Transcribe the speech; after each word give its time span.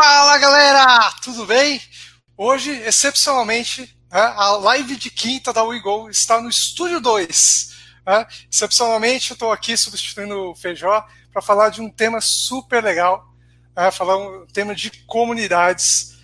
Fala 0.00 0.38
galera, 0.38 1.12
tudo 1.24 1.44
bem? 1.44 1.82
Hoje, 2.36 2.70
excepcionalmente, 2.70 3.82
né, 4.08 4.20
a 4.36 4.52
live 4.52 4.94
de 4.94 5.10
quinta 5.10 5.52
da 5.52 5.64
WeGo 5.64 6.08
está 6.08 6.40
no 6.40 6.48
Estúdio 6.48 7.00
2. 7.00 7.74
Né? 8.06 8.26
Excepcionalmente, 8.48 9.32
eu 9.32 9.34
estou 9.34 9.50
aqui 9.50 9.76
substituindo 9.76 10.52
o 10.52 10.54
Feijó 10.54 11.04
para 11.32 11.42
falar 11.42 11.70
de 11.70 11.82
um 11.82 11.90
tema 11.90 12.20
super 12.20 12.80
legal, 12.80 13.26
né? 13.76 13.90
falar 13.90 14.16
um 14.18 14.46
tema 14.46 14.72
de 14.72 14.88
comunidades, 15.04 16.16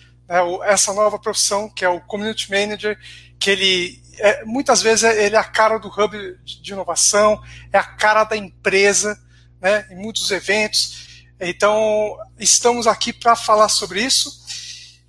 essa 0.67 0.95
nova 0.95 1.19
profissão 1.19 1.69
que 1.69 1.85
é 1.85 1.89
o 1.89 2.01
Community 2.01 2.49
Manager, 2.53 2.97
que 3.41 3.51
ele 3.51 4.01
é, 4.21 4.45
muitas 4.45 4.83
vezes 4.83 5.03
ele 5.03 5.35
é 5.35 5.39
a 5.41 5.43
cara 5.43 5.79
do 5.79 5.89
hub 5.89 6.17
de 6.45 6.73
inovação, 6.73 7.43
é 7.73 7.79
a 7.79 7.83
cara 7.83 8.23
da 8.23 8.37
empresa, 8.37 9.21
né? 9.61 9.85
em 9.91 9.97
muitos 9.97 10.31
eventos. 10.31 11.14
Então, 11.41 12.17
estamos 12.39 12.87
aqui 12.87 13.13
para 13.13 13.35
falar 13.35 13.69
sobre 13.69 14.03
isso. 14.03 14.45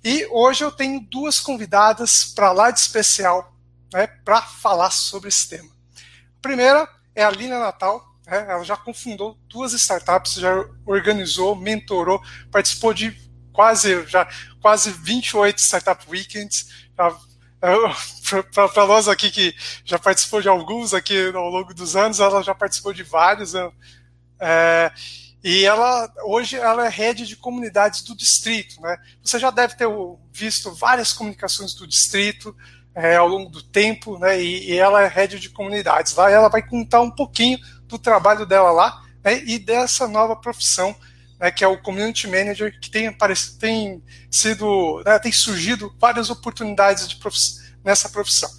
E 0.02 0.26
hoje 0.30 0.64
eu 0.64 0.72
tenho 0.72 1.00
duas 1.00 1.40
convidadas 1.40 2.24
para 2.24 2.52
lá 2.52 2.70
de 2.70 2.80
especial 2.80 3.56
né, 3.92 4.06
para 4.24 4.42
falar 4.42 4.90
sobre 4.90 5.28
esse 5.28 5.48
tema. 5.48 5.70
A 6.36 6.40
primeira 6.40 6.88
é 7.14 7.24
a 7.24 7.30
Lina 7.30 7.58
Natal. 7.58 8.04
Né, 8.26 8.44
ela 8.48 8.64
já 8.64 8.76
confundou 8.76 9.38
duas 9.48 9.72
startups, 9.72 10.34
já 10.34 10.52
organizou, 10.84 11.54
mentorou, 11.54 12.22
participou 12.50 12.92
de 12.92 13.16
quase, 13.52 14.04
já, 14.06 14.28
quase 14.60 14.90
28 14.90 15.58
Startup 15.60 16.04
Weekends. 16.08 16.88
Para 16.94 18.86
nós 18.86 19.08
aqui 19.08 19.30
que 19.30 19.54
já 19.84 19.98
participou 19.98 20.42
de 20.42 20.48
alguns 20.48 20.92
aqui 20.92 21.30
ao 21.34 21.48
longo 21.48 21.72
dos 21.72 21.96
anos, 21.96 22.20
ela 22.20 22.42
já 22.42 22.54
participou 22.54 22.92
de 22.92 23.02
vários. 23.02 23.54
Né, 23.54 23.72
é, 24.38 24.92
e 25.48 25.64
ela 25.64 26.12
hoje 26.24 26.56
ela 26.56 26.86
é 26.86 26.88
rede 26.88 27.24
de 27.24 27.36
comunidades 27.36 28.02
do 28.02 28.16
distrito, 28.16 28.80
né? 28.80 28.98
Você 29.22 29.38
já 29.38 29.48
deve 29.48 29.76
ter 29.76 29.86
visto 30.32 30.74
várias 30.74 31.12
comunicações 31.12 31.72
do 31.72 31.86
distrito 31.86 32.52
é, 32.92 33.14
ao 33.14 33.28
longo 33.28 33.48
do 33.48 33.62
tempo, 33.62 34.18
né? 34.18 34.42
E, 34.42 34.72
e, 34.72 34.76
ela 34.76 35.02
é 35.02 35.06
rede 35.06 35.38
de 35.38 35.48
comunidades. 35.50 36.16
Lá 36.16 36.28
ela 36.28 36.48
vai 36.48 36.66
contar 36.66 37.00
um 37.00 37.12
pouquinho 37.12 37.60
do 37.84 37.96
trabalho 37.96 38.44
dela 38.44 38.72
lá 38.72 39.00
né? 39.22 39.40
e 39.46 39.56
dessa 39.56 40.08
nova 40.08 40.34
profissão, 40.34 40.92
né? 41.38 41.48
Que 41.52 41.62
é 41.62 41.68
o 41.68 41.80
community 41.80 42.26
manager, 42.26 42.80
que 42.80 42.90
tem 42.90 43.06
aparecido, 43.06 43.58
tem 43.60 44.02
sido, 44.28 45.00
né? 45.06 45.16
tem 45.20 45.30
surgido 45.30 45.94
várias 45.96 46.28
oportunidades 46.28 47.06
de 47.06 47.20
nessa 47.84 48.08
profissão. 48.08 48.50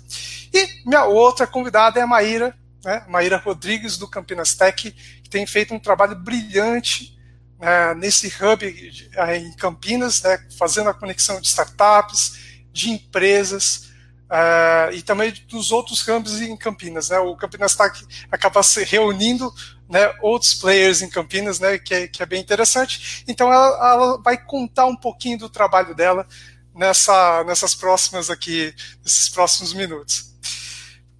E 0.53 0.87
minha 0.87 1.03
outra 1.03 1.45
convidada 1.45 1.99
é 1.99 2.03
a 2.03 2.07
Maíra, 2.07 2.57
né? 2.87 3.03
Maíra 3.09 3.35
Rodrigues 3.35 3.97
do 3.97 4.07
Campinas 4.07 4.55
Tech 4.55 4.95
que 5.27 5.29
tem 5.29 5.45
feito 5.45 5.73
um 5.73 5.79
trabalho 5.79 6.15
brilhante 6.15 7.19
né, 7.59 7.93
nesse 7.95 8.27
hub 8.27 8.65
eh, 9.13 9.37
em 9.37 9.53
Campinas, 9.57 10.21
né, 10.21 10.39
fazendo 10.57 10.89
a 10.89 10.93
conexão 10.93 11.41
de 11.41 11.47
startups, 11.47 12.63
de 12.71 12.91
empresas 12.91 13.89
uh, 14.29 14.93
e 14.93 15.01
também 15.01 15.33
dos 15.49 15.71
outros 15.71 16.07
hubs 16.07 16.39
em 16.39 16.55
Campinas. 16.55 17.09
Né, 17.09 17.19
o 17.19 17.35
Campinas 17.35 17.71
está 17.71 17.91
acaba 18.31 18.63
se 18.63 18.83
reunindo 18.85 19.53
né, 19.89 20.13
outros 20.21 20.53
players 20.53 21.01
em 21.01 21.09
Campinas, 21.09 21.59
né, 21.59 21.77
que, 21.77 21.93
é, 21.93 22.07
que 22.07 22.23
é 22.23 22.25
bem 22.25 22.41
interessante. 22.41 23.25
Então 23.27 23.51
ela, 23.51 23.91
ela, 23.91 24.21
vai 24.21 24.37
contar 24.37 24.85
um 24.85 24.95
pouquinho 24.95 25.39
do 25.39 25.49
trabalho 25.49 25.93
dela 25.93 26.25
nessa, 26.73 27.43
nessas 27.43 27.75
próximas 27.75 28.29
aqui, 28.29 28.73
nesses 29.03 29.27
próximos 29.27 29.73
minutos. 29.73 30.33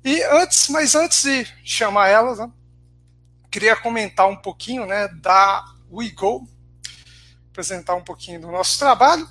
E 0.06 0.24
antes, 0.24 0.70
mas 0.70 0.96
antes 0.96 1.24
de 1.24 1.46
chamar 1.66 2.08
elas, 2.08 2.40
né, 2.40 2.50
queria 3.58 3.76
comentar 3.76 4.30
um 4.30 4.36
pouquinho 4.36 4.86
né, 4.86 5.08
da 5.08 5.66
WeGo, 5.92 6.48
apresentar 7.50 7.96
um 7.96 8.04
pouquinho 8.04 8.40
do 8.40 8.52
nosso 8.52 8.78
trabalho. 8.78 9.28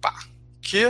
Pá, 0.00 0.18
que 0.62 0.86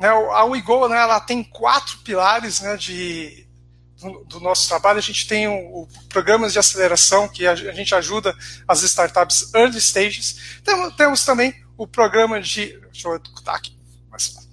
né, 0.00 0.08
a 0.08 0.44
WeGo 0.46 0.88
né, 0.88 0.96
ela 0.96 1.20
tem 1.20 1.44
quatro 1.44 1.98
pilares 1.98 2.60
né, 2.60 2.76
de, 2.76 3.46
do, 4.00 4.24
do, 4.24 4.40
nosso 4.40 4.66
trabalho. 4.66 4.98
A 4.98 5.02
gente 5.02 5.28
tem 5.28 5.46
o, 5.46 5.82
o, 5.82 5.88
programas 6.08 6.52
de 6.52 6.58
aceleração 6.58 7.28
que 7.28 7.46
a, 7.46 7.52
a, 7.52 7.54
gente 7.54 7.94
ajuda 7.94 8.36
as 8.66 8.82
startups 8.82 9.54
early 9.54 9.80
stages. 9.80 10.60
Temos, 10.64 10.96
temos 10.96 11.24
também 11.24 11.54
o 11.76 11.86
programa 11.86 12.40
de. 12.40 12.76
Deixa 12.90 13.06
eu 13.06 13.20
botar 13.20 13.54
aqui. 13.54 13.78
Mais 14.10 14.49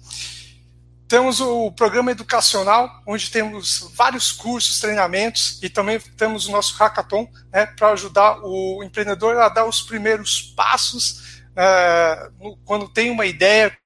temos 1.08 1.40
o 1.40 1.72
programa 1.72 2.10
educacional, 2.10 3.02
onde 3.06 3.30
temos 3.30 3.90
vários 3.94 4.30
cursos, 4.30 4.78
treinamentos, 4.78 5.58
e 5.62 5.70
também 5.70 5.98
temos 5.98 6.46
o 6.46 6.52
nosso 6.52 6.74
hackathon, 6.76 7.26
né, 7.50 7.64
para 7.66 7.92
ajudar 7.92 8.40
o 8.44 8.84
empreendedor 8.84 9.38
a 9.38 9.48
dar 9.48 9.64
os 9.64 9.80
primeiros 9.80 10.42
passos 10.54 11.40
é, 11.56 12.30
no, 12.38 12.58
quando 12.58 12.92
tem 12.92 13.10
uma 13.10 13.24
ideia. 13.24 13.76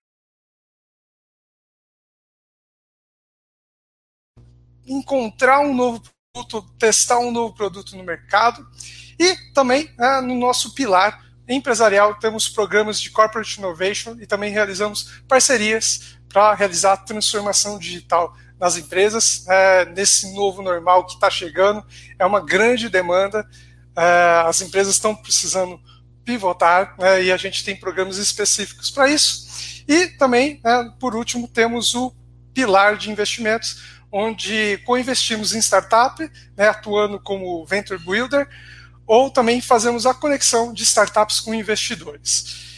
Encontrar 4.85 5.61
um 5.61 5.73
novo 5.73 6.03
produto, 6.33 6.75
testar 6.77 7.21
um 7.21 7.31
novo 7.31 7.55
produto 7.55 7.97
no 7.97 8.03
mercado. 8.03 8.69
E 9.17 9.37
também 9.55 9.95
é, 9.97 10.21
no 10.21 10.35
nosso 10.35 10.75
pilar 10.75 11.23
empresarial 11.49 12.19
temos 12.19 12.49
programas 12.49 13.01
de 13.01 13.11
corporate 13.11 13.59
innovation 13.59 14.17
e 14.21 14.27
também 14.27 14.53
realizamos 14.53 15.23
parcerias 15.29 16.19
para 16.33 16.55
realizar 16.55 16.93
a 16.93 16.97
transformação 16.97 17.79
digital 17.79 18.35
nas 18.59 18.77
empresas, 18.77 19.45
é, 19.49 19.85
nesse 19.87 20.33
novo 20.35 20.63
normal 20.63 21.05
que 21.05 21.15
está 21.15 21.29
chegando. 21.29 21.85
É 22.19 22.25
uma 22.25 22.41
grande 22.41 22.89
demanda, 22.89 23.45
é, 23.97 24.45
as 24.47 24.61
empresas 24.61 24.95
estão 24.95 25.15
precisando 25.15 25.81
pivotar 26.25 26.95
né, 26.99 27.25
e 27.25 27.33
a 27.33 27.37
gente 27.37 27.65
tem 27.65 27.75
programas 27.75 28.19
específicos 28.19 28.91
para 28.91 29.09
isso. 29.09 29.85
E 29.89 30.07
também, 30.07 30.61
né, 30.65 30.93
por 31.01 31.15
último, 31.15 31.49
temos 31.49 31.95
o 31.95 32.15
pilar 32.55 32.97
de 32.97 33.11
investimentos, 33.11 33.83
onde 34.11 34.79
co-investimos 34.85 35.55
em 35.55 35.59
startup, 35.59 36.23
né, 36.57 36.69
atuando 36.69 37.19
como 37.19 37.67
venture 37.67 37.99
builder, 37.99 38.49
ou 39.07 39.31
também 39.31 39.61
fazemos 39.61 40.07
a 40.07 40.15
conexão 40.15 40.73
de 40.73 40.85
startups 40.85 41.41
com 41.41 41.53
investidores. 41.53 42.72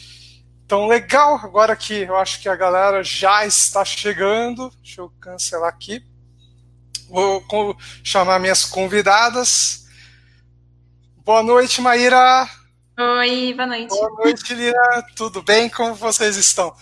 Então, 0.65 0.87
legal, 0.87 1.37
agora 1.37 1.77
que 1.77 1.93
eu 1.93 2.17
acho 2.17 2.41
que 2.41 2.49
a 2.49 2.57
galera 2.57 3.05
já 3.05 3.45
está 3.45 3.85
chegando, 3.85 4.71
deixa 4.83 5.03
eu 5.03 5.13
cancelar 5.21 5.69
aqui. 5.69 6.03
Vou 7.09 7.45
chamar 8.03 8.39
minhas 8.41 8.65
convidadas. 8.65 9.87
Boa 11.19 11.43
noite, 11.43 11.83
Maíra. 11.83 12.49
Oi, 12.99 13.53
boa 13.53 13.67
noite. 13.67 13.89
Boa 13.89 14.11
noite, 14.11 14.55
Lina. 14.55 15.05
Tudo 15.15 15.43
bem? 15.43 15.69
Como 15.69 15.95
vocês 15.95 16.37
estão? 16.37 16.75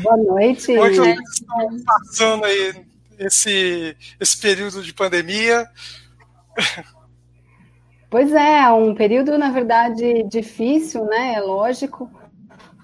Boa 0.00 0.16
noite. 0.16 0.66
Como 0.66 0.86
é 0.86 0.90
que 0.90 0.96
vocês 0.96 1.18
estão 1.34 1.84
passando 1.84 2.44
aí 2.44 2.86
esse, 3.18 3.96
esse 4.20 4.38
período 4.38 4.84
de 4.84 4.94
pandemia? 4.94 5.68
Pois 8.08 8.32
é, 8.32 8.68
um 8.70 8.94
período, 8.94 9.36
na 9.36 9.50
verdade, 9.50 10.22
difícil, 10.24 11.04
né? 11.06 11.34
É 11.34 11.40
lógico 11.40 12.10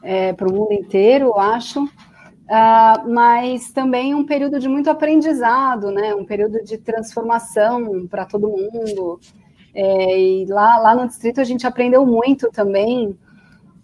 é, 0.03 0.33
para 0.33 0.49
o 0.49 0.53
mundo 0.53 0.73
inteiro, 0.73 1.27
eu 1.27 1.39
acho, 1.39 1.85
uh, 1.85 3.09
mas 3.09 3.71
também 3.73 4.15
um 4.15 4.25
período 4.25 4.59
de 4.59 4.69
muito 4.69 4.91
aprendizado, 4.91 5.91
né? 5.91 6.15
Um 6.15 6.25
período 6.25 6.63
de 6.63 6.79
transformação 6.79 8.07
para 8.07 8.25
todo 8.25 8.49
mundo. 8.49 9.21
É, 9.75 10.21
e 10.21 10.47
lá, 10.47 10.79
lá 10.79 10.95
no 10.95 11.07
distrito 11.07 11.41
a 11.41 11.45
gente 11.45 11.67
aprendeu 11.67 12.05
muito 12.05 12.51
também 12.51 13.17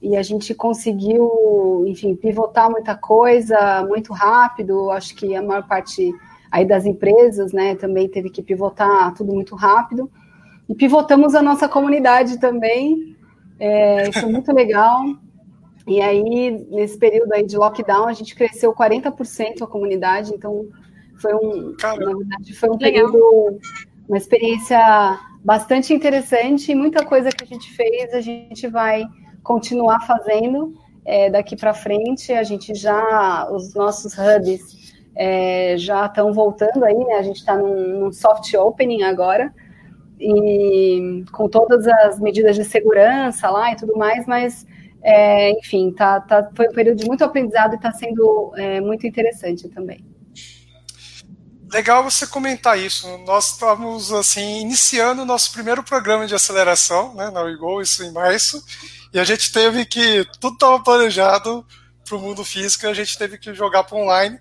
e 0.02 0.16
a 0.16 0.22
gente 0.22 0.54
conseguiu, 0.54 1.84
enfim, 1.86 2.14
pivotar 2.14 2.70
muita 2.70 2.94
coisa 2.94 3.84
muito 3.88 4.12
rápido. 4.12 4.90
Acho 4.90 5.14
que 5.14 5.34
a 5.34 5.42
maior 5.42 5.66
parte 5.66 6.12
aí 6.50 6.66
das 6.66 6.84
empresas, 6.84 7.52
né, 7.52 7.74
também 7.74 8.08
teve 8.08 8.28
que 8.28 8.42
pivotar 8.42 9.14
tudo 9.14 9.32
muito 9.32 9.54
rápido. 9.54 10.10
E 10.68 10.74
pivotamos 10.74 11.34
a 11.34 11.42
nossa 11.42 11.68
comunidade 11.68 12.38
também. 12.38 13.16
É, 13.58 14.08
isso 14.08 14.18
é 14.18 14.26
muito 14.26 14.52
legal. 14.52 15.04
E 15.86 16.00
aí, 16.00 16.50
nesse 16.70 16.98
período 16.98 17.32
aí 17.32 17.44
de 17.44 17.56
lockdown, 17.56 18.06
a 18.06 18.12
gente 18.12 18.34
cresceu 18.34 18.72
40% 18.72 19.62
a 19.62 19.66
comunidade, 19.66 20.32
então 20.34 20.66
foi 21.16 21.34
um, 21.34 21.74
Caramba. 21.78 22.10
na 22.10 22.18
verdade, 22.18 22.54
foi 22.54 22.70
um 22.70 22.78
período, 22.78 23.58
uma 24.08 24.16
experiência 24.16 24.78
bastante 25.44 25.92
interessante 25.92 26.72
e 26.72 26.74
muita 26.74 27.04
coisa 27.04 27.28
que 27.28 27.44
a 27.44 27.46
gente 27.46 27.70
fez, 27.72 28.14
a 28.14 28.20
gente 28.20 28.66
vai 28.66 29.04
continuar 29.42 30.00
fazendo 30.06 30.74
é, 31.04 31.28
daqui 31.28 31.54
para 31.54 31.74
frente. 31.74 32.32
A 32.32 32.42
gente 32.42 32.74
já, 32.74 33.46
os 33.52 33.74
nossos 33.74 34.14
hubs 34.14 34.94
é, 35.14 35.76
já 35.76 36.06
estão 36.06 36.32
voltando 36.32 36.82
aí, 36.84 36.96
né? 36.96 37.14
A 37.16 37.22
gente 37.22 37.40
está 37.40 37.56
num, 37.56 38.00
num 38.00 38.12
soft 38.12 38.52
opening 38.54 39.02
agora, 39.02 39.52
e 40.18 41.24
com 41.32 41.48
todas 41.48 41.86
as 41.86 42.18
medidas 42.18 42.56
de 42.56 42.64
segurança 42.64 43.50
lá 43.50 43.72
e 43.72 43.76
tudo 43.76 43.96
mais, 43.96 44.26
mas 44.26 44.66
é, 45.04 45.50
enfim, 45.58 45.92
tá, 45.92 46.18
tá, 46.18 46.50
foi 46.56 46.66
um 46.66 46.72
período 46.72 47.00
de 47.00 47.06
muito 47.06 47.22
aprendizado 47.22 47.74
e 47.74 47.76
está 47.76 47.92
sendo 47.92 48.54
é, 48.56 48.80
muito 48.80 49.06
interessante 49.06 49.68
também. 49.68 50.02
legal 51.70 52.02
você 52.02 52.26
comentar 52.26 52.78
isso. 52.78 53.06
Nós 53.18 53.52
estamos 53.52 54.10
assim 54.10 54.62
iniciando 54.62 55.20
o 55.20 55.26
nosso 55.26 55.52
primeiro 55.52 55.82
programa 55.82 56.26
de 56.26 56.34
aceleração, 56.34 57.14
né, 57.14 57.30
na 57.30 57.42
WeGo, 57.42 57.82
isso 57.82 58.02
em 58.02 58.12
março, 58.12 58.64
e 59.12 59.20
a 59.20 59.24
gente 59.24 59.52
teve 59.52 59.84
que 59.84 60.26
tudo 60.40 60.54
estava 60.54 60.82
planejado 60.82 61.66
para 62.02 62.16
o 62.16 62.20
mundo 62.20 62.42
físico, 62.42 62.86
a 62.86 62.94
gente 62.94 63.18
teve 63.18 63.36
que 63.36 63.52
jogar 63.52 63.84
para 63.84 63.98
online 63.98 64.38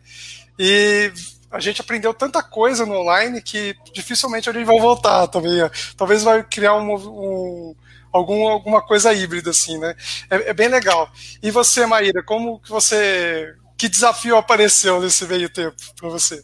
e 0.58 1.12
a 1.52 1.60
gente 1.60 1.82
aprendeu 1.82 2.14
tanta 2.14 2.42
coisa 2.42 2.86
no 2.86 2.96
online 2.96 3.42
que 3.42 3.76
dificilmente 3.94 4.50
a 4.50 4.54
gente 4.54 4.66
vai 4.66 4.80
voltar 4.80 5.28
também. 5.28 5.60
Talvez 5.98 6.24
vai 6.24 6.42
criar 6.42 6.76
um, 6.76 6.96
um 6.96 7.76
algum, 8.14 8.48
alguma 8.48 8.82
coisa 8.82 9.14
híbrida 9.14 9.50
assim, 9.50 9.78
né? 9.80 9.96
É, 10.30 10.52
é 10.52 10.54
bem 10.54 10.68
legal. 10.68 11.10
E 11.42 11.52
você, 11.52 11.86
Maíra, 11.86 12.24
como 12.24 12.60
que 12.60 12.70
você 12.70 13.54
que 13.78 13.90
desafio 13.90 14.38
apareceu 14.38 15.02
nesse 15.02 15.26
meio 15.26 15.50
tempo 15.50 15.76
para 16.00 16.08
você? 16.08 16.42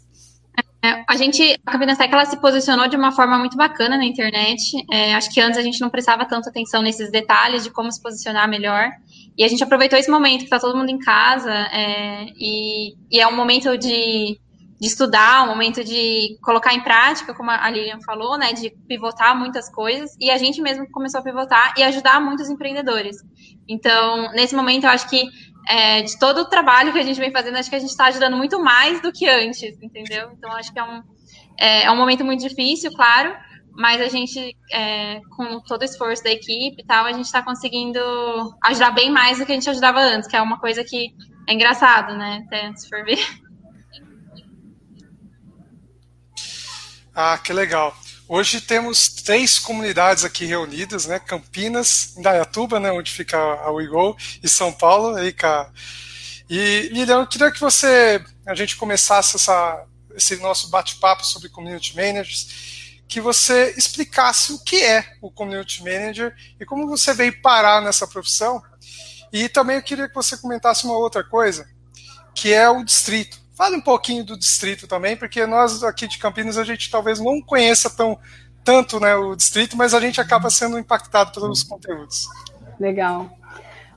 É, 0.84 1.04
a 1.08 1.16
gente, 1.18 1.60
a 1.66 1.72
Campinas 1.74 1.98
Tech, 1.98 2.12
ela 2.12 2.26
se 2.26 2.40
posicionou 2.40 2.88
de 2.88 2.96
uma 2.96 3.12
forma 3.12 3.38
muito 3.38 3.58
bacana 3.58 3.98
na 3.98 4.06
internet. 4.06 4.62
É, 4.92 5.14
acho 5.14 5.30
que 5.30 5.42
antes 5.42 5.58
a 5.58 5.62
gente 5.62 5.80
não 5.82 5.90
prestava 5.90 6.26
tanta 6.26 6.50
atenção 6.50 6.82
nesses 6.82 7.12
detalhes 7.12 7.64
de 7.64 7.70
como 7.70 7.92
se 7.92 8.02
posicionar 8.02 8.48
melhor. 8.50 8.90
E 9.38 9.44
a 9.44 9.48
gente 9.48 9.64
aproveitou 9.64 10.00
esse 10.00 10.10
momento 10.10 10.40
que 10.40 10.46
está 10.46 10.60
todo 10.60 10.78
mundo 10.78 10.90
em 10.90 11.00
casa 11.00 11.52
é, 11.52 12.26
e, 12.38 12.96
e, 13.12 13.20
é 13.20 13.28
um 13.28 13.36
momento 13.36 13.78
de, 13.78 14.40
de, 14.80 14.88
estudar, 14.88 15.44
um 15.44 15.48
momento 15.48 15.84
de 15.84 16.38
colocar 16.42 16.74
em 16.74 16.82
prática, 16.82 17.34
como 17.34 17.52
a 17.52 17.70
Lilian 17.70 18.00
falou, 18.06 18.38
né, 18.38 18.54
de 18.54 18.72
pivotar 18.88 19.38
muitas 19.38 19.70
coisas. 19.72 20.16
E 20.20 20.30
a 20.30 20.38
gente 20.38 20.62
mesmo 20.62 20.90
começou 20.92 21.20
a 21.20 21.24
pivotar 21.24 21.74
e 21.78 21.84
ajudar 21.84 22.22
muitos 22.22 22.50
empreendedores. 22.50 23.18
Então, 23.68 24.32
nesse 24.32 24.56
momento, 24.56 24.86
eu 24.86 24.90
acho 24.90 25.10
que 25.10 25.24
é, 25.68 26.02
de 26.02 26.18
todo 26.18 26.42
o 26.42 26.46
trabalho 26.46 26.92
que 26.92 27.00
a 27.00 27.04
gente 27.04 27.20
vem 27.20 27.32
fazendo, 27.32 27.58
acho 27.58 27.70
que 27.70 27.76
a 27.76 27.80
gente 27.80 27.92
está 27.92 28.06
ajudando 28.06 28.36
muito 28.36 28.60
mais 28.60 29.02
do 29.02 29.12
que 29.12 29.28
antes, 29.28 29.78
entendeu? 29.82 30.32
Então, 30.38 30.52
acho 30.54 30.74
que 30.74 30.80
é 30.80 30.84
um, 30.84 31.04
é, 31.58 31.84
é 31.84 31.92
um 31.92 31.98
momento 31.98 32.26
muito 32.26 32.48
difícil, 32.48 32.92
claro, 32.94 33.36
mas 33.76 34.02
a 34.02 34.08
gente, 34.08 34.58
é, 34.72 35.22
com 35.36 35.62
todo 35.62 35.82
o 35.82 35.86
esforço 35.86 36.24
da 36.24 36.32
equipe 36.32 36.82
e 36.82 36.86
tal, 36.86 37.06
a 37.06 37.14
gente 37.14 37.26
está 37.26 37.42
conseguindo 37.42 38.00
ajudar 38.64 38.92
bem 38.92 39.12
mais 39.12 39.38
do 39.38 39.46
que 39.46 39.52
a 39.52 39.56
gente 39.56 39.70
ajudava 39.70 40.00
antes, 40.00 40.28
que 40.28 40.36
é 40.36 40.42
uma 40.42 40.60
coisa 40.60 40.84
que 40.84 41.14
é 41.48 41.54
engraçado, 41.54 42.16
né? 42.18 42.44
Até 42.46 42.74
se 42.76 42.90
for 42.90 43.04
ver. 43.04 43.20
Ah, 47.22 47.38
que 47.38 47.52
legal. 47.52 47.94
Hoje 48.30 48.62
temos 48.62 49.10
três 49.10 49.60
comunidades 49.60 50.24
aqui 50.24 50.46
reunidas, 50.46 51.06
né? 51.06 51.20
Campinas, 51.20 52.16
Indaiatuba, 52.16 52.80
né? 52.80 52.94
Onde 52.94 53.12
fica 53.12 53.38
a 53.38 53.70
WeGo, 53.72 54.16
e 54.42 54.48
São 54.48 54.72
Paulo, 54.72 55.18
aí, 55.18 55.34
cá. 55.34 55.70
E, 56.50 56.88
Lilian, 56.94 57.20
eu 57.20 57.28
queria 57.28 57.52
que 57.52 57.60
você, 57.60 58.24
a 58.46 58.56
gente 58.56 58.78
começasse 58.78 59.36
essa, 59.36 59.86
esse 60.16 60.38
nosso 60.38 60.70
bate-papo 60.70 61.26
sobre 61.26 61.50
Community 61.50 61.94
Managers, 61.94 63.02
que 63.06 63.20
você 63.20 63.74
explicasse 63.78 64.54
o 64.54 64.64
que 64.64 64.82
é 64.82 65.18
o 65.22 65.30
Community 65.30 65.84
Manager 65.84 66.34
e 66.58 66.66
como 66.66 66.88
você 66.88 67.14
veio 67.14 67.42
parar 67.42 67.82
nessa 67.82 68.08
profissão. 68.08 68.64
E 69.30 69.50
também 69.50 69.76
eu 69.76 69.84
queria 69.84 70.08
que 70.08 70.16
você 70.16 70.38
comentasse 70.38 70.86
uma 70.86 70.98
outra 70.98 71.22
coisa, 71.22 71.70
que 72.34 72.54
é 72.54 72.70
o 72.70 72.82
distrito. 72.82 73.39
Fale 73.60 73.76
um 73.76 73.82
pouquinho 73.82 74.24
do 74.24 74.40
distrito 74.40 74.88
também, 74.88 75.18
porque 75.18 75.46
nós 75.46 75.84
aqui 75.84 76.08
de 76.08 76.18
Campinas 76.18 76.58
a 76.58 76.64
gente 76.64 76.90
talvez 76.90 77.20
não 77.20 77.42
conheça 77.42 77.90
tão 77.90 78.18
tanto 78.64 79.02
né, 79.02 79.14
o 79.16 79.36
distrito, 79.36 79.76
mas 79.76 79.94
a 79.94 80.00
gente 80.00 80.22
acaba 80.22 80.50
sendo 80.50 80.80
impactado 80.80 81.34
pelos 81.34 81.62
conteúdos. 81.62 82.26
Legal. 82.80 83.30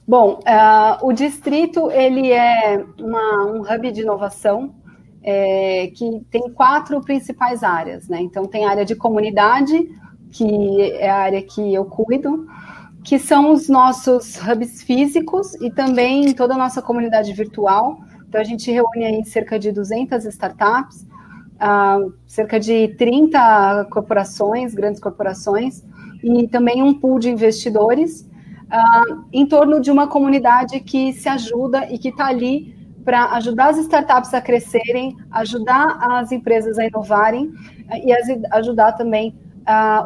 Bom, 0.05 0.41
uh, 0.41 1.07
o 1.07 1.13
distrito 1.13 1.93
ele 1.93 2.33
é 2.33 2.85
uma, 2.99 3.45
um 3.53 3.61
hub 3.61 3.93
de 3.93 4.01
inovação 4.01 4.75
é, 5.23 5.93
que 5.95 6.27
tem 6.29 6.53
quatro 6.53 7.01
principais 7.01 7.63
áreas, 7.63 8.09
né? 8.09 8.21
Então 8.21 8.47
tem 8.47 8.65
a 8.65 8.71
área 8.71 8.85
de 8.85 8.97
comunidade, 8.97 9.89
que 10.33 10.91
é 10.95 11.09
a 11.09 11.19
área 11.19 11.41
que 11.41 11.73
eu 11.73 11.85
cuido, 11.85 12.49
que 13.05 13.17
são 13.17 13.53
os 13.53 13.69
nossos 13.69 14.37
hubs 14.43 14.83
físicos 14.83 15.55
e 15.61 15.71
também 15.71 16.35
toda 16.35 16.55
a 16.55 16.59
nossa 16.59 16.83
comunidade 16.83 17.33
virtual. 17.33 18.01
Então, 18.33 18.41
a 18.41 18.45
gente 18.45 18.73
reúne 18.73 19.05
aí 19.05 19.25
cerca 19.27 19.59
de 19.59 19.71
200 19.71 20.25
startups, 20.25 21.03
uh, 21.03 22.15
cerca 22.27 22.59
de 22.59 22.89
30 22.97 23.89
corporações, 23.91 24.75
grandes 24.75 24.99
corporações, 24.99 25.85
e 26.25 26.49
também 26.49 26.83
um 26.83 26.95
pool 26.95 27.19
de 27.19 27.29
investidores, 27.29 28.23
uh, 28.23 29.23
em 29.31 29.45
torno 29.45 29.83
de 29.83 29.91
uma 29.91 30.07
comunidade 30.09 30.81
que 30.81 31.13
se 31.13 31.29
ajuda 31.29 31.93
e 31.93 31.99
que 31.99 32.09
está 32.09 32.29
ali 32.29 32.75
para 33.05 33.33
ajudar 33.33 33.69
as 33.69 33.77
startups 33.77 34.33
a 34.33 34.41
crescerem, 34.41 35.15
ajudar 35.31 35.99
as 36.01 36.33
empresas 36.33 36.79
a 36.79 36.87
inovarem 36.87 37.49
uh, 37.49 38.03
e 38.03 38.15
as, 38.15 38.29
ajudar 38.53 38.93
também 38.93 39.37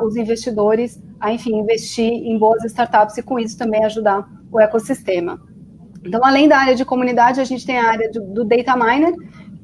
os 0.02 0.16
investidores 0.16 1.00
a, 1.18 1.32
enfim, 1.32 1.60
investir 1.60 2.12
em 2.12 2.36
boas 2.36 2.62
startups 2.64 3.16
e, 3.16 3.22
com 3.22 3.38
isso, 3.38 3.56
também 3.56 3.84
ajudar 3.84 4.28
o 4.50 4.60
ecossistema. 4.60 5.40
Então, 6.06 6.24
além 6.24 6.48
da 6.48 6.58
área 6.58 6.74
de 6.74 6.84
comunidade, 6.84 7.40
a 7.40 7.44
gente 7.44 7.66
tem 7.66 7.78
a 7.78 7.88
área 7.88 8.10
do, 8.10 8.20
do 8.20 8.44
data 8.44 8.76
miner, 8.76 9.14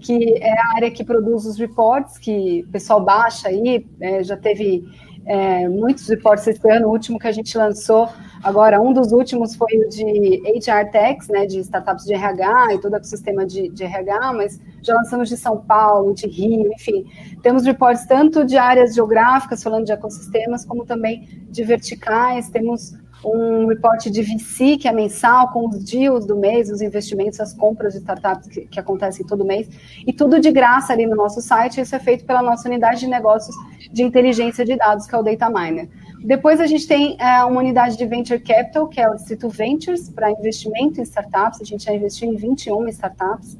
que 0.01 0.35
é 0.43 0.53
a 0.53 0.75
área 0.77 0.91
que 0.91 1.05
produz 1.05 1.47
os 1.47 1.59
reports, 1.59 2.19
que 2.19 2.65
o 2.69 2.73
pessoal 2.73 3.01
baixa 3.03 3.49
aí, 3.49 3.87
é, 4.01 4.23
já 4.23 4.37
teve 4.37 4.85
é, 5.25 5.69
muitos 5.69 6.09
reports 6.09 6.47
esse 6.47 6.69
ano, 6.69 6.89
o 6.89 6.91
último 6.91 7.19
que 7.19 7.29
a 7.29 7.33
gente 7.33 7.57
lançou, 7.57 8.09
agora 8.43 8.81
um 8.81 8.93
dos 8.93 9.13
últimos 9.13 9.55
foi 9.55 9.77
o 9.77 9.89
de 9.89 10.43
HR 10.59 10.91
Techs, 10.91 11.29
né, 11.29 11.47
de 11.47 11.61
startups 11.61 12.05
de 12.05 12.15
RH 12.15 12.75
e 12.75 12.81
todo 12.81 12.93
o 12.95 12.97
ecossistema 12.97 13.47
de, 13.47 13.69
de 13.69 13.85
RH, 13.85 14.33
mas 14.33 14.61
já 14.83 14.95
lançamos 14.95 15.29
de 15.29 15.37
São 15.37 15.59
Paulo, 15.59 16.13
de 16.13 16.27
Rio, 16.27 16.73
enfim, 16.73 17.07
temos 17.41 17.65
reports 17.65 18.05
tanto 18.07 18.45
de 18.45 18.57
áreas 18.57 18.95
geográficas, 18.95 19.63
falando 19.63 19.85
de 19.85 19.93
ecossistemas, 19.93 20.65
como 20.65 20.85
também 20.85 21.29
de 21.49 21.63
verticais, 21.63 22.51
temos 22.51 22.95
um 23.25 23.67
reporte 23.67 24.11
de 24.11 24.23
VC, 24.23 24.77
que 24.77 24.89
é 24.89 24.93
mensal, 24.93 25.53
com 25.53 25.69
os 25.69 25.85
deals 25.85 26.27
do 26.27 26.37
mês, 26.37 26.71
os 26.71 26.81
investimentos, 26.81 27.41
as 27.41 27.53
compras 27.53 27.93
de 27.93 28.01
startups 28.01 28.49
que, 28.49 28.63
que, 28.63 28.81
acontecem 28.81 29.27
todo 29.27 29.45
mês, 29.45 29.69
e 30.07 30.13
tudo 30.13 30.41
de 30.41 30.51
graça 30.51 30.93
ali 30.93 31.07
no 31.07 31.15
nosso 31.15 31.41
site. 31.41 31.81
Isso 31.81 31.95
é 31.95 31.99
feito 31.99 32.25
pela 32.25 32.43
nossa 32.43 32.69
unidade 32.69 33.01
de 33.01 33.07
negócios 33.07 33.55
de 33.93 34.03
inteligência 34.03 34.65
de 34.65 34.77
dados, 34.77 35.07
que 35.07 35.15
é 35.15 35.19
o 35.19 35.23
Data 35.23 35.49
Miner. 35.49 35.89
Depois 36.25 36.61
a 36.61 36.67
gente 36.67 36.87
tem 36.87 37.17
é, 37.19 37.45
uma 37.45 37.61
unidade 37.61 37.97
de 37.97 38.07
Venture 38.07 38.39
Capital, 38.39 38.87
que 38.89 39.01
é 39.01 39.09
o 39.09 39.15
Distrito 39.15 39.49
Ventures, 39.49 40.09
para 40.09 40.31
investimento 40.31 41.01
em 41.01 41.03
startups. 41.03 41.61
A 41.61 41.65
gente 41.65 41.85
já 41.85 41.95
investiu 41.95 42.33
em 42.33 42.37
21 42.37 42.89
startups. 42.89 43.59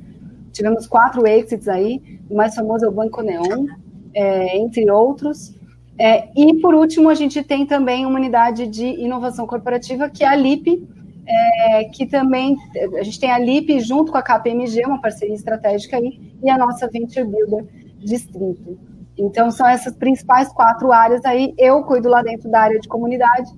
Tivemos 0.53 0.87
quatro 0.87 1.27
exits 1.27 1.67
aí, 1.67 2.21
o 2.29 2.37
mais 2.37 2.55
famoso 2.55 2.85
é 2.85 2.89
o 2.89 2.93
Banco 2.93 3.23
Neon, 3.23 3.67
é, 4.15 4.59
entre 4.59 4.89
outros. 4.91 5.55
É, 5.99 6.29
e, 6.35 6.61
por 6.61 6.75
último, 6.75 7.09
a 7.09 7.15
gente 7.15 7.43
tem 7.43 7.67
também 7.67 8.07
uma 8.07 8.19
unidade 8.19 8.67
de 8.67 8.85
inovação 8.85 9.47
corporativa, 9.47 10.09
que 10.09 10.25
é 10.25 10.29
a 10.29 10.35
LIP, 10.35 10.87
é, 11.27 11.85
que 11.85 12.07
também, 12.07 12.57
a 12.99 13.03
gente 13.03 13.21
tem 13.21 13.31
a 13.31 13.39
LIP 13.39 13.81
junto 13.81 14.11
com 14.11 14.19
a 14.19 14.23
KPMG, 14.23 14.85
uma 14.87 15.01
parceria 15.01 15.35
estratégica 15.35 15.97
aí, 15.97 16.21
e 16.43 16.51
a 16.51 16.59
nossa 16.59 16.89
Venture 16.89 17.27
Builder 17.27 17.67
Distrito. 17.99 18.79
Então, 19.17 19.51
são 19.51 19.69
essas 19.69 19.95
principais 19.95 20.49
quatro 20.53 20.91
áreas 20.91 21.25
aí. 21.25 21.55
Eu 21.59 21.83
cuido 21.85 22.09
lá 22.09 22.23
dentro 22.23 22.51
da 22.51 22.61
área 22.61 22.81
de 22.81 22.89
comunidade. 22.89 23.51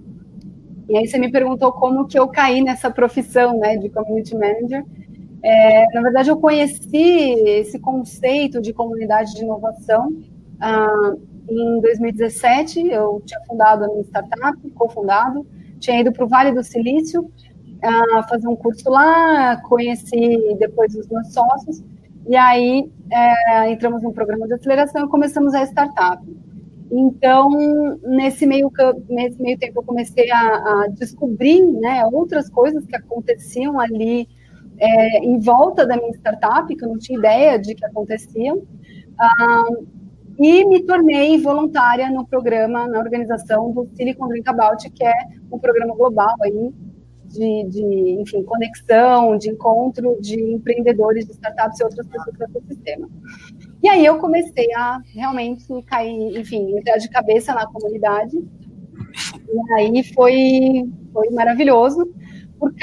E 0.88 0.96
aí 0.96 1.06
você 1.06 1.16
me 1.16 1.30
perguntou 1.30 1.72
como 1.72 2.06
que 2.06 2.18
eu 2.18 2.28
caí 2.28 2.62
nessa 2.62 2.90
profissão 2.90 3.58
né, 3.58 3.76
de 3.76 3.88
Community 3.88 4.34
Manager. 4.34 4.84
É, 5.42 5.86
na 5.94 6.02
verdade, 6.02 6.30
eu 6.30 6.36
conheci 6.36 7.34
esse 7.46 7.78
conceito 7.78 8.60
de 8.60 8.72
comunidade 8.72 9.34
de 9.34 9.44
inovação 9.44 10.10
ah, 10.60 11.14
em 11.48 11.80
2017, 11.80 12.88
eu 12.88 13.22
tinha 13.24 13.40
fundado 13.46 13.84
a 13.84 13.88
minha 13.88 14.02
startup, 14.02 14.70
cofundado, 14.70 15.46
tinha 15.78 16.00
ido 16.00 16.12
para 16.12 16.24
o 16.24 16.28
Vale 16.28 16.52
do 16.52 16.62
Silício 16.62 17.22
uh, 17.22 18.28
fazer 18.28 18.48
um 18.48 18.56
curso 18.56 18.88
lá, 18.88 19.56
conheci 19.62 20.56
depois 20.58 20.94
os 20.94 21.06
meus 21.08 21.32
sócios, 21.32 21.84
e 22.26 22.36
aí 22.36 22.90
é, 23.12 23.70
entramos 23.70 24.02
num 24.02 24.12
programa 24.12 24.46
de 24.46 24.54
aceleração 24.54 25.04
e 25.04 25.08
começamos 25.08 25.52
a 25.54 25.62
startup. 25.64 26.24
Então, 26.90 27.50
nesse 28.02 28.46
meio, 28.46 28.70
nesse 29.08 29.40
meio 29.42 29.58
tempo, 29.58 29.80
eu 29.80 29.82
comecei 29.82 30.30
a, 30.30 30.38
a 30.38 30.86
descobrir 30.88 31.60
né, 31.60 32.06
outras 32.06 32.48
coisas 32.48 32.86
que 32.86 32.96
aconteciam 32.96 33.78
ali 33.78 34.28
é, 34.78 35.18
em 35.18 35.38
volta 35.38 35.86
da 35.86 35.96
minha 35.96 36.12
startup, 36.12 36.74
que 36.74 36.84
eu 36.84 36.88
não 36.88 36.98
tinha 36.98 37.18
ideia 37.18 37.58
de 37.58 37.74
que 37.74 37.84
aconteciam. 37.84 38.58
Uh, 38.58 39.86
e 40.38 40.64
me 40.66 40.82
tornei 40.82 41.38
voluntária 41.38 42.10
no 42.10 42.26
programa, 42.26 42.86
na 42.88 42.98
organização 42.98 43.70
do 43.72 43.88
Silicon 43.94 44.28
Drink 44.28 44.48
About, 44.48 44.90
que 44.90 45.04
é 45.04 45.14
um 45.50 45.58
programa 45.58 45.94
global 45.94 46.34
aí 46.42 46.72
de, 47.26 47.64
de 47.68 48.20
enfim, 48.20 48.42
conexão, 48.42 49.36
de 49.36 49.50
encontro 49.50 50.16
de 50.20 50.40
empreendedores, 50.40 51.26
de 51.26 51.32
startups 51.32 51.80
e 51.80 51.84
outras 51.84 52.06
pessoas 52.06 52.36
do 52.36 52.44
ecossistema. 52.44 53.08
E 53.82 53.88
aí 53.88 54.04
eu 54.04 54.18
comecei 54.18 54.72
a 54.74 55.00
realmente 55.12 55.66
cair, 55.86 56.38
enfim, 56.38 56.76
entrar 56.78 56.96
de 56.96 57.08
cabeça 57.08 57.54
na 57.54 57.66
comunidade. 57.66 58.36
E 58.36 59.72
aí 59.74 60.04
foi, 60.14 60.90
foi 61.12 61.30
maravilhoso, 61.30 62.12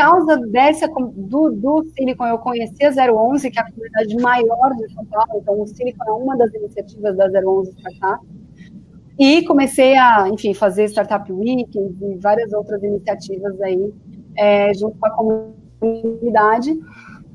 causa 0.02 0.38
dessa, 0.48 0.88
do, 0.88 1.52
do 1.52 1.86
Silicon, 1.96 2.26
eu 2.26 2.40
conheci 2.40 2.84
a 2.84 3.14
011, 3.14 3.52
que 3.52 3.60
é 3.60 3.62
a 3.62 3.72
comunidade 3.72 4.16
maior 4.18 4.76
de 4.76 4.92
São 4.94 5.06
Paulo, 5.06 5.42
então 5.42 5.62
o 5.62 5.68
Silicon 5.68 6.04
é 6.08 6.12
uma 6.12 6.36
das 6.36 6.52
iniciativas 6.54 7.16
da 7.16 7.28
011 7.28 7.72
Startup, 7.72 8.26
e 9.20 9.44
comecei 9.46 9.96
a, 9.96 10.28
enfim, 10.30 10.54
fazer 10.54 10.86
Startup 10.86 11.32
Weekends 11.32 12.02
e 12.02 12.16
várias 12.16 12.52
outras 12.54 12.82
iniciativas 12.82 13.62
aí, 13.62 13.94
é, 14.36 14.74
junto 14.74 14.98
com 14.98 15.06
a 15.06 15.12
comunidade. 15.12 16.80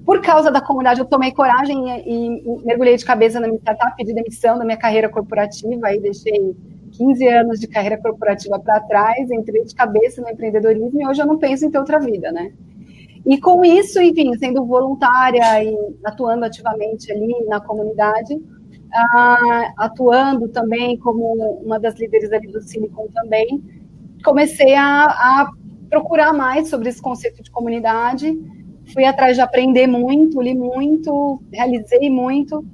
Por 0.04 0.20
causa 0.20 0.50
da 0.50 0.60
comunidade, 0.60 1.00
eu 1.00 1.06
tomei 1.06 1.32
coragem 1.32 1.88
e, 2.00 2.38
e 2.38 2.64
mergulhei 2.64 2.96
de 2.96 3.04
cabeça 3.04 3.38
na 3.38 3.46
minha 3.46 3.60
startup, 3.60 3.94
pedi 3.96 4.12
demissão 4.12 4.58
da 4.58 4.64
minha 4.64 4.76
carreira 4.76 5.08
corporativa, 5.08 5.86
aí 5.86 6.00
deixei 6.00 6.56
15 6.96 7.28
anos 7.28 7.60
de 7.60 7.66
carreira 7.66 7.98
corporativa 7.98 8.58
para 8.58 8.80
trás, 8.80 9.30
entrei 9.30 9.64
de 9.64 9.74
cabeça 9.74 10.22
no 10.22 10.30
empreendedorismo 10.30 11.00
e 11.00 11.06
hoje 11.06 11.20
eu 11.20 11.26
não 11.26 11.38
penso 11.38 11.66
em 11.66 11.70
ter 11.70 11.78
outra 11.78 12.00
vida, 12.00 12.32
né? 12.32 12.52
E 13.26 13.38
com 13.40 13.64
isso, 13.64 14.00
enfim, 14.00 14.32
sendo 14.38 14.64
voluntária 14.64 15.62
e 15.62 15.76
atuando 16.04 16.44
ativamente 16.44 17.10
ali 17.10 17.44
na 17.46 17.60
comunidade, 17.60 18.34
uh, 18.34 19.72
atuando 19.78 20.48
também 20.48 20.96
como 20.98 21.60
uma 21.64 21.78
das 21.78 21.98
líderes 21.98 22.32
ali 22.32 22.46
do 22.46 22.62
Silicon 22.62 23.08
também, 23.12 23.62
comecei 24.24 24.74
a, 24.74 25.04
a 25.06 25.50
procurar 25.90 26.32
mais 26.32 26.68
sobre 26.68 26.88
esse 26.88 27.02
conceito 27.02 27.42
de 27.42 27.50
comunidade, 27.50 28.32
fui 28.92 29.04
atrás 29.04 29.36
de 29.36 29.42
aprender 29.42 29.86
muito, 29.86 30.40
li 30.40 30.54
muito, 30.54 31.42
realizei 31.52 32.08
muito, 32.08 32.64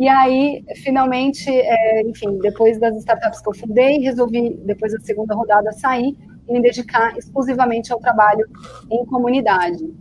e 0.00 0.08
aí, 0.08 0.64
finalmente, 0.76 1.50
é, 1.50 2.00
enfim, 2.08 2.38
depois 2.38 2.80
das 2.80 2.96
startups 2.96 3.42
que 3.42 3.50
eu 3.50 3.54
fundei, 3.54 3.98
resolvi, 3.98 4.58
depois 4.64 4.94
da 4.94 5.00
segunda 5.00 5.34
rodada, 5.34 5.70
sair 5.72 6.16
e 6.48 6.52
me 6.54 6.62
dedicar 6.62 7.14
exclusivamente 7.18 7.92
ao 7.92 8.00
trabalho 8.00 8.46
em 8.90 9.04
comunidade. 9.04 9.92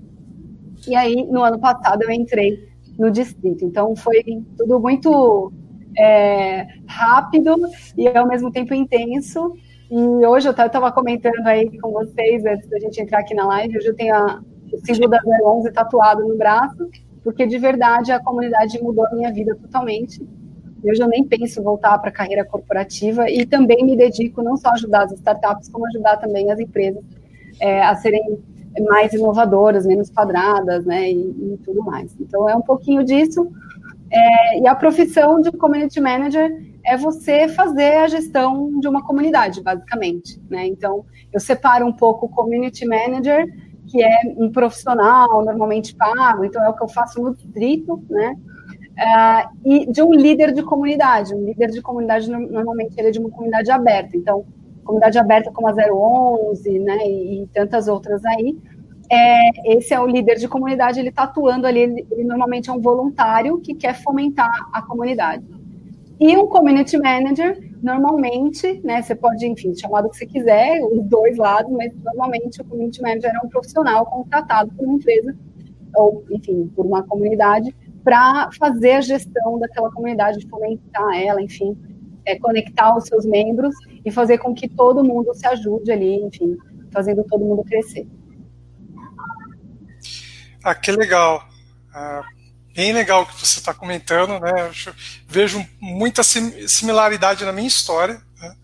E 0.88 0.96
aí, 0.96 1.26
no 1.26 1.44
ano 1.44 1.60
passado, 1.60 2.02
eu 2.04 2.12
entrei 2.12 2.66
no 2.98 3.12
distrito. 3.12 3.66
Então, 3.66 3.94
foi 3.94 4.24
tudo 4.58 4.80
muito 4.80 5.52
é, 5.98 6.66
rápido 6.88 7.58
e, 7.98 8.08
ao 8.08 8.26
mesmo 8.26 8.50
tempo, 8.54 8.74
intenso. 8.74 9.54
E 9.92 10.26
hoje, 10.26 10.48
eu 10.48 10.54
estava 10.54 10.94
comentando 10.94 11.46
aí 11.46 11.78
com 11.78 11.92
vocês, 11.92 12.46
antes 12.46 12.70
da 12.70 12.80
gente 12.80 13.02
entrar 13.02 13.20
aqui 13.20 13.34
na 13.34 13.46
live, 13.48 13.78
hoje 13.78 13.88
eu 13.88 13.96
tenho 13.96 14.16
a, 14.16 14.42
o 14.72 14.78
símbolo 14.78 15.10
da 15.10 15.20
011 15.44 15.74
tatuado 15.74 16.26
no 16.26 16.38
braço 16.38 16.90
porque 17.24 17.46
de 17.46 17.58
verdade 17.58 18.12
a 18.12 18.20
comunidade 18.20 18.82
mudou 18.82 19.06
a 19.06 19.12
minha 19.14 19.32
vida 19.32 19.56
totalmente. 19.56 20.22
Eu 20.84 20.96
já 20.96 21.08
nem 21.08 21.24
penso 21.24 21.62
voltar 21.62 21.98
para 22.00 22.10
a 22.10 22.14
carreira 22.14 22.46
corporativa 22.46 23.30
e 23.30 23.46
também 23.46 23.84
me 23.84 23.98
dedico 23.98 24.42
não 24.42 24.56
só 24.56 24.70
a 24.70 24.74
ajudar 24.74 25.04
as 25.04 25.12
startups, 25.12 25.68
como 25.70 25.86
ajudar 25.88 26.18
também 26.18 26.52
as 26.52 26.60
empresas 26.60 27.04
é, 27.60 27.82
a 27.84 27.96
serem 27.96 28.40
mais 28.88 29.12
inovadoras, 29.14 29.86
menos 29.86 30.10
quadradas, 30.10 30.86
né, 30.86 31.12
e, 31.12 31.16
e, 31.16 31.60
tudo 31.66 31.84
mais. 31.84 32.16
Então 32.20 32.48
é 32.50 32.56
um 32.56 32.62
pouquinho 32.62 33.04
disso. 33.04 33.52
É, 34.12 34.60
e 34.60 34.68
a 34.68 34.74
profissão 34.74 35.42
de 35.42 35.52
community 35.52 36.00
manager 36.00 36.50
é 36.84 36.98
você 36.98 37.48
fazer 37.48 37.98
a 37.98 38.08
gestão 38.08 38.80
de 38.80 38.88
uma 38.88 39.06
comunidade, 39.06 39.62
basicamente, 39.62 40.42
né? 40.50 40.66
Então 40.66 41.06
eu 41.32 41.40
separo 41.40 41.86
um 41.86 41.94
pouco 41.94 42.26
o 42.26 42.30
community 42.30 42.86
manager 42.88 43.46
que 43.90 44.04
é 44.04 44.22
um 44.38 44.52
profissional 44.52 45.44
normalmente 45.44 45.96
pago, 45.96 46.46
então 46.46 46.64
é 46.64 46.70
o 46.70 46.74
que 46.74 46.84
eu 46.84 46.88
faço 46.88 47.22
no 47.22 47.34
distrito, 47.34 48.02
né? 48.10 48.36
Uh, 49.00 49.50
e 49.66 49.92
de 49.92 50.02
um 50.02 50.14
líder 50.14 50.54
de 50.54 50.62
comunidade. 50.62 51.34
Um 51.34 51.46
líder 51.46 51.70
de 51.70 51.82
comunidade, 51.82 52.30
normalmente, 52.30 52.94
ele 52.98 53.08
é 53.08 53.12
de 53.12 53.20
uma 53.20 53.30
comunidade 53.30 53.72
aberta. 53.72 54.18
Então, 54.18 54.46
comunidade 54.84 55.18
aberta 55.18 55.52
como 55.52 55.68
a 55.68 55.74
011, 55.74 56.80
né, 56.80 56.98
e, 57.08 57.44
e 57.44 57.48
tantas 57.48 57.88
outras 57.88 58.24
aí. 58.26 58.58
É, 59.12 59.78
esse 59.78 59.94
é 59.94 60.00
o 60.00 60.06
líder 60.06 60.36
de 60.36 60.48
comunidade, 60.48 61.00
ele 61.00 61.10
está 61.10 61.24
atuando 61.24 61.66
ali, 61.66 61.80
ele, 61.80 62.08
ele 62.12 62.24
normalmente 62.24 62.70
é 62.70 62.74
um 62.74 62.82
voluntário 62.82 63.60
que 63.60 63.74
quer 63.74 63.96
fomentar 63.96 64.52
a 64.72 64.82
comunidade. 64.82 65.44
E 66.20 66.36
um 66.36 66.48
community 66.48 66.98
manager, 66.98 67.58
normalmente, 67.82 68.82
né, 68.84 69.02
você 69.02 69.16
pode, 69.16 69.46
enfim, 69.48 69.74
chamar 69.74 70.02
do 70.02 70.10
que 70.10 70.18
você 70.18 70.26
quiser, 70.26 70.82
os 70.84 71.02
dois 71.06 71.38
lados, 71.38 71.72
mas 71.72 71.94
normalmente 72.04 72.62
o 72.62 72.66
community 72.66 73.02
manager 73.02 73.32
é 73.34 73.46
um 73.46 73.50
profissional 73.50 74.06
contratado 74.06 74.70
por 74.74 74.86
uma 74.86 74.96
empresa, 74.96 75.34
ou, 75.96 76.26
enfim, 76.30 76.68
por 76.76 76.86
uma 76.86 77.04
comunidade, 77.04 77.74
para 78.04 78.50
fazer 78.60 78.92
a 78.92 79.02
gestão 79.02 79.58
daquela 79.60 79.90
comunidade, 79.92 80.46
fomentar 80.50 81.18
ela, 81.18 81.42
enfim, 81.42 81.78
é, 82.26 82.38
conectar 82.38 82.98
os 82.98 83.06
seus 83.06 83.26
membros 83.26 83.74
e 84.04 84.12
fazer 84.12 84.40
com 84.40 84.54
que 84.54 84.68
todo 84.68 85.04
mundo 85.04 85.34
se 85.34 85.48
ajude 85.48 85.90
ali, 85.90 86.16
enfim, 86.16 86.58
fazendo 86.92 87.24
todo 87.24 87.46
mundo 87.46 87.64
crescer. 87.64 88.06
Ah, 90.64 90.76
que 90.76 90.92
legal. 90.92 91.42
Ah, 91.94 92.24
bem 92.80 92.94
legal 92.94 93.26
que 93.26 93.38
você 93.38 93.60
está 93.60 93.74
comentando, 93.74 94.40
né? 94.40 94.72
Eu 94.86 94.94
vejo 95.28 95.68
muita 95.82 96.24
similaridade 96.24 97.44
na 97.44 97.52
minha 97.52 97.68
história. 97.68 98.22
Né? 98.40 98.56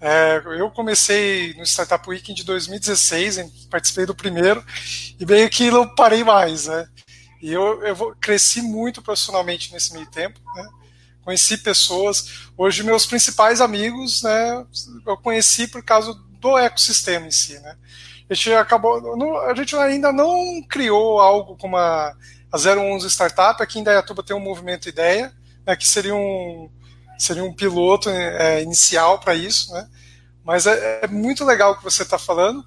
É, 0.00 0.42
eu 0.60 0.70
comecei 0.70 1.54
no 1.54 1.64
Startup 1.66 2.08
Weekend 2.08 2.36
de 2.36 2.44
2016, 2.44 3.66
participei 3.68 4.06
do 4.06 4.14
primeiro 4.14 4.64
e 5.18 5.26
meio 5.26 5.50
que 5.50 5.72
não 5.72 5.92
parei 5.92 6.22
mais, 6.22 6.68
né? 6.68 6.86
E 7.42 7.52
eu, 7.52 7.82
eu 7.82 8.16
cresci 8.20 8.62
muito 8.62 9.02
profissionalmente 9.02 9.72
nesse 9.72 9.92
meio 9.92 10.06
tempo, 10.06 10.38
né? 10.54 10.68
Conheci 11.24 11.58
pessoas. 11.58 12.48
Hoje 12.56 12.84
meus 12.84 13.06
principais 13.06 13.60
amigos, 13.60 14.22
né? 14.22 14.64
Eu 15.04 15.16
conheci 15.16 15.66
por 15.66 15.82
causa 15.82 16.14
do 16.14 16.56
ecossistema 16.56 17.26
em 17.26 17.32
si, 17.32 17.58
né? 17.58 17.76
A 18.30 18.34
gente 18.34 18.52
acabou, 18.52 19.42
a 19.48 19.54
gente 19.54 19.74
ainda 19.74 20.12
não 20.12 20.62
criou 20.68 21.18
algo 21.18 21.56
como 21.56 21.76
a 21.76 22.14
a 22.50 22.56
011 22.56 23.06
Startup, 23.08 23.62
aqui 23.62 23.78
em 23.78 23.82
Dayatuba 23.82 24.22
tem 24.22 24.34
um 24.34 24.40
movimento 24.40 24.88
ideia, 24.88 25.32
né, 25.66 25.76
que 25.76 25.86
seria 25.86 26.14
um, 26.14 26.70
seria 27.18 27.44
um 27.44 27.52
piloto 27.52 28.08
é, 28.08 28.62
inicial 28.62 29.18
para 29.18 29.34
isso, 29.34 29.72
né? 29.72 29.88
Mas 30.44 30.66
é, 30.66 31.00
é, 31.02 31.06
muito 31.06 31.44
legal 31.44 31.72
o 31.72 31.76
que 31.76 31.84
você 31.84 32.02
está 32.02 32.18
falando. 32.18 32.64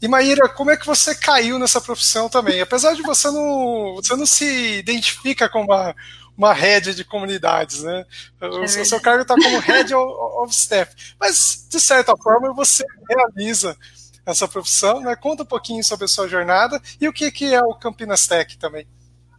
E 0.00 0.06
Maíra, 0.06 0.48
como 0.48 0.70
é 0.70 0.76
que 0.76 0.86
você 0.86 1.14
caiu 1.14 1.58
nessa 1.58 1.80
profissão 1.80 2.28
também? 2.28 2.60
Apesar 2.60 2.94
de 2.94 3.02
você 3.02 3.28
não, 3.28 3.96
você 3.96 4.14
não 4.14 4.24
se 4.24 4.78
identifica 4.78 5.48
com 5.48 5.62
uma, 5.62 5.96
uma 6.36 6.52
head 6.52 6.94
de 6.94 7.04
comunidades, 7.04 7.82
né? 7.82 8.06
O, 8.40 8.62
é 8.62 8.68
seu 8.68 9.00
cargo 9.00 9.22
está 9.22 9.34
como 9.34 9.58
head 9.58 9.92
of 9.92 10.54
staff, 10.54 10.94
mas 11.18 11.66
de 11.68 11.80
certa 11.80 12.16
forma 12.16 12.54
você 12.54 12.84
realiza 13.08 13.76
essa 14.24 14.46
profissão, 14.46 15.00
né? 15.00 15.16
Conta 15.16 15.42
um 15.42 15.46
pouquinho 15.46 15.82
sobre 15.82 16.04
a 16.04 16.08
sua 16.08 16.28
jornada 16.28 16.80
e 17.00 17.08
o 17.08 17.12
que, 17.12 17.32
que 17.32 17.52
é 17.52 17.60
o 17.60 17.74
Campinas 17.74 18.28
Tech 18.28 18.56
também. 18.58 18.86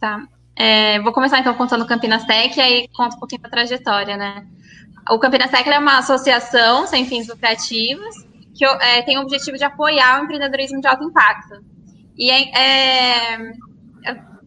Tá. 0.00 0.22
É, 0.56 1.00
vou 1.00 1.12
começar 1.12 1.38
então 1.38 1.54
contando 1.54 1.82
o 1.82 1.86
Campinas 1.86 2.24
Tech 2.24 2.58
e 2.58 2.62
aí 2.62 2.88
conto 2.88 3.16
um 3.16 3.18
pouquinho 3.18 3.42
da 3.42 3.48
trajetória, 3.48 4.16
né? 4.16 4.46
O 5.10 5.18
Campinas 5.18 5.50
Tech 5.50 5.68
é 5.68 5.78
uma 5.78 5.98
associação 5.98 6.86
sem 6.86 7.04
fins 7.04 7.28
lucrativos 7.28 8.30
que 8.54 8.64
é, 8.64 9.00
tem 9.02 9.16
o 9.16 9.22
objetivo 9.22 9.56
de 9.56 9.64
apoiar 9.64 10.20
o 10.20 10.24
empreendedorismo 10.24 10.80
de 10.82 10.86
alto 10.86 11.04
impacto. 11.04 11.64
E 12.14 12.30
é, 12.30 13.34
é, 13.34 13.54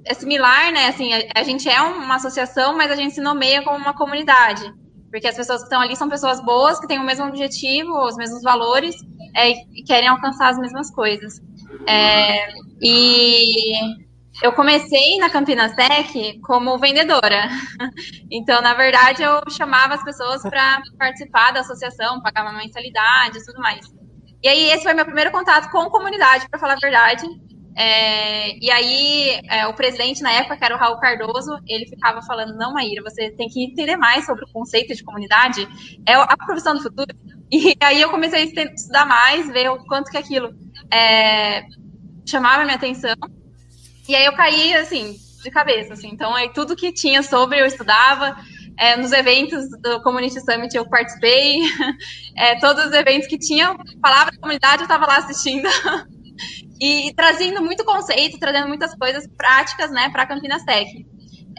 é 0.05 0.13
similar, 0.13 0.71
né? 0.71 0.87
Assim, 0.87 1.11
a, 1.11 1.39
a, 1.39 1.43
gente 1.43 1.67
é 1.67 1.81
uma 1.81 2.15
associação, 2.15 2.77
mas 2.77 2.91
a 2.91 2.95
gente 2.95 3.15
se 3.15 3.21
nomeia 3.21 3.63
como 3.63 3.77
uma 3.77 3.95
comunidade. 3.95 4.71
Porque 5.09 5.27
as 5.27 5.35
pessoas 5.35 5.61
que 5.61 5.65
estão 5.65 5.81
ali 5.81 5.95
são 5.95 6.09
pessoas 6.09 6.39
boas, 6.43 6.79
que 6.79 6.87
têm 6.87 6.99
o 6.99 7.03
mesmo 7.03 7.25
objetivo, 7.25 7.91
os 8.05 8.15
mesmos 8.15 8.43
valores 8.43 8.95
é, 9.35 9.49
e 9.49 9.83
querem 9.83 10.07
alcançar 10.07 10.49
as 10.49 10.59
mesmas 10.59 10.91
coisas. 10.91 11.41
É, 11.87 12.49
e 12.79 14.02
eu 14.41 14.51
comecei 14.53 15.17
na 15.19 15.29
Campinas 15.29 15.75
Tech 15.75 16.39
como 16.41 16.77
vendedora. 16.77 17.49
Então, 18.35 18.63
na 18.63 18.73
verdade, 18.73 19.21
eu 19.21 19.43
chamava 19.51 19.93
as 19.93 20.03
pessoas 20.03 20.41
para 20.41 20.81
participar 20.97 21.51
da 21.51 21.59
associação, 21.59 22.19
pagava 22.19 22.51
mensalidade 22.51 23.37
e 23.37 23.45
tudo 23.45 23.59
mais. 23.59 23.85
E 24.41 24.47
aí, 24.47 24.71
esse 24.71 24.81
foi 24.81 24.93
meu 24.95 25.05
primeiro 25.05 25.31
contato 25.31 25.69
com 25.69 25.87
comunidade, 25.91 26.49
para 26.49 26.59
falar 26.59 26.73
a 26.73 26.79
verdade. 26.79 27.27
É, 27.77 28.57
e 28.57 28.71
aí, 28.71 29.39
é, 29.49 29.67
o 29.67 29.73
presidente 29.75 30.23
na 30.23 30.31
época, 30.31 30.57
que 30.57 30.65
era 30.65 30.75
o 30.75 30.79
Raul 30.79 30.99
Cardoso, 30.99 31.59
ele 31.67 31.85
ficava 31.85 32.23
falando: 32.23 32.55
Não, 32.55 32.73
Maíra, 32.73 33.03
você 33.03 33.29
tem 33.31 33.47
que 33.47 33.63
entender 33.63 33.97
mais 33.97 34.25
sobre 34.25 34.45
o 34.45 34.51
conceito 34.51 34.95
de 34.95 35.03
comunidade, 35.03 35.67
é 36.07 36.15
a 36.15 36.37
profissão 36.37 36.73
do 36.75 36.81
futuro. 36.81 37.15
E 37.55 37.77
aí, 37.81 38.01
eu 38.01 38.09
comecei 38.09 38.41
a 38.41 38.63
estudar 38.63 39.05
mais, 39.05 39.47
ver 39.47 39.69
o 39.69 39.77
quanto 39.85 40.09
que 40.09 40.17
aquilo 40.17 40.55
é, 40.91 41.63
chamava 42.25 42.63
minha 42.63 42.75
atenção. 42.75 43.15
E 44.07 44.15
aí 44.15 44.25
eu 44.25 44.33
caí, 44.33 44.73
assim, 44.75 45.17
de 45.43 45.51
cabeça, 45.51 45.93
assim. 45.93 46.09
Então, 46.09 46.33
aí 46.33 46.49
tudo 46.49 46.75
que 46.75 46.91
tinha 46.91 47.21
sobre 47.21 47.61
eu 47.61 47.65
estudava. 47.65 48.35
É, 48.75 48.97
nos 48.97 49.11
eventos 49.11 49.69
do 49.81 50.01
Community 50.01 50.39
Summit 50.39 50.75
eu 50.75 50.87
participei. 50.87 51.59
É, 52.35 52.59
todos 52.59 52.87
os 52.87 52.93
eventos 52.93 53.27
que 53.27 53.37
tinham 53.37 53.77
palavra 54.01 54.35
comunidade 54.39 54.77
eu 54.81 54.85
estava 54.85 55.05
lá 55.05 55.17
assistindo. 55.17 55.69
e, 56.81 57.09
e, 57.09 57.13
trazendo 57.13 57.61
muito 57.61 57.85
conceito, 57.85 58.39
trazendo 58.39 58.67
muitas 58.67 58.95
coisas 58.95 59.27
práticas, 59.37 59.91
né, 59.91 60.09
para 60.09 60.23
a 60.23 60.25
Campinas 60.25 60.63
Tech. 60.63 61.05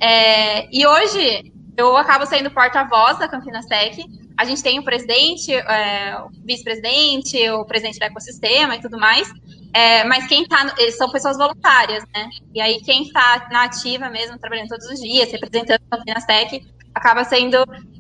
É, 0.03 0.69
e 0.77 0.85
hoje 0.85 1.53
eu 1.77 1.97
acabo 1.97 2.27
sendo 2.27 2.51
porta-voz 2.51 3.21
da 3.21 3.29
Campinas 3.29 3.67
Tech. 3.67 4.05
A 4.37 4.45
gente 4.45 4.65
tem 4.65 4.81
o 4.81 4.83
presidente, 4.83 5.53
é, 5.53 6.19
o 6.19 6.29
vice-presidente, 6.45 7.49
o 7.51 7.65
presidente 7.65 8.01
do 8.01 8.05
ecossistema 8.05 8.75
e 8.75 8.81
tudo 8.81 8.99
mais. 8.99 9.33
É, 9.75 10.05
mas 10.05 10.29
quem 10.29 10.47
tá, 10.47 10.73
eles 10.79 10.97
são 10.97 11.11
pessoas 11.11 11.37
voluntárias, 11.37 12.05
né? 12.15 12.31
E 12.55 12.61
aí 12.61 12.81
quem 12.81 13.03
está 13.03 13.49
na 13.51 13.65
ativa 13.65 14.09
mesmo, 14.09 14.39
trabalhando 14.39 14.69
todos 14.69 14.87
os 14.87 15.01
dias, 15.01 15.33
representando 15.33 15.81
a 15.91 15.99
Finastec, 15.99 16.65
acaba 16.95 17.25
sendo 17.25 17.57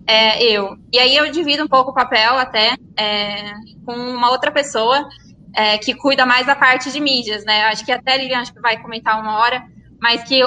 é, 0.06 0.40
eu. 0.40 0.76
E 0.92 1.00
aí 1.00 1.16
eu 1.16 1.28
divido 1.32 1.64
um 1.64 1.68
pouco 1.68 1.90
o 1.90 1.94
papel 1.94 2.38
até 2.38 2.76
é, 2.96 3.52
com 3.84 3.92
uma 3.92 4.30
outra 4.30 4.52
pessoa 4.52 5.04
é, 5.52 5.76
que 5.76 5.96
cuida 5.96 6.24
mais 6.24 6.46
da 6.46 6.54
parte 6.54 6.92
de 6.92 7.00
mídias, 7.00 7.44
né? 7.44 7.64
Acho 7.64 7.84
que 7.84 7.90
até 7.90 8.12
a 8.12 8.16
Lilian 8.18 8.38
acho 8.38 8.54
que 8.54 8.60
vai 8.60 8.80
comentar 8.80 9.20
uma 9.20 9.38
hora, 9.38 9.66
mas 10.00 10.22
que 10.22 10.42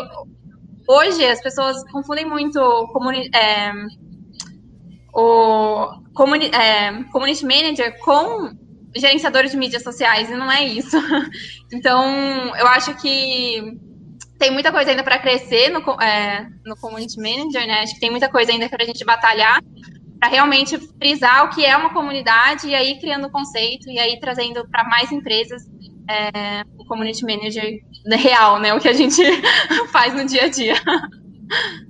hoje 0.88 1.26
as 1.26 1.42
pessoas 1.42 1.84
confundem 1.92 2.26
muito 2.26 2.60
comuni 2.94 3.30
é, 3.36 3.74
o 5.14 5.90
comuni 6.14 6.46
é, 6.48 7.04
community 7.12 7.46
manager 7.46 8.00
com 8.00 8.56
gerenciador 9.00 9.46
de 9.46 9.58
mídias 9.58 9.84
sociais, 9.84 10.30
e 10.30 10.36
não 10.36 10.52
é 10.52 10.64
isso. 10.64 10.98
Então, 11.70 12.56
eu 12.56 12.66
acho 12.68 12.96
que 13.02 13.78
tem 14.40 14.52
muita 14.52 14.72
coisa 14.72 14.92
ainda 14.92 15.04
para 15.04 15.20
crescer 15.20 15.70
no, 15.70 15.80
é, 16.02 16.48
no 16.66 16.78
community 16.78 17.18
manager, 17.18 17.68
né? 17.68 17.82
Acho 17.82 17.94
que 17.94 18.00
tem 18.00 18.10
muita 18.10 18.30
coisa 18.30 18.54
ainda 18.54 18.70
para 18.70 18.84
a 18.84 18.86
gente 18.86 19.04
batalhar 19.04 19.62
para 20.20 20.30
realmente 20.30 20.78
frisar 20.98 21.46
o 21.46 21.50
que 21.50 21.66
é 21.66 21.76
uma 21.76 21.94
comunidade 21.94 22.68
e 22.68 22.74
aí 22.74 23.00
criando 23.00 23.30
conceito 23.30 23.90
e 23.90 24.00
aí 24.00 24.20
trazendo 24.20 24.68
para 24.70 24.84
mais 24.84 25.12
empresas 25.12 25.64
é, 26.10 26.64
o 26.78 26.86
community 26.86 27.24
manager 27.24 27.80
real, 28.06 28.60
né? 28.60 28.74
O 28.74 28.80
que 28.80 28.88
a 28.88 28.94
gente 28.94 29.22
faz 29.92 30.14
no 30.14 30.26
dia 30.26 30.46
a 30.46 30.48
dia. 30.48 30.76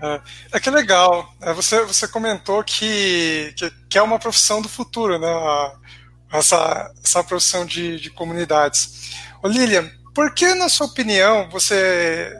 É, 0.00 0.20
é 0.52 0.60
que 0.60 0.70
legal. 0.70 1.32
É, 1.40 1.52
você, 1.52 1.84
você 1.84 2.06
comentou 2.06 2.62
que, 2.62 3.52
que, 3.56 3.70
que, 3.90 3.98
é 3.98 4.02
uma 4.02 4.18
profissão 4.18 4.62
do 4.62 4.68
futuro, 4.68 5.18
né? 5.18 5.28
Essa, 6.32 6.92
essa 7.02 7.24
profissão 7.24 7.64
de, 7.64 7.98
de 7.98 8.10
comunidades. 8.10 9.12
Ô, 9.42 9.48
Lilian, 9.48 9.90
por 10.14 10.34
que, 10.34 10.54
na 10.54 10.68
sua 10.68 10.86
opinião, 10.86 11.48
você 11.50 12.32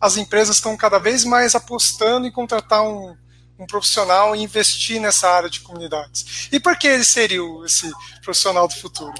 as 0.00 0.16
empresas 0.16 0.56
estão 0.56 0.76
cada 0.76 0.98
vez 0.98 1.24
mais 1.24 1.54
apostando 1.54 2.26
em 2.26 2.30
contratar 2.30 2.82
um, 2.82 3.16
um 3.58 3.66
profissional 3.66 4.36
e 4.36 4.42
investir 4.42 5.00
nessa 5.00 5.28
área 5.28 5.48
de 5.48 5.60
comunidades? 5.60 6.48
E 6.52 6.60
por 6.60 6.76
que 6.76 6.86
ele 6.86 7.04
seria 7.04 7.40
esse 7.64 7.90
profissional 8.22 8.68
do 8.68 8.74
futuro? 8.74 9.14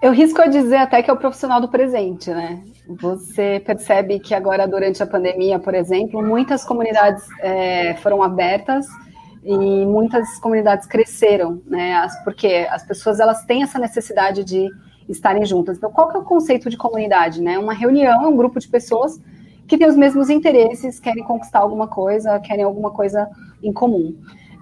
Eu 0.00 0.12
risco 0.12 0.40
a 0.40 0.46
dizer 0.46 0.76
até 0.76 1.02
que 1.02 1.10
é 1.10 1.12
o 1.12 1.18
profissional 1.18 1.60
do 1.60 1.68
presente, 1.68 2.30
né? 2.30 2.62
Você 2.98 3.62
percebe 3.64 4.18
que 4.18 4.34
agora, 4.34 4.66
durante 4.66 5.02
a 5.02 5.06
pandemia, 5.06 5.58
por 5.58 5.74
exemplo, 5.74 6.22
muitas 6.22 6.64
comunidades 6.64 7.24
é, 7.40 7.94
foram 7.94 8.22
abertas 8.22 8.86
e 9.44 9.86
muitas 9.86 10.38
comunidades 10.40 10.86
cresceram, 10.86 11.62
né? 11.66 11.94
As, 11.94 12.22
porque 12.24 12.66
as 12.70 12.84
pessoas 12.84 13.20
elas 13.20 13.44
têm 13.44 13.62
essa 13.62 13.78
necessidade 13.78 14.42
de 14.42 14.68
estarem 15.08 15.44
juntas. 15.44 15.76
Então, 15.76 15.90
qual 15.90 16.08
que 16.08 16.16
é 16.16 16.20
o 16.20 16.24
conceito 16.24 16.68
de 16.68 16.76
comunidade, 16.76 17.40
né? 17.40 17.58
Uma 17.58 17.74
reunião, 17.74 18.28
um 18.28 18.36
grupo 18.36 18.58
de 18.58 18.66
pessoas 18.66 19.20
que 19.68 19.78
têm 19.78 19.86
os 19.86 19.96
mesmos 19.96 20.28
interesses, 20.28 20.98
querem 20.98 21.22
conquistar 21.22 21.60
alguma 21.60 21.86
coisa, 21.86 22.40
querem 22.40 22.64
alguma 22.64 22.90
coisa 22.90 23.28
em 23.62 23.72
comum. 23.72 24.16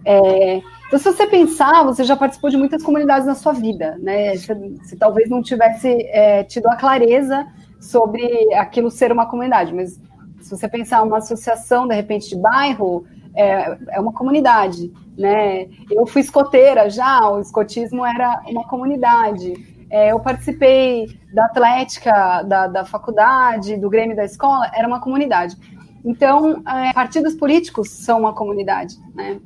É, 0.04 0.60
então, 0.86 0.98
se 0.98 1.04
você 1.04 1.26
pensar, 1.26 1.82
você 1.82 2.04
já 2.04 2.16
participou 2.16 2.50
de 2.50 2.56
muitas 2.58 2.82
comunidades 2.82 3.26
na 3.26 3.34
sua 3.34 3.52
vida, 3.52 3.96
né? 4.00 4.36
Se, 4.36 4.96
talvez 4.96 5.30
não 5.30 5.42
tivesse 5.42 5.88
é, 6.10 6.44
tido 6.44 6.66
a 6.66 6.76
clareza 6.76 7.46
sobre 7.80 8.54
aquilo 8.54 8.90
ser 8.90 9.12
uma 9.12 9.26
comunidade, 9.26 9.74
mas 9.74 10.00
se 10.40 10.50
você 10.50 10.68
pensar 10.68 11.02
uma 11.02 11.18
associação, 11.18 11.86
de 11.86 11.94
repente, 11.94 12.28
de 12.28 12.36
bairro, 12.36 13.04
é, 13.34 13.78
é 13.90 14.00
uma 14.00 14.12
comunidade, 14.12 14.92
né? 15.16 15.68
Eu 15.90 16.06
fui 16.06 16.22
escoteira 16.22 16.88
já, 16.88 17.28
o 17.28 17.40
escotismo 17.40 18.04
era 18.04 18.42
uma 18.46 18.66
comunidade. 18.66 19.52
É, 19.90 20.12
eu 20.12 20.20
participei 20.20 21.06
da 21.32 21.46
atlética 21.46 22.42
da, 22.42 22.66
da 22.66 22.84
faculdade, 22.84 23.76
do 23.76 23.88
Grêmio 23.88 24.16
da 24.16 24.24
escola, 24.24 24.70
era 24.74 24.86
uma 24.86 25.00
comunidade. 25.00 25.56
Então, 26.04 26.62
é, 26.66 26.92
partidos 26.92 27.34
políticos 27.34 27.90
são 27.90 28.20
uma 28.20 28.34
comunidade, 28.34 28.96
né? 29.14 29.40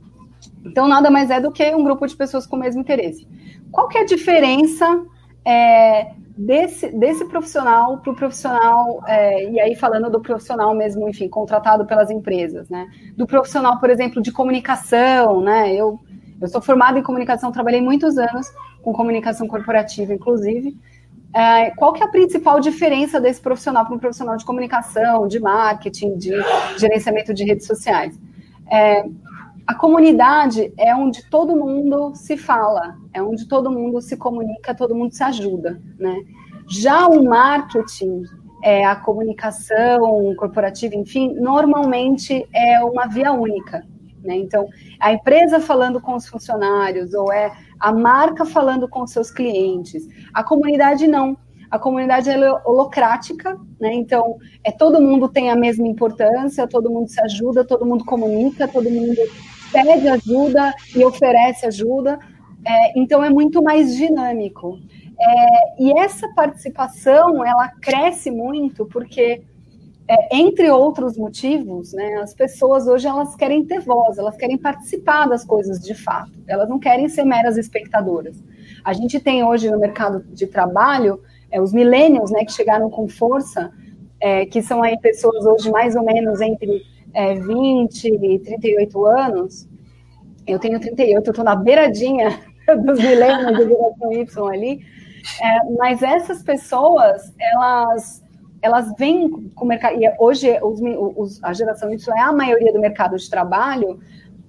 Então, 0.65 0.87
nada 0.87 1.11
mais 1.11 1.31
é 1.31 1.41
do 1.41 1.51
que 1.51 1.75
um 1.75 1.83
grupo 1.83 2.07
de 2.07 2.17
pessoas 2.17 2.47
com 2.47 2.57
o 2.57 2.59
mesmo 2.59 2.81
interesse. 2.81 3.27
Qual 3.71 3.89
que 3.89 3.99
é 3.99 4.03
a 4.03 4.07
diferença 4.07 5.05
é, 5.45 6.13
desse, 6.37 6.89
desse 6.89 7.25
profissional 7.27 7.99
para 7.99 8.13
o 8.13 8.17
profissional, 8.17 9.03
é, 9.07 9.51
e 9.51 9.61
aí 9.61 9.75
falando 9.75 10.11
do 10.11 10.21
profissional 10.21 10.75
mesmo, 10.75 11.09
enfim, 11.09 11.29
contratado 11.29 11.85
pelas 11.85 12.11
empresas, 12.11 12.69
né? 12.69 12.89
Do 13.17 13.27
profissional, 13.27 13.79
por 13.79 13.91
exemplo, 13.91 14.23
de 14.23 14.33
comunicação, 14.33 15.41
né? 15.41 15.75
Eu, 15.75 16.01
eu 16.41 16.49
sou 16.49 16.61
formada 16.61 16.99
em 16.99 17.03
comunicação, 17.03 17.53
trabalhei 17.53 17.81
muitos 17.81 18.17
anos 18.19 18.51
com 18.83 18.93
comunicação 18.93 19.47
corporativa, 19.47 20.13
inclusive. 20.13 20.77
É, 21.35 21.71
qual 21.71 21.93
que 21.93 22.03
é 22.03 22.07
a 22.07 22.11
principal 22.11 22.61
diferença 22.61 23.21
desse 23.21 23.41
profissional 23.41 23.87
para 23.87 23.95
um 23.95 23.99
profissional 23.99 24.37
de 24.37 24.45
comunicação, 24.45 25.27
de 25.27 25.41
marketing, 25.41 26.17
de 26.17 26.33
gerenciamento 26.79 27.33
de 27.33 27.45
redes 27.45 27.67
sociais? 27.67 28.19
É, 28.71 29.05
a 29.67 29.75
comunidade 29.75 30.73
é 30.77 30.95
onde 30.95 31.29
todo 31.31 31.57
mundo 31.57 32.13
se 32.15 32.37
fala, 32.37 32.97
é 33.13 33.23
onde 33.23 33.47
todo 33.47 33.71
mundo 33.71 34.01
se 34.01 34.17
comunica, 34.17 34.75
todo 34.75 34.95
mundo 34.95 35.13
se 35.13 35.23
ajuda, 35.23 35.81
né? 35.99 36.17
Já 36.69 37.07
o 37.07 37.25
marketing, 37.25 38.25
é, 38.63 38.85
a 38.85 38.97
comunicação 38.97 40.35
corporativa, 40.37 40.95
enfim, 40.95 41.35
normalmente 41.35 42.47
é 42.53 42.83
uma 42.85 43.07
via 43.07 43.33
única, 43.33 43.87
né? 44.25 44.37
Então, 44.37 44.69
a 45.01 45.13
empresa 45.13 45.61
falando 45.61 46.01
com 46.01 46.15
os 46.15 46.27
funcionários, 46.27 47.15
ou 47.15 47.33
é 47.33 47.53
a 47.79 47.93
marca 47.93 48.45
falando 48.45 48.89
com 48.89 49.07
seus 49.07 49.31
clientes. 49.31 50.07
A 50.33 50.43
comunidade 50.43 51.07
não. 51.07 51.37
A 51.71 51.79
comunidade 51.79 52.29
é 52.29 52.53
holocrática, 52.65 53.59
né? 53.81 53.95
Então, 53.95 54.37
é 54.63 54.71
todo 54.71 55.01
mundo 55.01 55.29
tem 55.29 55.51
a 55.51 55.57
mesma 55.57 55.87
importância, 55.89 56.69
todo 56.69 56.91
mundo 56.91 57.09
se 57.09 57.21
ajuda, 57.21 57.65
todo 57.65 57.87
mundo 57.87 58.05
comunica, 58.05 58.69
todo 58.69 58.91
mundo 58.91 59.17
pede 59.73 60.09
ajuda 60.09 60.75
e 60.95 61.05
oferece 61.05 61.67
ajuda. 61.67 62.19
É, 62.65 62.99
então, 62.99 63.25
é 63.25 63.31
muito 63.31 63.63
mais 63.63 63.97
dinâmico. 63.97 64.79
É, 65.19 65.83
e 65.83 65.99
essa 65.99 66.29
participação, 66.35 67.45
ela 67.45 67.69
cresce 67.81 68.31
muito 68.31 68.85
porque 68.87 69.43
é, 70.09 70.37
entre 70.37 70.71
outros 70.71 71.17
motivos, 71.17 71.93
né, 71.93 72.17
as 72.23 72.35
pessoas 72.35 72.87
hoje 72.87 73.07
elas 73.07 73.37
querem 73.37 73.65
ter 73.65 73.81
voz, 73.81 74.19
elas 74.19 74.37
querem 74.37 74.59
participar 74.59 75.27
das 75.27 75.45
coisas 75.45 75.81
de 75.81 75.95
fato, 75.95 76.33
elas 76.47 76.69
não 76.69 76.79
querem 76.79 77.09
ser 77.09 77.25
meras 77.25 77.57
espectadoras. 77.57 78.43
A 78.85 78.93
gente 78.93 79.21
tem 79.21 79.45
hoje 79.45 79.71
no 79.71 79.79
mercado 79.79 80.25
de 80.33 80.47
trabalho 80.47 81.21
é, 81.51 81.61
os 81.61 81.73
millennials, 81.73 82.31
né, 82.31 82.45
que 82.45 82.53
chegaram 82.53 82.91
com 82.91 83.09
força, 83.09 83.71
é, 84.21 84.45
que 84.47 84.61
são 84.61 84.83
aí 84.83 84.99
pessoas 84.99 85.47
hoje 85.47 85.71
mais 85.71 85.95
ou 85.95 86.05
menos 86.05 86.41
entre 86.41 86.83
é, 87.15 87.35
20 87.35 88.09
e 88.09 88.39
38 88.39 89.07
anos. 89.07 89.69
Eu 90.47 90.59
tenho 90.59 90.81
38, 90.81 91.27
eu 91.27 91.31
estou 91.31 91.45
na 91.45 91.55
beiradinha 91.55 92.39
dos 92.85 92.99
millennials 92.99 93.59
da 93.59 93.65
geração 93.65 94.13
Y 94.13 94.49
ali, 94.49 94.81
é, 95.41 95.71
mas 95.79 96.03
essas 96.03 96.43
pessoas, 96.43 97.33
elas 97.39 98.23
elas 98.63 98.95
vêm 98.97 99.29
com 99.57 99.65
o 99.65 99.69
mercado, 99.69 100.01
e 100.01 100.09
hoje 100.21 100.57
os, 100.63 100.81
os, 101.17 101.43
a 101.43 101.53
geração 101.53 101.93
Y 101.93 102.17
é 102.17 102.21
a 102.21 102.33
maioria 102.33 102.73
do 102.73 102.79
mercado 102.79 103.17
de 103.17 103.29
trabalho, 103.29 103.95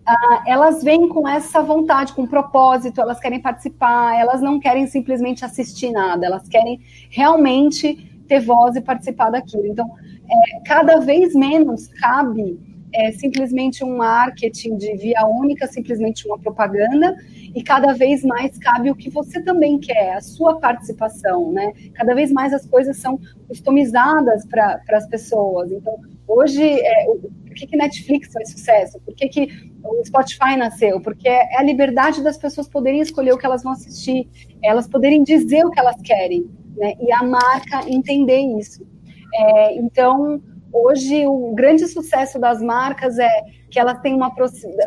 uh, 0.08 0.44
elas 0.46 0.84
vêm 0.84 1.10
com 1.10 1.28
essa 1.28 1.64
vontade, 1.64 2.14
com 2.14 2.28
propósito, 2.28 3.02
elas 3.02 3.20
querem 3.20 3.42
participar, 3.42 4.16
elas 4.16 4.40
não 4.40 4.60
querem 4.60 4.86
simplesmente 4.86 5.44
assistir 5.44 5.92
nada, 5.92 6.28
elas 6.28 6.48
querem 6.48 6.80
realmente 7.10 8.13
ter 8.28 8.40
voz 8.40 8.76
e 8.76 8.82
participar 8.82 9.30
daquilo. 9.30 9.66
Então, 9.66 9.90
é, 10.30 10.60
cada 10.66 11.00
vez 11.00 11.34
menos 11.34 11.88
cabe 11.88 12.60
é, 12.94 13.12
simplesmente 13.12 13.84
um 13.84 13.98
marketing 13.98 14.78
de 14.78 14.96
via 14.96 15.26
única, 15.26 15.68
simplesmente 15.68 16.28
uma 16.28 16.38
propaganda, 16.38 17.16
e 17.56 17.62
cada 17.64 17.94
vez 17.94 18.24
mais 18.24 18.58
cabe 18.58 18.92
o 18.92 18.96
que 18.96 19.10
você 19.10 19.42
também 19.42 19.80
quer, 19.80 20.14
a 20.14 20.22
sua 20.22 20.60
participação, 20.60 21.52
né? 21.52 21.72
Cada 21.94 22.14
vez 22.14 22.32
mais 22.32 22.54
as 22.54 22.66
coisas 22.66 22.98
são 22.98 23.20
customizadas 23.48 24.46
para 24.46 24.82
as 24.92 25.08
pessoas. 25.08 25.72
Então, 25.72 25.96
hoje, 26.28 26.64
é, 26.64 27.06
por 27.06 27.54
que, 27.56 27.68
que 27.68 27.78
Netflix 27.78 28.32
faz 28.32 28.52
sucesso? 28.52 29.00
Por 29.02 29.14
que, 29.16 29.28
que 29.28 29.72
o 29.84 30.04
Spotify 30.06 30.56
nasceu? 30.58 31.02
Porque 31.02 31.28
é 31.28 31.58
a 31.58 31.64
liberdade 31.64 32.24
das 32.24 32.38
pessoas 32.38 32.68
poderem 32.68 33.02
escolher 33.02 33.34
o 33.34 33.38
que 33.38 33.46
elas 33.46 33.64
vão 33.64 33.74
assistir, 33.74 34.28
elas 34.64 34.88
poderem 34.88 35.24
dizer 35.24 35.66
o 35.66 35.72
que 35.72 35.80
elas 35.80 36.00
querem, 36.02 36.50
né? 36.76 36.94
E 37.00 37.12
a 37.12 37.24
marca 37.24 37.90
entender 37.90 38.40
isso. 38.60 38.86
É, 39.34 39.76
então, 39.76 40.42
hoje 40.72 41.26
o 41.28 41.54
grande 41.54 41.88
sucesso 41.88 42.40
das 42.40 42.62
marcas 42.62 43.18
é 43.18 43.30
que 43.70 43.80
elas 43.80 44.00
têm 44.02 44.14
uma 44.14 44.32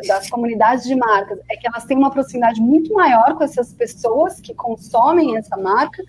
das 0.07 0.31
comunidades 0.31 0.85
de 0.85 0.95
marcas 0.95 1.41
é 1.51 1.57
que 1.57 1.67
elas 1.67 1.85
têm 1.85 1.97
uma 1.97 2.11
proximidade 2.11 2.61
muito 2.61 2.95
maior 2.95 3.35
com 3.35 3.43
essas 3.43 3.73
pessoas 3.73 4.41
que 4.41 4.55
consomem 4.55 5.37
essa 5.37 5.57
marca 5.57 6.03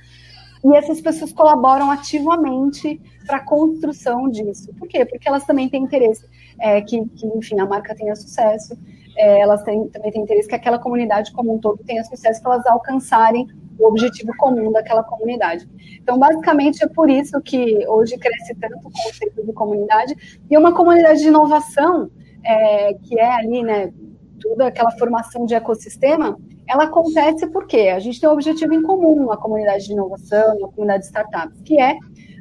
e 0.64 0.76
essas 0.76 1.02
pessoas 1.02 1.34
colaboram 1.34 1.90
ativamente 1.90 3.02
para 3.26 3.38
a 3.38 3.44
construção 3.44 4.30
disso. 4.30 4.72
Por 4.76 4.88
quê? 4.88 5.06
Porque 5.06 5.28
elas 5.28 5.44
também 5.44 5.70
têm 5.70 5.84
interesse 5.84 6.26
é, 6.60 6.82
que, 6.82 7.04
que, 7.10 7.26
enfim, 7.28 7.60
a 7.60 7.66
marca 7.66 7.96
tenha 7.96 8.16
sucesso. 8.16 8.78
é, 9.16 9.40
elas 9.40 9.64
têm, 9.64 9.88
também 9.88 10.12
têm 10.12 10.22
interesse 10.22 10.48
que 10.48 10.56
aquela 10.56 10.78
comunidade 10.78 11.32
como 11.32 11.56
um 11.56 11.58
todo 11.58 11.84
tenha 11.84 12.04
sucesso, 12.04 12.40
que 12.40 12.48
elas 12.48 12.66
alcançarem 12.68 13.48
o 13.80 13.88
objetivo 13.88 14.32
comum 14.38 14.72
daquela 14.72 15.04
comunidade. 15.04 15.68
Então, 16.02 16.18
basicamente, 16.18 16.84
é 16.84 16.88
por 16.88 17.10
isso 17.10 17.40
que 17.42 17.86
hoje 17.88 18.18
cresce 18.18 18.56
tanto 18.56 18.78
o 18.88 18.92
conceito 18.92 19.46
de 19.46 19.54
comunidade, 19.54 20.42
e 20.50 20.58
uma 20.58 20.74
comunidade 20.74 21.20
de 21.22 21.28
inovação, 21.28 22.10
é, 22.44 22.94
que 22.96 23.20
é 23.20 23.36
ali, 23.36 23.64
né, 23.64 23.92
toda 24.40 24.68
aquela 24.68 24.92
formação 24.92 25.46
de 25.46 25.54
ecossistema, 25.54 26.38
ela 26.68 26.84
acontece 26.84 27.48
porque 27.48 27.78
a 27.90 28.00
gente 28.00 28.20
tem 28.20 28.30
um 28.30 28.34
objetivo 28.34 28.74
em 28.74 28.82
comum, 28.82 29.24
uma 29.24 29.38
comunidade 29.38 29.86
de 29.86 29.94
inovação, 29.94 30.58
uma 30.58 30.68
comunidade 30.68 31.02
de 31.02 31.08
startups, 31.08 31.62
que 31.62 31.80
é 31.80 31.98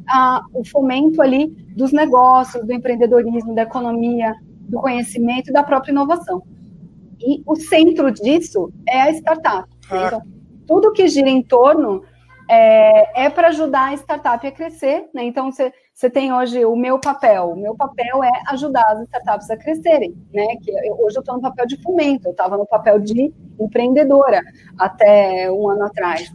a, 0.09 0.41
o 0.53 0.65
fomento 0.65 1.23
ali 1.23 1.47
dos 1.77 1.93
negócios, 1.93 2.65
do 2.65 2.73
empreendedorismo, 2.73 3.55
da 3.55 3.63
economia, 3.63 4.35
do 4.69 4.81
conhecimento 4.81 5.51
e 5.51 5.53
da 5.53 5.63
própria 5.63 5.93
inovação. 5.93 6.43
E 7.21 7.43
o 7.47 7.57
centro 7.57 8.11
disso 8.11 8.73
é 8.87 9.03
a 9.03 9.11
startup. 9.13 9.69
Ah. 9.91 10.07
Então, 10.07 10.23
tudo 10.67 10.93
que 10.93 11.09
gira 11.09 11.29
em 11.29 11.43
torno 11.43 12.03
é, 12.49 13.25
é 13.25 13.31
para 13.31 13.49
ajudar 13.49 13.89
a 13.89 13.95
startup 13.95 14.47
a 14.47 14.53
crescer. 14.53 15.09
Né? 15.13 15.25
Então, 15.25 15.51
você 15.51 16.11
tem 16.11 16.33
hoje 16.33 16.65
o 16.65 16.77
meu 16.77 16.99
papel. 16.99 17.51
O 17.51 17.57
meu 17.57 17.75
papel 17.75 18.23
é 18.23 18.43
ajudar 18.49 18.85
as 18.89 19.01
startups 19.03 19.51
a 19.51 19.57
crescerem. 19.57 20.15
Né? 20.33 20.47
Que 20.63 20.71
eu, 20.71 21.01
hoje 21.01 21.17
eu 21.17 21.21
estou 21.21 21.37
no 21.37 21.41
papel 21.41 21.67
de 21.67 21.81
fomento, 21.83 22.29
eu 22.29 22.33
estava 22.33 22.57
no 22.57 22.67
papel 22.67 22.99
de 23.01 23.33
empreendedora 23.59 24.43
até 24.79 25.51
um 25.51 25.69
ano 25.69 25.85
atrás. 25.85 26.33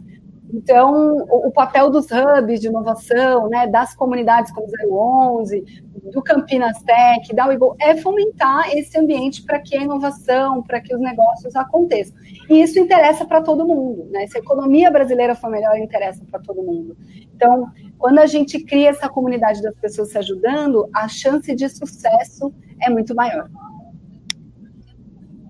Então, 0.52 1.16
o, 1.30 1.48
o, 1.48 1.52
papel 1.52 1.88
dos 1.90 2.06
hubs 2.10 2.60
de 2.60 2.66
inovação, 2.66 3.48
né, 3.48 3.66
das 3.66 3.94
comunidades 3.94 4.52
como 4.52 4.66
011, 4.86 5.64
do 6.12 6.22
Campinas 6.22 6.78
Tech, 6.82 7.34
da 7.34 7.46
Weibo, 7.46 7.74
é 7.80 7.96
fomentar 7.96 8.68
esse 8.76 8.98
ambiente 8.98 9.42
para 9.44 9.60
que 9.60 9.76
a 9.76 9.82
inovação, 9.82 10.62
para 10.62 10.80
que 10.80 10.94
os 10.94 11.00
negócios 11.00 11.56
aconteçam. 11.56 12.14
E 12.50 12.60
isso 12.60 12.78
interessa 12.78 13.24
para 13.24 13.40
todo 13.40 13.66
mundo. 13.66 14.06
Né? 14.10 14.26
Se 14.26 14.36
a 14.36 14.40
economia 14.40 14.90
brasileira 14.90 15.34
for 15.34 15.50
melhor, 15.50 15.76
interessa 15.78 16.22
para 16.30 16.40
todo 16.40 16.62
mundo. 16.62 16.96
Então, 17.34 17.68
quando 17.98 18.18
a 18.18 18.26
gente 18.26 18.62
cria 18.62 18.90
essa 18.90 19.08
comunidade 19.08 19.62
das 19.62 19.74
pessoas 19.76 20.10
se 20.10 20.18
ajudando, 20.18 20.88
a 20.94 21.08
chance 21.08 21.54
de 21.54 21.68
sucesso 21.68 22.52
é 22.80 22.90
muito 22.90 23.14
maior. 23.14 23.48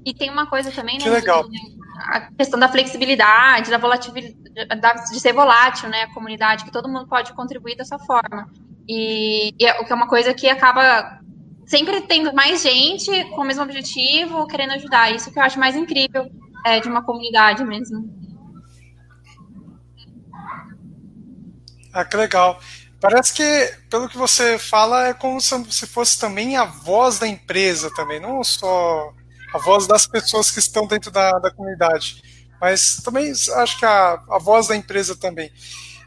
E 0.05 0.15
tem 0.15 0.31
uma 0.31 0.47
coisa 0.47 0.71
também, 0.71 0.99
né? 0.99 1.05
Que 1.05 1.11
legal. 1.11 1.45
A 2.09 2.21
questão 2.33 2.59
da 2.59 2.69
flexibilidade, 2.69 3.71
da 3.71 3.79
volatilidade, 3.79 5.11
de 5.12 5.21
ser 5.21 5.33
volátil, 5.33 5.88
né? 5.88 6.03
A 6.03 6.15
comunidade, 6.15 6.65
que 6.65 6.73
todo 6.73 6.88
mundo 6.88 7.07
pode 7.07 7.33
contribuir 7.33 7.77
dessa 7.77 7.99
forma. 7.99 8.49
E, 8.88 9.55
e 9.59 9.67
é, 9.67 9.81
o 9.81 9.85
que 9.85 9.93
é 9.93 9.97
uma 9.97 10.09
coisa 10.09 10.35
que 10.35 10.49
acaba 10.49 11.21
sempre 11.67 12.01
tendo 12.03 12.35
mais 12.35 12.62
gente 12.62 13.25
com 13.31 13.43
o 13.43 13.45
mesmo 13.45 13.62
objetivo, 13.62 14.47
querendo 14.47 14.73
ajudar. 14.73 15.15
Isso 15.15 15.33
que 15.33 15.38
eu 15.38 15.43
acho 15.43 15.59
mais 15.59 15.77
incrível 15.77 16.31
é, 16.67 16.81
de 16.81 16.88
uma 16.88 17.03
comunidade 17.03 17.65
mesmo. 17.65 18.23
Ah, 21.93 22.05
que 22.05 22.17
legal. 22.17 22.59
Parece 23.01 23.35
que, 23.35 23.75
pelo 23.91 24.09
que 24.09 24.17
você 24.17 24.59
fala, 24.59 25.09
é 25.09 25.15
como 25.15 25.41
se 25.41 25.87
fosse 25.87 26.19
também 26.19 26.57
a 26.57 26.65
voz 26.65 27.19
da 27.19 27.27
empresa 27.27 27.93
também, 27.95 28.21
não 28.21 28.45
só 28.45 29.12
a 29.53 29.59
voz 29.59 29.87
das 29.87 30.07
pessoas 30.07 30.51
que 30.51 30.59
estão 30.59 30.87
dentro 30.87 31.11
da, 31.11 31.33
da 31.38 31.51
comunidade, 31.51 32.23
mas 32.61 32.97
também 33.05 33.31
acho 33.31 33.79
que 33.79 33.85
a, 33.85 34.23
a 34.31 34.38
voz 34.38 34.69
da 34.69 34.77
empresa 34.77 35.17
também. 35.17 35.51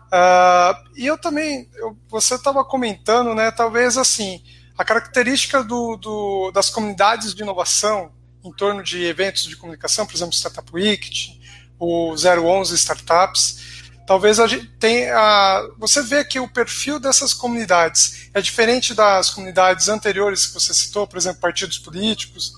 Uh, 0.05 0.89
e 0.95 1.05
eu 1.05 1.17
também, 1.17 1.69
eu, 1.75 1.97
você 2.09 2.35
estava 2.35 2.63
comentando, 2.63 3.35
né, 3.35 3.51
talvez 3.51 3.97
assim, 3.97 4.41
a 4.77 4.85
característica 4.85 5.63
do, 5.63 5.97
do, 5.97 6.51
das 6.51 6.69
comunidades 6.69 7.33
de 7.33 7.43
inovação 7.43 8.11
em 8.43 8.53
torno 8.53 8.83
de 8.83 9.03
eventos 9.03 9.43
de 9.43 9.55
comunicação, 9.55 10.05
por 10.05 10.15
exemplo, 10.15 10.33
Startup 10.33 10.69
Week, 10.71 11.41
o 11.79 12.13
011 12.13 12.75
Startups, 12.75 13.91
talvez 14.05 14.39
a 14.39 14.47
gente 14.47 14.67
tenha, 14.77 15.67
você 15.77 16.01
vê 16.03 16.23
que 16.23 16.39
o 16.39 16.47
perfil 16.47 16.99
dessas 16.99 17.33
comunidades 17.33 18.29
é 18.33 18.41
diferente 18.41 18.93
das 18.93 19.31
comunidades 19.31 19.89
anteriores 19.89 20.45
que 20.45 20.53
você 20.53 20.73
citou, 20.73 21.07
por 21.07 21.17
exemplo, 21.17 21.41
partidos 21.41 21.79
políticos, 21.79 22.53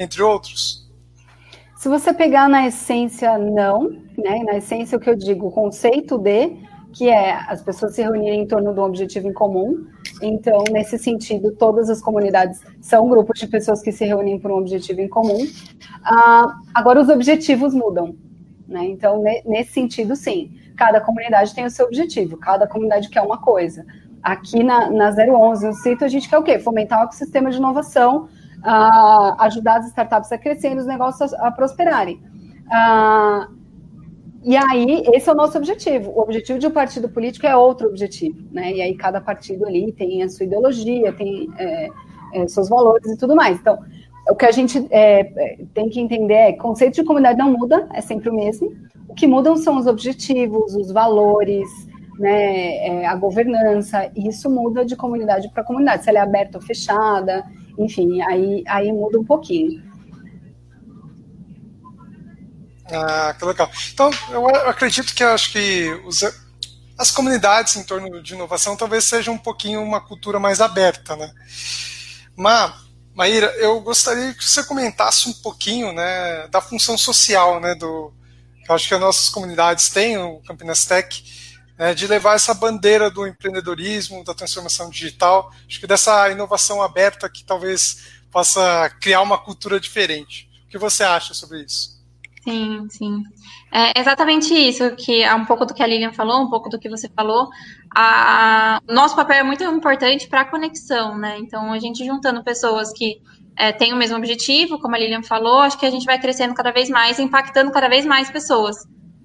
entre 0.00 0.22
outros? 0.22 0.88
Se 1.76 1.88
você 1.88 2.12
pegar 2.12 2.48
na 2.48 2.66
essência, 2.66 3.38
não. 3.38 3.90
Né? 4.16 4.42
Na 4.44 4.56
essência, 4.56 4.96
o 4.96 5.00
que 5.00 5.08
eu 5.08 5.16
digo, 5.16 5.46
o 5.46 5.50
conceito 5.50 6.18
de, 6.18 6.56
que 6.92 7.08
é 7.08 7.32
as 7.46 7.62
pessoas 7.62 7.94
se 7.94 8.02
reunirem 8.02 8.42
em 8.42 8.46
torno 8.46 8.72
de 8.72 8.80
um 8.80 8.84
objetivo 8.84 9.28
em 9.28 9.32
comum. 9.32 9.86
Então, 10.22 10.64
nesse 10.70 10.98
sentido, 10.98 11.52
todas 11.52 11.88
as 11.88 12.00
comunidades 12.00 12.60
são 12.80 13.08
grupos 13.08 13.38
de 13.38 13.46
pessoas 13.46 13.82
que 13.82 13.92
se 13.92 14.04
reúnem 14.04 14.38
por 14.38 14.50
um 14.50 14.56
objetivo 14.56 15.00
em 15.00 15.08
comum. 15.08 15.46
Ah, 16.02 16.54
agora, 16.74 17.00
os 17.00 17.08
objetivos 17.08 17.74
mudam. 17.74 18.16
Né? 18.66 18.86
Então, 18.86 19.22
nesse 19.44 19.72
sentido, 19.72 20.16
sim. 20.16 20.56
Cada 20.76 21.00
comunidade 21.00 21.54
tem 21.54 21.66
o 21.66 21.70
seu 21.70 21.86
objetivo, 21.86 22.38
cada 22.38 22.66
comunidade 22.66 23.10
quer 23.10 23.20
uma 23.20 23.38
coisa. 23.38 23.84
Aqui 24.22 24.62
na, 24.62 24.90
na 24.90 25.10
011, 25.10 25.66
no 25.66 25.74
CITO, 25.74 26.04
a 26.04 26.08
gente 26.08 26.28
quer 26.28 26.38
o 26.38 26.42
quê? 26.42 26.58
Fomentar 26.58 27.00
o 27.00 27.04
ecossistema 27.04 27.50
de 27.50 27.58
inovação 27.58 28.28
uh, 28.64 29.42
ajudar 29.42 29.78
as 29.78 29.88
startups 29.88 30.32
a 30.32 30.38
crescerem, 30.38 30.78
os 30.78 30.86
negócios 30.86 31.32
a, 31.34 31.48
a 31.48 31.50
prosperarem. 31.50 32.22
Uh, 32.66 33.60
e 34.42 34.56
aí, 34.56 35.02
esse 35.12 35.28
é 35.28 35.32
o 35.32 35.36
nosso 35.36 35.58
objetivo. 35.58 36.10
O 36.12 36.20
objetivo 36.20 36.58
de 36.58 36.66
um 36.66 36.70
partido 36.70 37.08
político 37.08 37.46
é 37.46 37.54
outro 37.54 37.88
objetivo, 37.88 38.38
né? 38.50 38.72
E 38.72 38.80
aí, 38.80 38.96
cada 38.96 39.20
partido 39.20 39.66
ali 39.66 39.92
tem 39.92 40.22
a 40.22 40.28
sua 40.30 40.46
ideologia, 40.46 41.12
tem 41.12 41.48
é, 41.58 41.88
é, 42.32 42.48
seus 42.48 42.68
valores 42.68 43.06
e 43.06 43.18
tudo 43.18 43.36
mais. 43.36 43.58
Então, 43.58 43.78
o 44.30 44.34
que 44.34 44.46
a 44.46 44.50
gente 44.50 44.86
é, 44.90 45.20
é 45.20 45.58
tem 45.74 45.90
que 45.90 46.00
entender 46.00 46.34
é 46.34 46.52
que 46.52 46.58
o 46.58 46.62
conceito 46.62 46.94
de 46.94 47.04
comunidade 47.04 47.38
não 47.38 47.52
muda, 47.52 47.86
é 47.92 48.00
sempre 48.00 48.30
o 48.30 48.34
mesmo. 48.34 48.72
O 49.08 49.14
que 49.14 49.26
mudam 49.26 49.56
são 49.56 49.76
os 49.76 49.86
objetivos, 49.86 50.74
os 50.74 50.90
valores, 50.90 51.68
né, 52.18 52.76
é, 52.86 53.06
a 53.06 53.14
governança. 53.16 54.10
E 54.16 54.26
isso 54.26 54.48
muda 54.48 54.86
de 54.86 54.96
comunidade 54.96 55.50
para 55.50 55.62
comunidade, 55.62 56.04
se 56.04 56.08
ela 56.08 56.20
é 56.20 56.22
aberta 56.22 56.56
ou 56.56 56.64
fechada, 56.64 57.44
enfim, 57.78 58.20
aí, 58.22 58.62
aí 58.66 58.92
muda 58.92 59.18
um 59.18 59.24
pouquinho. 59.24 59.82
Ah, 62.92 63.34
que 63.38 63.44
legal. 63.44 63.70
Então, 63.92 64.10
eu 64.30 64.46
acredito 64.66 65.14
que 65.14 65.22
acho 65.22 65.52
que 65.52 65.90
os, 66.04 66.22
as 66.98 67.10
comunidades 67.10 67.76
em 67.76 67.84
torno 67.84 68.22
de 68.22 68.34
inovação 68.34 68.76
talvez 68.76 69.04
seja 69.04 69.30
um 69.30 69.38
pouquinho 69.38 69.82
uma 69.82 70.00
cultura 70.00 70.40
mais 70.40 70.60
aberta, 70.60 71.14
né? 71.16 71.32
Mas, 72.36 72.72
Maíra, 73.14 73.46
eu 73.58 73.80
gostaria 73.80 74.34
que 74.34 74.44
você 74.44 74.64
comentasse 74.64 75.28
um 75.28 75.32
pouquinho, 75.34 75.92
né, 75.92 76.48
da 76.48 76.60
função 76.60 76.98
social, 76.98 77.60
né, 77.60 77.74
do 77.74 78.12
que 78.64 78.70
eu 78.70 78.74
acho 78.74 78.88
que 78.88 78.94
as 78.94 79.00
nossas 79.00 79.28
comunidades 79.28 79.88
têm, 79.88 80.18
o 80.18 80.40
Campinas 80.40 80.84
Tech, 80.84 81.22
né, 81.80 81.94
de 81.94 82.06
levar 82.06 82.34
essa 82.34 82.52
bandeira 82.52 83.10
do 83.10 83.26
empreendedorismo, 83.26 84.22
da 84.22 84.34
transformação 84.34 84.90
digital, 84.90 85.50
acho 85.66 85.80
que 85.80 85.86
dessa 85.86 86.30
inovação 86.30 86.82
aberta 86.82 87.26
que 87.26 87.42
talvez 87.42 88.20
possa 88.30 88.90
criar 89.00 89.22
uma 89.22 89.38
cultura 89.38 89.80
diferente. 89.80 90.46
O 90.66 90.68
que 90.68 90.76
você 90.76 91.02
acha 91.02 91.32
sobre 91.32 91.62
isso? 91.62 91.98
Sim, 92.44 92.86
sim. 92.90 93.22
É 93.72 93.98
exatamente 93.98 94.52
isso, 94.52 94.94
que 94.94 95.22
é 95.22 95.34
um 95.34 95.46
pouco 95.46 95.64
do 95.64 95.72
que 95.72 95.82
a 95.82 95.86
Lilian 95.86 96.12
falou, 96.12 96.42
um 96.42 96.50
pouco 96.50 96.68
do 96.68 96.78
que 96.78 96.88
você 96.88 97.08
falou. 97.08 97.48
A, 97.96 98.82
nosso 98.86 99.16
papel 99.16 99.38
é 99.38 99.42
muito 99.42 99.64
importante 99.64 100.28
para 100.28 100.42
a 100.42 100.50
conexão, 100.50 101.16
né? 101.16 101.38
Então, 101.38 101.72
a 101.72 101.78
gente 101.78 102.04
juntando 102.04 102.44
pessoas 102.44 102.92
que 102.92 103.22
é, 103.56 103.72
têm 103.72 103.94
o 103.94 103.96
mesmo 103.96 104.18
objetivo, 104.18 104.78
como 104.78 104.96
a 104.96 104.98
Lilian 104.98 105.22
falou, 105.22 105.60
acho 105.60 105.78
que 105.78 105.86
a 105.86 105.90
gente 105.90 106.04
vai 106.04 106.20
crescendo 106.20 106.52
cada 106.52 106.72
vez 106.72 106.90
mais, 106.90 107.18
impactando 107.18 107.72
cada 107.72 107.88
vez 107.88 108.04
mais 108.04 108.30
pessoas. 108.30 108.76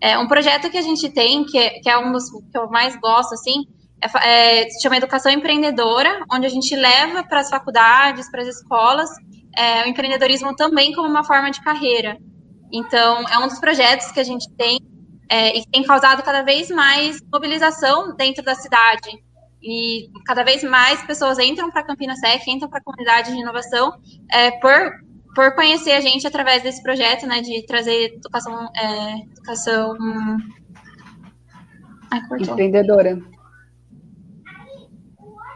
É, 0.02 0.18
um 0.18 0.28
projeto 0.28 0.70
que 0.70 0.78
a 0.78 0.82
gente 0.82 1.10
tem, 1.10 1.46
que 1.46 1.58
é, 1.58 1.80
que 1.80 1.90
é 1.90 1.98
um 1.98 2.12
dos 2.12 2.30
que 2.30 2.58
eu 2.58 2.70
mais 2.70 2.96
gosto, 2.98 3.34
assim, 3.34 3.66
é, 4.02 4.64
é, 4.64 4.70
se 4.70 4.82
chama 4.82 4.98
Educação 4.98 5.32
Empreendedora, 5.32 6.26
onde 6.32 6.46
a 6.46 6.50
gente 6.50 6.76
leva 6.76 7.24
para 7.24 7.40
as 7.40 7.50
faculdades, 7.50 8.30
para 8.30 8.42
as 8.42 8.48
escolas, 8.48 9.10
é, 9.58 9.84
o 9.84 9.88
empreendedorismo 9.88 10.56
também 10.56 10.94
como 10.94 11.08
uma 11.08 11.24
forma 11.24 11.50
de 11.50 11.62
carreira. 11.62 12.18
Então, 12.72 13.24
é 13.30 13.40
um 13.40 13.48
dos 13.48 13.60
projetos 13.60 14.12
que 14.12 14.20
a 14.20 14.24
gente 14.24 14.52
tem 14.56 14.80
é, 15.30 15.58
e 15.58 15.66
tem 15.66 15.84
causado 15.84 16.22
cada 16.24 16.44
vez 16.44 16.70
mais 16.70 17.20
mobilização 17.32 18.16
dentro 18.16 18.44
da 18.44 18.54
cidade. 18.54 19.24
E 19.62 20.10
cada 20.26 20.44
vez 20.44 20.64
mais 20.64 21.02
pessoas 21.04 21.40
entram 21.40 21.72
para 21.72 21.82
a 21.82 21.84
Campinas 21.84 22.20
Tech, 22.20 22.50
entram 22.50 22.70
para 22.70 22.80
a 22.80 22.84
comunidade 22.84 23.32
de 23.32 23.40
inovação 23.40 23.94
é, 24.32 24.52
por 24.52 24.92
por 25.36 25.54
conhecer 25.54 25.92
a 25.92 26.00
gente 26.00 26.26
através 26.26 26.64
desse 26.64 26.82
projeto, 26.82 27.28
né, 27.28 27.42
de 27.42 27.66
trazer 27.66 28.16
educação, 28.16 28.72
é, 28.74 29.18
educação 29.34 29.98
Ai, 32.10 32.22
empreendedora. 32.40 33.20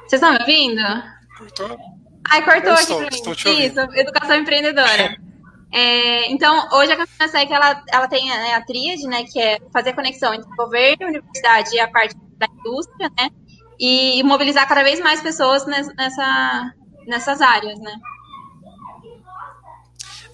Vocês 0.06 0.22
estão 0.22 0.34
me 0.34 0.40
ouvindo? 0.40 0.82
Cortou. 1.38 1.78
Ai, 2.30 2.44
cortou 2.44 2.74
aqui 2.74 2.88
para 2.88 3.52
mim. 3.54 3.66
Isso, 3.66 3.80
educação 3.96 4.36
empreendedora. 4.36 5.18
É, 5.72 6.32
então, 6.32 6.68
hoje 6.72 6.92
a 6.92 6.98
Campinas 6.98 7.32
Tech, 7.32 7.54
ela, 7.54 7.84
ela 7.94 8.08
tem 8.08 8.28
né, 8.28 8.56
a 8.56 8.66
tríade, 8.66 9.04
né, 9.04 9.24
que 9.24 9.40
é 9.40 9.60
fazer 9.72 9.94
conexão 9.94 10.34
entre 10.34 10.52
o 10.52 10.56
governo, 10.56 11.06
a 11.06 11.10
universidade 11.10 11.76
e 11.76 11.80
a 11.80 11.88
parte 11.88 12.16
da 12.40 12.48
indústria, 12.48 13.08
né, 13.16 13.30
e 13.80 14.24
mobilizar 14.24 14.68
cada 14.68 14.82
vez 14.82 15.00
mais 15.00 15.22
pessoas 15.22 15.68
nessa, 15.68 16.74
nessas 17.06 17.40
áreas, 17.40 17.80
né. 17.80 17.94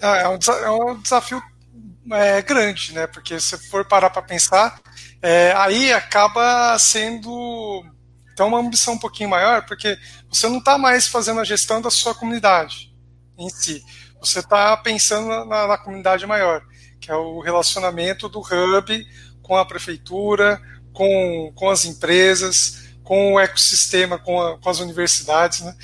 É, 0.00 0.22
é 0.22 0.28
um, 0.28 0.38
é 0.64 0.70
um 0.70 1.00
desafio 1.00 1.42
é, 2.12 2.42
grande, 2.42 2.94
né? 2.94 3.06
Porque 3.06 3.38
se 3.40 3.56
for 3.68 3.84
parar 3.84 4.10
para 4.10 4.22
pensar, 4.22 4.80
é, 5.22 5.52
aí 5.56 5.92
acaba 5.92 6.78
sendo 6.78 7.84
então 8.32 8.48
uma 8.48 8.60
ambição 8.60 8.94
um 8.94 8.98
pouquinho 8.98 9.30
maior, 9.30 9.64
porque 9.64 9.96
você 10.28 10.46
não 10.46 10.58
está 10.58 10.76
mais 10.76 11.08
fazendo 11.08 11.40
a 11.40 11.44
gestão 11.44 11.80
da 11.80 11.90
sua 11.90 12.14
comunidade 12.14 12.94
em 13.38 13.48
si. 13.48 13.82
Você 14.20 14.40
está 14.40 14.76
pensando 14.76 15.46
na, 15.46 15.66
na, 15.66 15.78
comunidade 15.78 16.26
maior, 16.26 16.62
que 17.00 17.10
é 17.10 17.14
o 17.14 17.40
relacionamento 17.40 18.28
do 18.28 18.40
hub 18.40 19.06
com 19.42 19.56
a 19.56 19.64
prefeitura, 19.64 20.60
com, 20.92 21.50
com 21.54 21.70
as 21.70 21.86
empresas, 21.86 22.90
com 23.02 23.32
o 23.32 23.40
ecossistema, 23.40 24.18
com, 24.18 24.38
a, 24.38 24.58
com 24.58 24.68
as 24.68 24.80
universidades. 24.80 25.60
Né? 25.60 25.74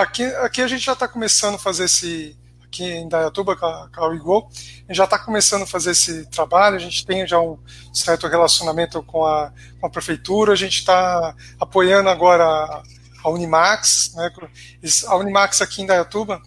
Aqui, 0.00 0.24
aqui 0.24 0.62
a 0.62 0.68
gente 0.68 0.84
já 0.84 0.92
está 0.92 1.08
começando 1.08 1.56
a 1.56 1.58
fazer 1.58 1.86
esse, 1.86 2.37
aqui 2.68 2.84
em 2.84 3.08
Dayatuba, 3.08 3.56
com 3.56 3.66
a, 3.66 3.88
com 3.88 4.04
a 4.04 4.14
gente 4.14 4.96
já 4.96 5.04
está 5.04 5.18
começando 5.18 5.62
a 5.62 5.66
fazer 5.66 5.90
esse 5.90 6.26
trabalho, 6.26 6.76
a 6.76 6.78
gente 6.78 7.04
tem 7.04 7.26
já 7.26 7.40
um 7.40 7.58
certo 7.92 8.28
relacionamento 8.28 9.02
com 9.02 9.24
a, 9.24 9.52
com 9.80 9.86
a 9.86 9.90
prefeitura, 9.90 10.52
a 10.52 10.56
gente 10.56 10.78
está 10.78 11.34
apoiando 11.58 12.08
agora 12.08 12.44
a, 12.44 12.82
a 13.24 13.30
Unimax, 13.30 14.12
né, 14.14 14.30
a 15.06 15.16
Unimax 15.16 15.60
aqui 15.60 15.82
em 15.82 15.86
Dayatuba, 15.86 16.40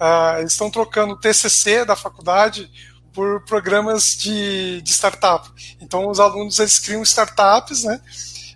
uh, 0.00 0.38
eles 0.38 0.52
estão 0.52 0.70
trocando 0.70 1.14
o 1.14 1.18
TCC 1.18 1.84
da 1.84 1.96
faculdade 1.96 2.70
por 3.12 3.44
programas 3.44 4.16
de, 4.16 4.82
de 4.82 4.90
startup. 4.92 5.48
Então, 5.80 6.08
os 6.08 6.20
alunos 6.20 6.58
eles 6.58 6.78
criam 6.78 7.02
startups, 7.02 7.82
né? 7.82 8.00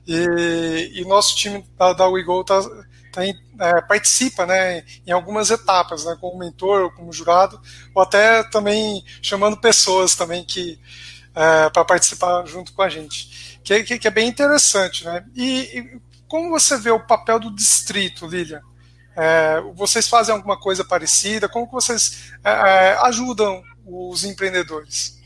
E, 0.06 0.92
e 0.94 1.04
nosso 1.04 1.34
time 1.36 1.64
da, 1.76 1.92
da 1.92 2.06
WeGo 2.06 2.42
está 2.42 2.60
tá 3.12 3.22
é, 3.24 3.80
participa 3.82 4.46
né, 4.46 4.82
em 5.06 5.12
algumas 5.12 5.50
etapas, 5.50 6.04
né, 6.04 6.16
como 6.20 6.38
mentor, 6.38 6.92
como 6.94 7.12
jurado, 7.12 7.60
ou 7.94 8.02
até 8.02 8.42
também 8.44 9.04
chamando 9.20 9.56
pessoas 9.56 10.16
também 10.16 10.44
que 10.44 10.80
é, 11.34 11.70
para 11.70 11.84
participar 11.84 12.44
junto 12.46 12.72
com 12.72 12.82
a 12.82 12.88
gente, 12.88 13.60
que, 13.62 13.82
que, 13.84 13.98
que, 13.98 14.08
é 14.08 14.10
bem 14.10 14.28
interessante. 14.28 15.04
Né? 15.04 15.24
E, 15.34 15.78
e, 15.78 16.00
como 16.28 16.50
você 16.50 16.78
vê 16.78 16.90
o 16.90 17.06
papel 17.06 17.38
do 17.38 17.54
distrito, 17.54 18.26
Lilian? 18.26 18.60
É, 19.14 19.60
vocês 19.74 20.08
fazem 20.08 20.34
alguma 20.34 20.58
coisa 20.58 20.82
parecida? 20.84 21.48
Como 21.48 21.66
que 21.66 21.72
vocês 21.72 22.32
é, 22.42 22.50
é, 22.50 22.98
ajudam 23.02 23.62
os 23.86 24.24
empreendedores? 24.24 25.20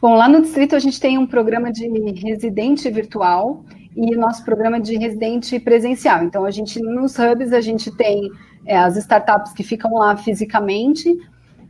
Bom, 0.00 0.14
lá 0.14 0.28
no 0.28 0.42
distrito 0.42 0.74
a 0.74 0.78
gente 0.78 1.00
tem 1.00 1.18
um 1.18 1.26
programa 1.26 1.72
de 1.72 1.86
residente 2.12 2.88
virtual 2.90 3.64
e 3.96 4.14
o 4.14 4.20
nosso 4.20 4.44
programa 4.44 4.78
de 4.78 4.96
residente 4.98 5.58
presencial. 5.58 6.22
Então, 6.22 6.44
a 6.44 6.50
gente, 6.50 6.78
nos 6.80 7.18
hubs, 7.18 7.52
a 7.52 7.62
gente 7.62 7.90
tem 7.90 8.30
é, 8.66 8.76
as 8.76 8.96
startups 8.96 9.52
que 9.52 9.62
ficam 9.62 9.94
lá 9.94 10.16
fisicamente, 10.16 11.16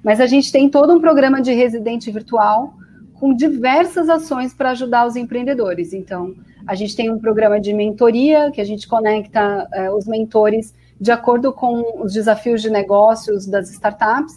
mas 0.02 0.20
a 0.20 0.26
gente 0.26 0.50
tem 0.50 0.68
todo 0.68 0.92
um 0.92 1.00
programa 1.00 1.40
de 1.40 1.52
residente 1.52 2.10
virtual 2.10 2.74
com 3.14 3.32
diversas 3.32 4.08
ações 4.08 4.52
para 4.52 4.70
ajudar 4.70 5.06
os 5.06 5.14
empreendedores. 5.14 5.92
Então, 5.92 6.34
a 6.66 6.74
gente 6.74 6.96
tem 6.96 7.10
um 7.10 7.18
programa 7.18 7.60
de 7.60 7.72
mentoria 7.72 8.50
que 8.50 8.60
a 8.60 8.64
gente 8.64 8.88
conecta 8.88 9.68
é, 9.72 9.90
os 9.90 10.06
mentores 10.06 10.74
de 11.00 11.12
acordo 11.12 11.52
com 11.52 12.02
os 12.02 12.12
desafios 12.12 12.60
de 12.60 12.70
negócios 12.70 13.46
das 13.46 13.70
startups. 13.70 14.34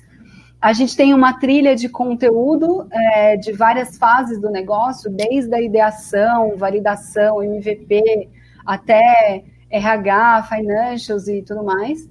A 0.62 0.74
gente 0.74 0.96
tem 0.96 1.14
uma 1.14 1.34
trilha 1.40 1.76
de 1.76 1.88
conteúdo 1.88 2.86
é, 2.92 3.38
de 3.38 3.54
várias 3.54 3.98
fases 3.98 4.42
do 4.42 4.50
negócio, 4.50 5.10
desde 5.10 5.54
a 5.56 5.62
ideação, 5.62 6.58
validação, 6.58 7.42
MVP, 7.42 8.28
até 8.66 9.44
RH, 9.70 10.44
financials 10.44 11.28
e 11.28 11.42
tudo 11.42 11.64
mais. 11.64 12.08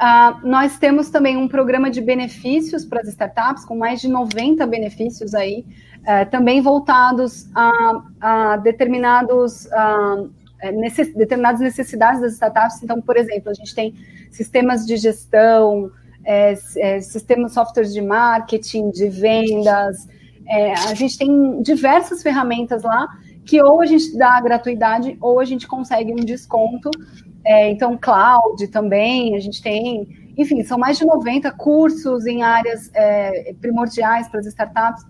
Uh, 0.00 0.48
nós 0.48 0.78
temos 0.78 1.10
também 1.10 1.36
um 1.36 1.46
programa 1.46 1.90
de 1.90 2.00
benefícios 2.00 2.86
para 2.86 3.00
as 3.00 3.08
startups, 3.08 3.66
com 3.66 3.76
mais 3.76 4.00
de 4.00 4.08
90 4.08 4.66
benefícios 4.66 5.34
aí, 5.34 5.66
uh, 5.98 6.30
também 6.30 6.62
voltados 6.62 7.50
a, 7.54 8.02
a 8.18 8.56
determinados, 8.56 9.66
uh, 9.66 10.30
necess, 10.72 11.12
determinadas 11.14 11.60
necessidades 11.60 12.22
das 12.22 12.32
startups. 12.32 12.82
Então, 12.82 13.02
por 13.02 13.18
exemplo, 13.18 13.50
a 13.50 13.54
gente 13.54 13.74
tem 13.74 13.94
sistemas 14.30 14.86
de 14.86 14.96
gestão, 14.96 15.90
é, 16.24 16.54
é, 16.76 17.00
sistemas, 17.00 17.52
softwares 17.52 17.92
de 17.92 18.00
marketing, 18.00 18.90
de 18.90 19.08
vendas. 19.08 20.06
É, 20.46 20.72
a 20.72 20.94
gente 20.94 21.16
tem 21.16 21.62
diversas 21.62 22.22
ferramentas 22.22 22.82
lá 22.82 23.08
que 23.44 23.60
ou 23.62 23.80
a 23.80 23.86
gente 23.86 24.16
dá 24.16 24.40
gratuidade 24.40 25.16
ou 25.20 25.40
a 25.40 25.44
gente 25.44 25.66
consegue 25.66 26.12
um 26.12 26.24
desconto. 26.24 26.90
É, 27.44 27.70
então, 27.70 27.96
cloud 27.96 28.66
também, 28.68 29.34
a 29.34 29.40
gente 29.40 29.62
tem, 29.62 30.32
enfim, 30.36 30.62
são 30.62 30.78
mais 30.78 30.98
de 30.98 31.06
90 31.06 31.50
cursos 31.52 32.26
em 32.26 32.42
áreas 32.42 32.90
é, 32.94 33.54
primordiais 33.60 34.28
para 34.28 34.40
as 34.40 34.46
startups 34.46 35.04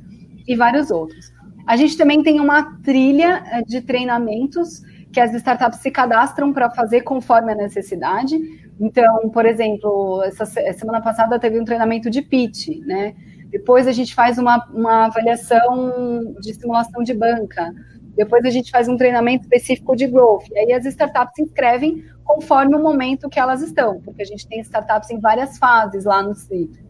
e 0.47 0.57
vários 0.57 0.91
outros. 0.91 1.33
A 1.67 1.77
gente 1.77 1.97
também 1.97 2.23
tem 2.23 2.41
uma 2.41 2.79
trilha 2.83 3.45
é, 3.47 3.63
de 3.63 3.81
treinamentos 3.81 4.83
que 5.13 5.21
as 5.21 5.35
startups 5.35 5.81
se 5.81 5.91
cadastram 5.91 6.53
para 6.53 6.71
fazer 6.71 7.03
conforme 7.03 7.53
a 7.53 7.55
necessidade. 7.55 8.39
Então, 8.81 9.29
por 9.29 9.45
exemplo, 9.45 10.23
essa 10.25 10.47
semana 10.47 11.03
passada 11.03 11.39
teve 11.39 11.61
um 11.61 11.65
treinamento 11.65 12.09
de 12.09 12.23
pitch, 12.23 12.69
né? 12.87 13.15
Depois 13.51 13.87
a 13.87 13.93
gente 13.93 14.15
faz 14.15 14.39
uma, 14.39 14.65
uma 14.73 15.07
avaliação 15.07 16.35
de 16.41 16.55
simulação 16.55 17.03
de 17.03 17.13
banca. 17.13 17.73
Depois 18.17 18.45
a 18.45 18.51
gente 18.51 18.71
faz 18.71 18.89
um 18.89 18.97
treinamento 18.97 19.45
específico 19.45 19.95
de 19.95 20.07
growth. 20.07 20.45
E 20.51 20.59
aí 20.59 20.73
as 20.73 20.87
startups 20.87 21.35
se 21.35 21.43
inscrevem 21.43 22.05
conforme 22.25 22.77
o 22.77 22.83
momento 22.83 23.29
que 23.29 23.39
elas 23.39 23.61
estão, 23.61 24.01
porque 24.01 24.23
a 24.23 24.25
gente 24.27 24.47
tem 24.49 24.61
startups 24.61 25.11
em 25.11 25.21
várias 25.21 25.59
fases 25.59 26.05
lá 26.05 26.23
no 26.23 26.35
sítio. 26.35 26.89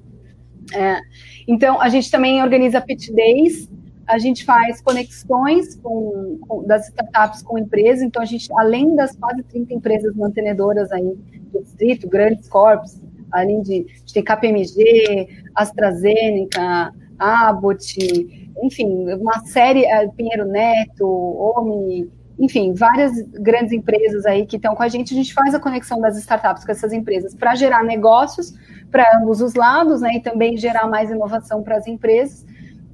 É, 0.73 1.01
então, 1.49 1.81
a 1.81 1.89
gente 1.89 2.11
também 2.11 2.43
organiza 2.43 2.81
pitch 2.81 3.11
days, 3.11 3.69
a 4.11 4.19
gente 4.19 4.45
faz 4.45 4.81
conexões 4.81 5.77
com, 5.77 6.39
com, 6.47 6.67
das 6.67 6.89
startups 6.89 7.43
com 7.43 7.59
empresas, 7.59 8.03
então 8.03 8.23
a 8.23 8.27
gente, 8.27 8.49
além 8.59 8.95
das 8.97 9.15
quase 9.17 9.43
30 9.45 9.75
empresas 9.75 10.15
mantenedoras 10.15 10.91
aí 10.91 11.17
do 11.53 11.63
distrito, 11.63 12.09
grandes 12.09 12.49
corpos, 12.49 12.99
além 13.31 13.63
de, 13.63 13.87
a 13.89 13.99
gente 13.99 14.15
tem 14.15 14.25
KPMG, 14.25 15.29
AstraZeneca, 15.55 16.93
Abbott, 17.19 18.51
enfim, 18.63 19.13
uma 19.15 19.41
série, 19.47 19.85
eh, 19.85 20.09
Pinheiro 20.09 20.47
Neto, 20.47 21.07
Omni, 21.07 22.11
enfim, 22.39 22.73
várias 22.73 23.21
grandes 23.33 23.73
empresas 23.73 24.25
aí 24.25 24.47
que 24.47 24.57
estão 24.57 24.75
com 24.75 24.83
a 24.83 24.89
gente, 24.89 25.13
a 25.13 25.17
gente 25.17 25.33
faz 25.35 25.55
a 25.55 25.61
conexão 25.61 26.01
das 26.01 26.17
startups 26.17 26.65
com 26.65 26.73
essas 26.73 26.93
empresas 26.93 27.35
para 27.35 27.55
gerar 27.55 27.85
negócios 27.85 28.55
para 28.91 29.19
ambos 29.19 29.41
os 29.41 29.55
lados, 29.55 30.01
né, 30.01 30.15
e 30.15 30.21
também 30.21 30.57
gerar 30.57 30.89
mais 30.89 31.11
inovação 31.11 31.63
para 31.63 31.77
as 31.77 31.87
empresas. 31.87 32.45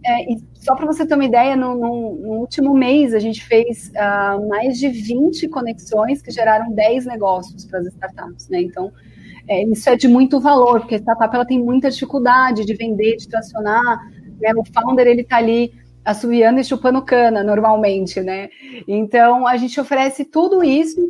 É, 0.07 0.33
e 0.33 0.39
só 0.55 0.77
para 0.77 0.87
você 0.87 1.05
ter 1.05 1.15
uma 1.15 1.25
ideia, 1.25 1.57
no, 1.57 1.75
no, 1.75 2.15
no, 2.15 2.33
último 2.35 2.73
mês 2.73 3.13
a 3.13 3.19
gente 3.19 3.45
fez 3.45 3.91
uh, 3.91 4.49
mais 4.49 4.79
de 4.79 4.89
20 4.89 5.49
conexões 5.49 6.23
que 6.23 6.31
geraram 6.31 6.73
10 6.73 7.07
negócios 7.07 7.65
para 7.65 7.81
as 7.81 7.87
startups, 7.87 8.49
né? 8.49 8.63
Então, 8.63 8.93
é, 9.49 9.65
isso 9.65 9.91
é 9.91 9.97
de 9.97 10.07
muito 10.07 10.39
valor, 10.39 10.81
porque 10.81 10.95
a 10.95 10.99
startup 10.99 11.35
ela 11.35 11.45
tem 11.45 11.59
muita 11.59 11.91
dificuldade 11.91 12.65
de 12.65 12.73
vender, 12.75 13.17
de 13.17 13.29
tracionar, 13.29 13.99
né? 14.41 14.53
O 14.57 14.63
founder, 14.65 15.09
ele 15.09 15.23
está 15.23 15.39
ali 15.39 15.73
assoviando 16.05 16.61
e 16.61 16.65
chupando 16.65 17.03
cana, 17.03 17.43
normalmente, 17.43 18.21
né? 18.21 18.49
Então, 18.87 19.45
a 19.45 19.57
gente 19.57 19.81
oferece 19.81 20.25
tudo 20.25 20.63
isso, 20.63 21.01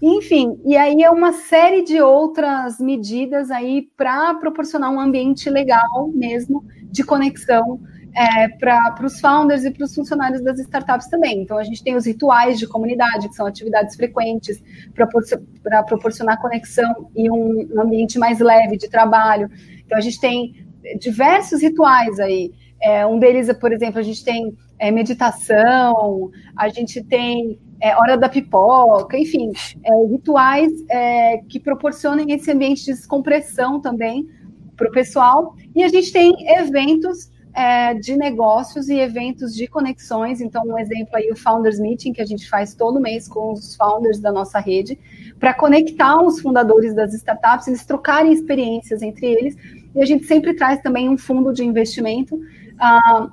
enfim, 0.00 0.58
e 0.64 0.78
aí 0.78 1.02
é 1.02 1.10
uma 1.10 1.32
série 1.32 1.82
de 1.82 2.00
outras 2.00 2.80
medidas 2.80 3.50
aí 3.50 3.86
para 3.98 4.32
proporcionar 4.34 4.90
um 4.90 4.98
ambiente 4.98 5.50
legal 5.50 6.08
mesmo 6.14 6.64
de 6.90 7.04
conexão 7.04 7.80
é, 8.16 8.48
para 8.48 9.04
os 9.04 9.20
founders 9.20 9.64
e 9.64 9.70
para 9.70 9.84
os 9.84 9.94
funcionários 9.94 10.42
das 10.42 10.58
startups 10.58 11.06
também. 11.08 11.42
Então, 11.42 11.58
a 11.58 11.64
gente 11.64 11.84
tem 11.84 11.94
os 11.94 12.06
rituais 12.06 12.58
de 12.58 12.66
comunidade, 12.66 13.28
que 13.28 13.34
são 13.34 13.44
atividades 13.44 13.94
frequentes 13.94 14.62
para 14.94 15.82
proporcionar 15.82 16.40
conexão 16.40 17.10
e 17.14 17.30
um, 17.30 17.68
um, 17.74 17.80
ambiente 17.82 18.18
mais 18.18 18.40
leve 18.40 18.78
de 18.78 18.88
trabalho. 18.88 19.50
Então, 19.84 19.98
a 19.98 20.00
gente 20.00 20.18
tem 20.18 20.66
diversos 20.98 21.60
rituais 21.60 22.18
aí. 22.18 22.52
É, 22.82 23.06
um 23.06 23.18
deles, 23.18 23.52
por 23.58 23.70
exemplo, 23.70 23.98
a 23.98 24.02
gente 24.02 24.24
tem 24.24 24.56
é, 24.78 24.90
meditação, 24.90 26.30
a 26.56 26.70
gente 26.70 27.04
tem 27.04 27.58
é, 27.82 27.94
hora 27.96 28.16
da 28.16 28.30
pipoca, 28.30 29.18
enfim, 29.18 29.52
é, 29.84 30.06
rituais 30.06 30.72
é, 30.88 31.38
que 31.48 31.60
proporcionem 31.60 32.32
esse 32.32 32.50
ambiente 32.50 32.82
de 32.86 32.92
descompressão 32.92 33.78
também 33.78 34.26
para 34.74 34.88
o 34.88 34.92
pessoal. 34.92 35.54
E 35.74 35.84
a 35.84 35.88
gente 35.88 36.10
tem 36.10 36.32
eventos 36.58 37.30
é, 37.56 37.94
de 37.94 38.14
negócios 38.14 38.90
e 38.90 39.00
eventos 39.00 39.54
de 39.54 39.66
conexões. 39.66 40.42
Então, 40.42 40.62
um 40.66 40.78
exemplo 40.78 41.16
aí, 41.16 41.30
o 41.30 41.36
Founders 41.36 41.80
Meeting, 41.80 42.12
que 42.12 42.20
a 42.20 42.26
gente 42.26 42.46
faz 42.50 42.74
todo 42.74 43.00
mês 43.00 43.26
com 43.26 43.50
os 43.50 43.74
founders 43.74 44.20
da 44.20 44.30
nossa 44.30 44.58
rede, 44.58 44.98
para 45.40 45.54
conectar 45.54 46.20
os 46.20 46.38
fundadores 46.38 46.94
das 46.94 47.14
startups, 47.14 47.66
eles 47.66 47.86
trocarem 47.86 48.30
experiências 48.30 49.00
entre 49.00 49.24
eles. 49.26 49.56
E 49.94 50.02
a 50.02 50.04
gente 50.04 50.26
sempre 50.26 50.52
traz 50.52 50.82
também 50.82 51.08
um 51.08 51.16
fundo 51.16 51.50
de 51.50 51.64
investimento. 51.64 52.38
Ah, 52.78 53.30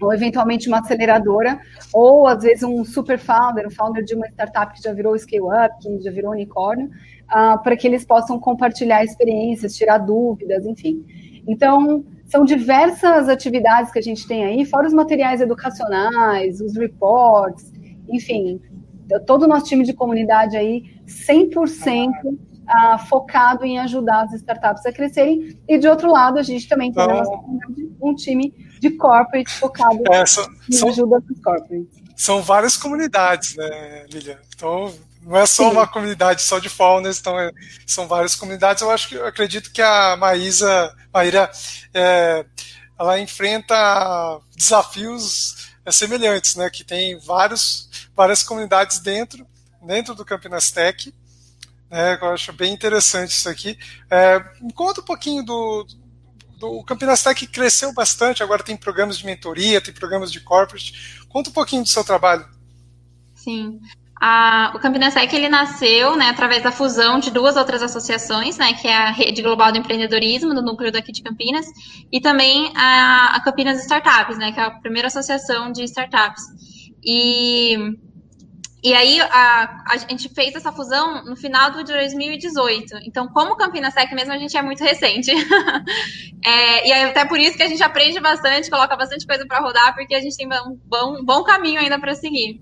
ou 0.00 0.14
eventualmente 0.14 0.66
uma 0.66 0.78
aceleradora, 0.78 1.60
ou 1.92 2.26
às 2.26 2.42
vezes 2.42 2.62
um 2.62 2.82
super 2.82 3.18
founder, 3.18 3.66
um 3.66 3.70
founder 3.70 4.02
de 4.02 4.14
uma 4.14 4.26
startup 4.28 4.72
que 4.72 4.82
já 4.82 4.94
virou 4.94 5.14
scale-up, 5.18 5.76
que 5.78 6.00
já 6.00 6.10
virou 6.10 6.32
unicórnio, 6.32 6.86
uh, 6.86 7.62
para 7.62 7.76
que 7.76 7.86
eles 7.86 8.02
possam 8.02 8.38
compartilhar 8.38 9.04
experiências, 9.04 9.76
tirar 9.76 9.98
dúvidas, 9.98 10.64
enfim. 10.64 11.04
Então, 11.46 12.02
são 12.30 12.44
diversas 12.44 13.28
atividades 13.28 13.92
que 13.92 13.98
a 13.98 14.02
gente 14.02 14.26
tem 14.26 14.44
aí, 14.44 14.64
fora 14.64 14.86
os 14.86 14.92
materiais 14.92 15.40
educacionais, 15.40 16.60
os 16.60 16.76
reports, 16.76 17.72
enfim, 18.08 18.60
todo 19.26 19.42
o 19.42 19.48
nosso 19.48 19.66
time 19.66 19.84
de 19.84 19.92
comunidade 19.92 20.56
aí, 20.56 20.84
100% 21.06 22.12
ah, 22.68 22.98
focado 22.98 23.64
em 23.64 23.80
ajudar 23.80 24.22
as 24.22 24.32
startups 24.34 24.86
a 24.86 24.92
crescerem. 24.92 25.58
E, 25.68 25.76
de 25.76 25.88
outro 25.88 26.10
lado, 26.10 26.38
a 26.38 26.42
gente 26.42 26.68
também 26.68 26.92
tem 26.92 27.02
então, 27.02 27.60
um 28.00 28.14
time 28.14 28.54
de 28.78 28.90
corporate 28.90 29.50
focado 29.50 30.00
é, 30.08 30.24
são, 30.24 30.44
em 30.70 30.72
são, 30.72 30.88
ajuda 30.88 31.20
dos 31.20 31.40
corporates. 31.42 32.00
São 32.16 32.40
várias 32.42 32.76
comunidades, 32.76 33.56
né, 33.56 34.06
Lilian? 34.08 34.38
Então, 34.54 34.92
não 35.22 35.36
é 35.36 35.46
só 35.46 35.64
Sim. 35.64 35.72
uma 35.72 35.86
comunidade 35.86 36.42
só 36.42 36.58
de 36.58 36.68
founders, 36.68 37.18
então 37.18 37.38
é, 37.38 37.50
são 37.86 38.08
várias 38.08 38.34
comunidades. 38.34 38.82
Eu 38.82 38.90
acho 38.90 39.08
que 39.08 39.14
eu 39.14 39.26
acredito 39.26 39.70
que 39.72 39.82
a 39.82 40.16
Maísa, 40.16 40.94
Maíra, 41.12 41.50
é, 41.92 42.44
ela 42.98 43.20
enfrenta 43.20 44.40
desafios 44.56 45.70
é, 45.84 45.92
semelhantes, 45.92 46.56
né? 46.56 46.70
Que 46.70 46.84
tem 46.84 47.18
vários, 47.18 48.08
várias 48.14 48.42
comunidades 48.42 48.98
dentro, 48.98 49.46
dentro 49.82 50.14
do 50.14 50.24
Campinas 50.24 50.70
Tech. 50.70 51.14
Né, 51.90 52.16
eu 52.22 52.28
acho 52.28 52.52
bem 52.52 52.72
interessante 52.72 53.30
isso 53.30 53.48
aqui. 53.48 53.76
É, 54.08 54.38
conta 54.74 55.00
um 55.00 55.04
pouquinho 55.04 55.42
do, 55.42 55.86
do. 56.56 56.78
O 56.78 56.84
Campinas 56.84 57.22
Tech 57.22 57.46
cresceu 57.48 57.92
bastante, 57.92 58.42
agora 58.42 58.62
tem 58.62 58.76
programas 58.76 59.18
de 59.18 59.26
mentoria, 59.26 59.80
tem 59.80 59.92
programas 59.92 60.30
de 60.30 60.40
corporate. 60.40 61.24
Conta 61.28 61.50
um 61.50 61.52
pouquinho 61.52 61.82
do 61.82 61.88
seu 61.88 62.04
trabalho. 62.04 62.48
Sim. 63.34 63.80
A, 64.22 64.72
o 64.74 64.78
Tech 64.78 65.34
ele 65.34 65.48
nasceu 65.48 66.14
né, 66.14 66.28
através 66.28 66.62
da 66.62 66.70
fusão 66.70 67.18
de 67.18 67.30
duas 67.30 67.56
outras 67.56 67.82
associações, 67.82 68.58
né, 68.58 68.74
que 68.74 68.86
é 68.86 68.94
a 68.94 69.10
Rede 69.10 69.40
Global 69.40 69.72
do 69.72 69.78
Empreendedorismo, 69.78 70.52
do 70.52 70.60
núcleo 70.60 70.92
daqui 70.92 71.10
de 71.10 71.22
Campinas, 71.22 71.64
e 72.12 72.20
também 72.20 72.70
a, 72.76 73.36
a 73.36 73.40
Campinas 73.42 73.80
Startups, 73.80 74.36
né, 74.36 74.52
que 74.52 74.60
é 74.60 74.64
a 74.64 74.70
primeira 74.72 75.08
associação 75.08 75.72
de 75.72 75.84
startups. 75.84 76.42
E, 77.02 77.78
e 78.84 78.92
aí 78.92 79.22
a, 79.22 79.84
a 79.88 79.96
gente 79.96 80.28
fez 80.28 80.54
essa 80.54 80.70
fusão 80.70 81.24
no 81.24 81.34
final 81.34 81.70
de 81.70 81.84
2018. 81.84 82.98
Então, 83.06 83.26
como 83.28 83.56
Campinas 83.56 83.94
Tech 83.94 84.14
mesmo, 84.14 84.34
a 84.34 84.38
gente 84.38 84.54
é 84.54 84.60
muito 84.60 84.84
recente. 84.84 85.30
é, 86.44 86.88
e 86.88 86.92
até 86.92 87.24
por 87.24 87.38
isso 87.38 87.56
que 87.56 87.62
a 87.62 87.68
gente 87.68 87.82
aprende 87.82 88.20
bastante, 88.20 88.68
coloca 88.68 88.94
bastante 88.98 89.26
coisa 89.26 89.46
para 89.46 89.60
rodar, 89.60 89.94
porque 89.94 90.14
a 90.14 90.20
gente 90.20 90.36
tem 90.36 90.46
um 90.46 90.78
bom, 90.84 91.20
um 91.20 91.24
bom 91.24 91.42
caminho 91.42 91.80
ainda 91.80 91.98
para 91.98 92.14
seguir. 92.14 92.60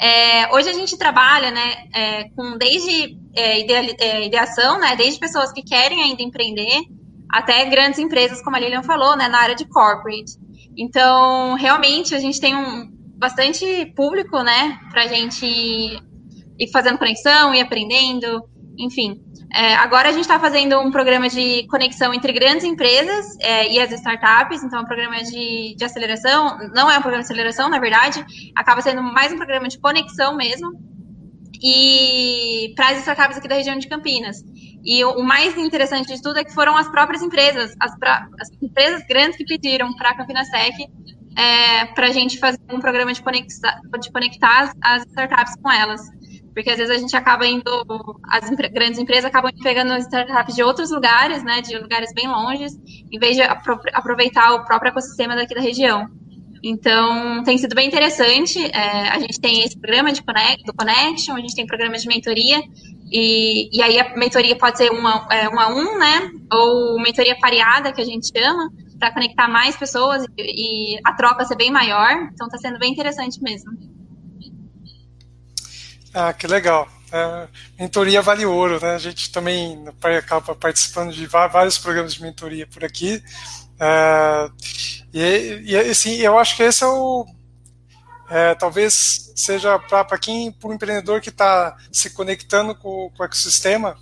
É, 0.00 0.54
hoje 0.54 0.68
a 0.68 0.72
gente 0.72 0.96
trabalha, 0.96 1.50
né, 1.50 1.88
é, 1.92 2.24
com 2.30 2.56
desde 2.56 3.18
é, 3.34 3.60
é, 3.60 4.26
ideação, 4.26 4.78
né, 4.78 4.94
desde 4.96 5.18
pessoas 5.18 5.52
que 5.52 5.62
querem 5.62 6.02
ainda 6.02 6.22
empreender, 6.22 6.82
até 7.30 7.64
grandes 7.64 7.98
empresas, 7.98 8.42
como 8.42 8.56
a 8.56 8.60
Lilian 8.60 8.82
falou, 8.82 9.16
né, 9.16 9.28
na 9.28 9.38
área 9.38 9.54
de 9.54 9.66
corporate. 9.66 10.32
Então, 10.76 11.54
realmente, 11.54 12.14
a 12.14 12.20
gente 12.20 12.40
tem 12.40 12.54
um 12.54 12.88
bastante 13.16 13.86
público, 13.96 14.40
né, 14.42 14.78
para 14.90 15.02
a 15.02 15.06
gente 15.08 15.44
ir 15.46 16.70
fazendo 16.72 16.98
conexão, 16.98 17.52
e 17.52 17.60
aprendendo, 17.60 18.44
enfim. 18.78 19.20
É, 19.52 19.74
agora 19.74 20.08
a 20.08 20.12
gente 20.12 20.22
está 20.22 20.38
fazendo 20.38 20.78
um 20.78 20.90
programa 20.90 21.28
de 21.28 21.66
conexão 21.68 22.14
entre 22.14 22.32
grandes 22.32 22.64
empresas 22.64 23.36
é, 23.40 23.72
e 23.72 23.80
as 23.80 23.90
startups, 23.90 24.62
então 24.62 24.78
é 24.78 24.82
um 24.82 24.86
programa 24.86 25.22
de, 25.22 25.74
de 25.74 25.84
aceleração, 25.84 26.58
não 26.74 26.90
é 26.90 26.98
um 26.98 27.02
programa 27.02 27.24
de 27.24 27.32
aceleração, 27.32 27.68
na 27.68 27.78
verdade, 27.78 28.24
acaba 28.54 28.80
sendo 28.80 29.02
mais 29.02 29.32
um 29.32 29.36
programa 29.36 29.68
de 29.68 29.78
conexão 29.78 30.36
mesmo, 30.36 30.72
e 31.62 32.72
para 32.76 32.90
as 32.90 32.98
startups 32.98 33.38
aqui 33.38 33.48
da 33.48 33.56
região 33.56 33.76
de 33.78 33.88
Campinas. 33.88 34.44
E 34.84 35.04
o, 35.04 35.18
o, 35.18 35.24
mais 35.24 35.56
interessante 35.56 36.14
de 36.14 36.22
tudo 36.22 36.38
é 36.38 36.44
que 36.44 36.54
foram 36.54 36.76
as 36.76 36.88
próprias 36.88 37.20
empresas, 37.20 37.74
as, 37.80 37.98
pra, 37.98 38.28
as 38.40 38.48
empresas 38.62 39.02
grandes 39.08 39.36
que 39.36 39.44
pediram 39.44 39.92
para 39.94 40.10
a 40.10 40.16
Campinas 40.16 40.48
Tech 40.50 40.88
é, 41.36 41.84
para 41.86 42.06
a 42.06 42.10
gente 42.10 42.38
fazer 42.38 42.60
um 42.70 42.80
programa 42.80 43.12
de 43.12 43.22
conectar, 43.22 43.80
de 44.00 44.10
conectar 44.10 44.60
as, 44.60 44.72
as 44.82 45.06
startups 45.06 45.54
com 45.60 45.70
elas 45.70 46.00
porque 46.54 46.70
às 46.70 46.78
vezes 46.78 46.94
a 46.94 46.98
gente 46.98 47.16
acaba 47.16 47.46
indo, 47.46 47.62
as 48.30 48.50
grandes 48.50 48.98
empresas 48.98 49.24
acabam 49.24 49.52
pegando 49.62 49.96
startups 49.98 50.54
de 50.54 50.62
outros 50.62 50.90
lugares, 50.90 51.42
né, 51.44 51.60
de 51.60 51.78
lugares 51.78 52.12
bem 52.14 52.28
longes, 52.28 52.72
em 53.10 53.18
vez 53.18 53.36
de 53.36 53.42
apro 53.42 53.78
aproveitar 53.92 54.54
o 54.54 54.64
próprio 54.64 54.90
ecossistema 54.90 55.36
daqui 55.36 55.54
da 55.54 55.60
região. 55.60 56.08
Então, 56.62 57.42
tem 57.44 57.56
sido 57.56 57.74
bem 57.74 57.86
interessante. 57.86 58.58
É, 58.58 59.08
a 59.10 59.18
gente 59.18 59.40
tem 59.40 59.62
esse 59.62 59.78
programa 59.78 60.12
de 60.12 60.22
connect, 60.22 60.64
do 60.64 60.74
Connection, 60.74 61.36
a 61.36 61.40
gente 61.40 61.54
tem 61.54 61.66
programas 61.66 62.02
de 62.02 62.08
mentoria, 62.08 62.60
e, 63.10 63.76
e 63.76 63.82
aí 63.82 63.98
a 63.98 64.16
mentoria 64.16 64.56
pode 64.56 64.76
ser 64.76 64.90
um 64.92 65.06
a, 65.06 65.28
é, 65.30 65.48
um 65.48 65.58
a 65.58 65.68
um, 65.68 65.98
né, 65.98 66.30
ou 66.52 67.00
mentoria 67.00 67.36
pareada, 67.38 67.92
que 67.92 68.00
a 68.00 68.04
gente 68.04 68.30
chama, 68.36 68.70
para 68.98 69.12
conectar 69.12 69.48
mais 69.48 69.76
pessoas 69.76 70.24
e, 70.36 70.96
e 70.96 71.00
a 71.04 71.12
troca 71.12 71.44
ser 71.44 71.56
bem 71.56 71.70
maior. 71.70 72.28
Então, 72.32 72.46
está 72.46 72.58
sendo 72.58 72.78
bem 72.78 72.92
interessante 72.92 73.40
mesmo. 73.42 73.97
Ah, 76.20 76.32
que 76.32 76.48
legal. 76.48 76.88
É, 77.12 77.48
mentoria 77.78 78.20
vale 78.20 78.44
ouro, 78.44 78.80
né? 78.80 78.96
A 78.96 78.98
gente 78.98 79.30
também 79.30 79.84
acaba 80.18 80.52
participando 80.52 81.12
de 81.12 81.24
vários 81.26 81.78
programas 81.78 82.14
de 82.14 82.22
mentoria 82.22 82.66
por 82.66 82.84
aqui. 82.84 83.22
É, 83.78 84.50
e, 85.14 85.62
e 85.64 85.76
assim, 85.76 86.14
eu 86.16 86.36
acho 86.36 86.56
que 86.56 86.64
esse 86.64 86.82
é 86.82 86.88
o. 86.88 87.24
É, 88.28 88.52
talvez 88.56 89.32
seja 89.36 89.78
para 89.78 90.18
quem, 90.18 90.50
para 90.50 90.70
o 90.70 90.74
empreendedor 90.74 91.20
que 91.20 91.28
está 91.28 91.76
se 91.92 92.10
conectando 92.10 92.74
com, 92.74 93.10
com, 93.16 93.22
o 93.22 93.24
ecossistema, 93.24 93.96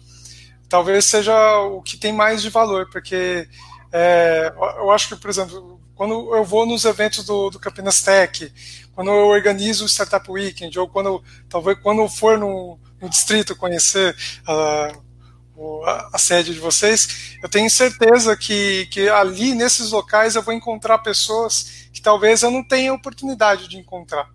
talvez 0.71 1.05
seja 1.05 1.59
o 1.61 1.83
que 1.83 1.99
tem 1.99 2.15
mais 2.15 2.41
de 2.41 2.49
valor, 2.49 2.89
porque 2.91 3.47
é, 3.93 4.55
eu 4.79 4.91
acho 4.91 5.09
que, 5.09 5.17
por 5.17 5.29
exemplo, 5.29 5.79
quando 5.95 6.35
eu 6.35 6.45
vou 6.45 6.65
nos 6.65 6.87
eventos 6.87 7.27
do, 7.27 7.51
do 7.51 7.61
Campinas 7.61 8.01
Tech, 8.01 8.51
quando 8.97 9.11
eu 9.11 9.27
organizo 9.27 9.85
o 9.85 9.89
Startup 9.89 10.29
Weekend, 10.29 10.77
ou 10.79 10.89
quando 10.89 11.23
talvez 11.51 11.79
quando 11.83 12.01
eu 12.01 12.09
for 12.09 12.39
no, 12.39 12.79
no 12.99 13.11
distrito 13.11 13.55
conhecer 13.55 14.17
uh, 14.49 15.85
a, 15.85 16.11
a, 16.15 16.19
sede 16.19 16.55
de 16.55 16.61
vocês, 16.61 17.37
eu 17.43 17.49
tenho 17.49 17.69
certeza 17.69 18.35
que, 18.35 18.87
que 18.87 19.07
ali 19.11 19.55
nesses 19.55 19.91
locais 19.91 20.35
eu 20.35 20.43
vou 20.43 20.55
encontrar 20.55 20.99
pessoas 21.01 21.89
que 21.93 22.01
talvez 22.01 22.43
eu 22.43 22.51
não 22.51 22.67
tenha 22.67 22.95
oportunidade 22.95 23.69
de 23.69 23.77
encontrar. 23.77 24.31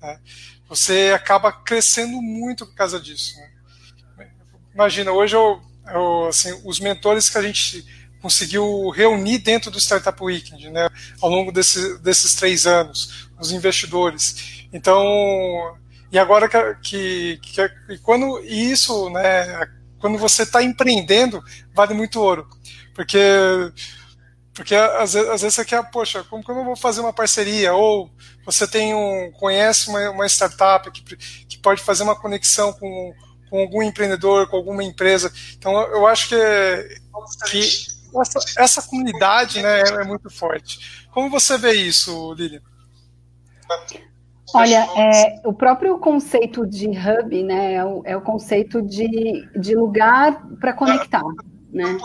Né? 0.00 0.18
Você 0.70 1.12
acaba 1.14 1.52
crescendo 1.52 2.22
muito 2.22 2.64
por 2.64 2.74
causa 2.74 2.98
disso. 2.98 3.36
Né? 4.16 4.30
Imagina, 4.74 5.12
hoje 5.12 5.36
eu, 5.36 5.60
eu, 5.92 6.28
assim, 6.28 6.58
os 6.64 6.80
mentores 6.80 7.28
que 7.28 7.36
a 7.36 7.42
gente 7.42 7.84
conseguiu 8.20 8.90
reunir 8.90 9.38
dentro 9.38 9.70
do 9.70 9.78
Startup 9.78 10.22
Weekend, 10.22 10.70
né, 10.70 10.88
ao 11.20 11.30
longo 11.30 11.52
desse, 11.52 11.98
desses 11.98 12.34
três 12.34 12.66
anos, 12.66 13.30
os 13.38 13.52
investidores. 13.52 14.66
Então, 14.72 15.76
e 16.10 16.18
agora 16.18 16.48
que, 16.48 17.38
que, 17.42 17.68
que 17.68 17.98
quando 18.02 18.40
isso, 18.40 19.08
né, 19.10 19.66
quando 20.00 20.18
você 20.18 20.42
está 20.42 20.62
empreendendo, 20.62 21.42
vale 21.74 21.94
muito 21.94 22.20
ouro, 22.20 22.46
porque 22.94 23.18
porque 24.58 24.74
às 24.74 25.12
vezes, 25.12 25.28
às 25.28 25.42
vezes 25.42 25.54
você 25.54 25.64
quer, 25.64 25.88
poxa, 25.88 26.24
como 26.24 26.42
que 26.42 26.50
eu 26.50 26.64
vou 26.64 26.74
fazer 26.74 27.00
uma 27.00 27.12
parceria? 27.12 27.72
Ou 27.74 28.10
você 28.44 28.66
tem 28.66 28.92
um, 28.92 29.30
conhece 29.30 29.88
uma, 29.88 30.10
uma 30.10 30.26
startup 30.26 30.90
que, 30.90 31.16
que 31.46 31.58
pode 31.58 31.80
fazer 31.80 32.02
uma 32.02 32.18
conexão 32.18 32.72
com, 32.72 33.14
com 33.48 33.60
algum 33.60 33.84
empreendedor, 33.84 34.48
com 34.48 34.56
alguma 34.56 34.82
empresa. 34.82 35.32
Então 35.56 35.80
eu 35.92 36.08
acho 36.08 36.30
que, 36.30 36.36
que 37.48 37.97
essa, 38.16 38.38
essa 38.58 38.82
comunidade 38.82 39.62
né, 39.62 39.80
é 39.80 40.04
muito 40.04 40.30
forte. 40.30 41.06
Como 41.12 41.30
você 41.30 41.58
vê 41.58 41.72
isso, 41.72 42.32
Lilian? 42.34 42.60
Olha, 44.54 44.88
é, 44.96 45.40
o 45.44 45.52
próprio 45.52 45.98
conceito 45.98 46.66
de 46.66 46.88
hub, 46.88 47.42
né, 47.42 47.74
é 47.74 47.84
o, 47.84 48.02
é 48.04 48.16
o 48.16 48.20
conceito 48.22 48.80
de, 48.80 49.46
de 49.58 49.74
lugar 49.74 50.42
para 50.58 50.72
conectar, 50.72 51.22
né? 51.70 51.98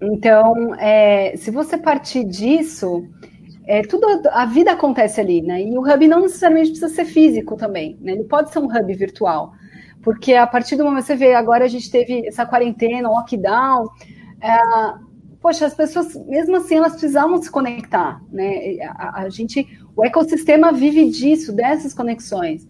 Então, 0.00 0.74
é, 0.76 1.36
se 1.36 1.50
você 1.50 1.76
partir 1.76 2.24
disso, 2.24 3.06
é, 3.66 3.82
tudo 3.82 4.06
a 4.30 4.46
vida 4.46 4.72
acontece 4.72 5.20
ali, 5.20 5.42
né? 5.42 5.62
E 5.62 5.76
o 5.76 5.82
hub 5.82 6.08
não 6.08 6.22
necessariamente 6.22 6.70
precisa 6.70 6.88
ser 6.88 7.04
físico 7.04 7.56
também, 7.56 7.98
né? 8.00 8.12
Ele 8.12 8.24
pode 8.24 8.50
ser 8.50 8.60
um 8.60 8.66
hub 8.66 8.94
virtual, 8.94 9.52
porque 10.02 10.34
a 10.34 10.46
partir 10.46 10.76
do 10.76 10.84
momento 10.84 11.02
que 11.02 11.08
você 11.08 11.16
vê, 11.16 11.34
agora 11.34 11.66
a 11.66 11.68
gente 11.68 11.90
teve 11.90 12.26
essa 12.26 12.46
quarentena, 12.46 13.10
lockdown, 13.10 13.86
é, 14.40 14.58
poxa, 15.40 15.66
as 15.66 15.74
pessoas, 15.74 16.14
mesmo 16.26 16.56
assim, 16.56 16.76
elas 16.76 16.92
precisavam 16.92 17.40
se 17.42 17.50
conectar, 17.50 18.20
né? 18.30 18.78
A, 18.82 19.22
a, 19.22 19.28
gente, 19.28 19.66
o 19.96 20.04
ecossistema 20.04 20.72
vive 20.72 21.08
disso, 21.10 21.52
dessas 21.52 21.94
conexões. 21.94 22.66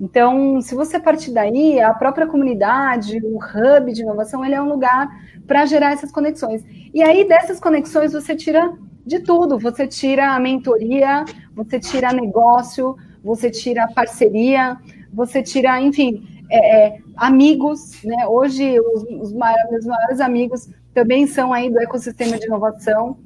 Então, 0.00 0.60
se 0.60 0.74
você 0.74 1.00
partir 1.00 1.32
daí, 1.32 1.80
a 1.80 1.94
própria 1.94 2.26
comunidade, 2.26 3.18
o 3.24 3.38
hub 3.38 3.92
de 3.92 4.02
inovação, 4.02 4.44
ele 4.44 4.54
é 4.54 4.60
um 4.60 4.68
lugar 4.68 5.08
para 5.46 5.64
gerar 5.64 5.92
essas 5.92 6.12
conexões. 6.12 6.62
E 6.92 7.02
aí, 7.02 7.26
dessas 7.26 7.58
conexões, 7.58 8.12
você 8.12 8.36
tira 8.36 8.72
de 9.06 9.20
tudo. 9.20 9.58
Você 9.58 9.86
tira 9.86 10.34
a 10.34 10.40
mentoria, 10.40 11.24
você 11.54 11.80
tira 11.80 12.12
negócio, 12.12 12.96
você 13.24 13.50
tira 13.50 13.88
parceria, 13.94 14.76
você 15.12 15.42
tira, 15.42 15.80
enfim, 15.80 16.44
é, 16.50 16.58
é, 16.86 16.98
amigos, 17.16 18.02
né? 18.04 18.26
Hoje, 18.26 18.78
os, 18.80 19.02
os 19.20 19.32
maiores, 19.32 19.70
meus 19.70 19.86
maiores 19.86 20.20
amigos 20.20 20.68
também 20.96 21.26
são 21.26 21.52
aí 21.52 21.68
do 21.68 21.78
ecossistema 21.78 22.38
de 22.38 22.46
inovação. 22.46 23.18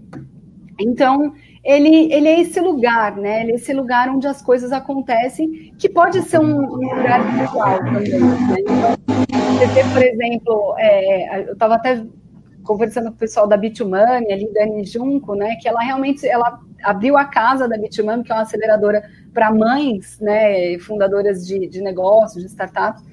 Então, 0.77 1.33
ele, 1.63 2.13
ele 2.13 2.27
é 2.27 2.41
esse 2.41 2.61
lugar, 2.61 3.17
né? 3.17 3.43
Ele 3.43 3.53
é 3.53 3.55
esse 3.55 3.73
lugar 3.73 4.09
onde 4.09 4.27
as 4.27 4.43
coisas 4.43 4.73
acontecem, 4.73 5.73
que 5.79 5.89
pode 5.89 6.21
ser 6.23 6.41
um, 6.41 6.65
um 6.65 6.97
lugar 6.97 7.23
virtual 7.33 7.79
também. 7.79 8.19
Né? 8.19 8.57
Então, 8.59 9.69
você 9.69 9.85
por 9.93 10.03
exemplo, 10.03 10.75
é, 10.79 11.49
eu 11.49 11.53
estava 11.53 11.77
até 11.77 12.05
conversando 12.65 13.11
com 13.11 13.15
o 13.15 13.19
pessoal 13.19 13.47
da 13.47 13.57
Bitumani, 13.57 14.33
ali, 14.33 14.53
Dani 14.53 14.85
Junco, 14.85 15.37
né? 15.37 15.55
Que 15.63 15.69
ela 15.69 15.81
realmente 15.81 16.27
ela 16.27 16.59
abriu 16.83 17.17
a 17.17 17.25
casa 17.25 17.69
da 17.69 17.79
Bitumani, 17.79 18.25
que 18.25 18.33
é 18.33 18.35
uma 18.35 18.43
aceleradora 18.43 19.09
para 19.33 19.53
mães, 19.53 20.19
né? 20.19 20.77
Fundadoras 20.81 21.47
de, 21.47 21.69
de 21.69 21.81
negócios, 21.81 22.43
de 22.43 22.49
startups. 22.49 23.05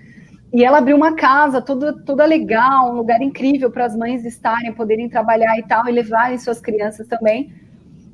E 0.54 0.64
ela 0.64 0.78
abriu 0.78 0.95
uma 0.95 1.14
casa 1.14 1.62
toda, 1.62 1.93
toda 1.93 2.26
legal, 2.26 2.91
um 2.91 2.95
lugar 2.95 3.22
incrível 3.22 3.70
para 3.70 3.86
as 3.86 3.95
mães 3.95 4.24
estarem, 4.24 4.74
poderem 4.74 5.10
trabalhar 5.10 5.58
e 5.58 5.64
tal, 5.64 5.88
e 5.88 5.91
levarem 5.91 6.38
suas 6.38 6.62
crianças 6.62 7.06
também. 7.08 7.54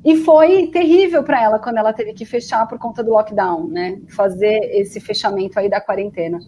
E 0.03 0.17
foi 0.17 0.67
terrível 0.67 1.23
para 1.23 1.41
ela 1.41 1.59
quando 1.59 1.77
ela 1.77 1.93
teve 1.93 2.13
que 2.13 2.25
fechar 2.25 2.67
por 2.67 2.77
conta 2.77 3.03
do 3.03 3.11
lockdown, 3.11 3.67
né? 3.67 3.99
Fazer 4.09 4.59
esse 4.73 4.99
fechamento 4.99 5.57
aí 5.57 5.69
da 5.69 5.79
quarentena. 5.79 6.39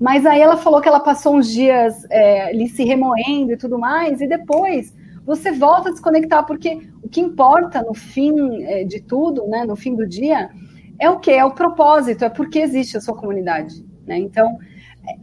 Mas 0.00 0.26
aí 0.26 0.40
ela 0.40 0.56
falou 0.56 0.80
que 0.80 0.88
ela 0.88 1.00
passou 1.00 1.36
uns 1.36 1.48
dias 1.48 2.06
é, 2.10 2.50
ali 2.50 2.68
se 2.68 2.84
remoendo 2.84 3.52
e 3.52 3.56
tudo 3.56 3.78
mais, 3.78 4.20
e 4.20 4.28
depois 4.28 4.94
você 5.24 5.50
volta 5.52 5.88
a 5.88 5.92
desconectar, 5.92 6.46
porque 6.46 6.86
o 7.02 7.08
que 7.08 7.20
importa 7.20 7.82
no 7.82 7.94
fim 7.94 8.62
é, 8.64 8.84
de 8.84 9.00
tudo, 9.00 9.46
né? 9.48 9.64
No 9.64 9.74
fim 9.74 9.96
do 9.96 10.06
dia, 10.06 10.50
é 10.98 11.08
o 11.10 11.18
que? 11.18 11.30
É 11.30 11.44
o 11.44 11.52
propósito, 11.52 12.24
é 12.24 12.28
porque 12.28 12.58
existe 12.58 12.96
a 12.96 13.00
sua 13.00 13.16
comunidade. 13.16 13.84
Né? 14.06 14.18
Então, 14.18 14.58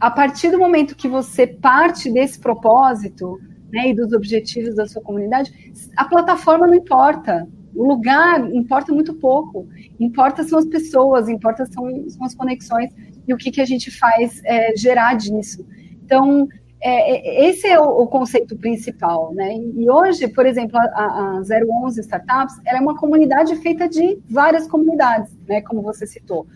a 0.00 0.10
partir 0.10 0.50
do 0.50 0.58
momento 0.58 0.96
que 0.96 1.08
você 1.08 1.46
parte 1.46 2.10
desse 2.10 2.38
propósito 2.38 3.38
né, 3.72 3.88
e 3.88 3.94
dos 3.94 4.12
objetivos 4.12 4.74
da 4.74 4.86
sua 4.86 5.02
comunidade, 5.02 5.72
a 5.96 6.04
plataforma 6.04 6.66
não 6.66 6.74
importa. 6.74 7.48
O 7.74 7.86
lugar 7.86 8.52
importa 8.54 8.92
muito 8.92 9.14
pouco. 9.14 9.66
Importa 9.98 10.44
são 10.44 10.58
as 10.58 10.66
pessoas, 10.66 11.28
importa 11.28 11.64
são, 11.66 12.08
são 12.10 12.26
as 12.26 12.34
conexões 12.34 12.90
e 13.26 13.32
o 13.32 13.36
que, 13.36 13.50
que 13.50 13.60
a 13.60 13.64
gente 13.64 13.90
faz 13.90 14.42
é, 14.44 14.76
gerar 14.76 15.14
disso. 15.14 15.66
Então, 16.04 16.46
é, 16.82 17.44
é 17.44 17.48
esse 17.48 17.66
é 17.66 17.80
o, 17.80 18.02
o, 18.02 18.06
conceito 18.08 18.56
principal, 18.56 19.32
né? 19.32 19.56
E 19.56 19.88
hoje, 19.88 20.26
por 20.28 20.44
exemplo, 20.44 20.76
a, 20.76 21.38
a 21.38 21.42
011 21.84 22.00
Startups, 22.00 22.60
ela 22.66 22.78
é 22.78 22.80
uma 22.80 22.96
comunidade 22.96 23.54
feita 23.56 23.88
de 23.88 24.20
várias 24.28 24.66
comunidades, 24.66 25.32
né? 25.48 25.62
Como 25.62 25.80
você 25.80 26.06
citou. 26.06 26.46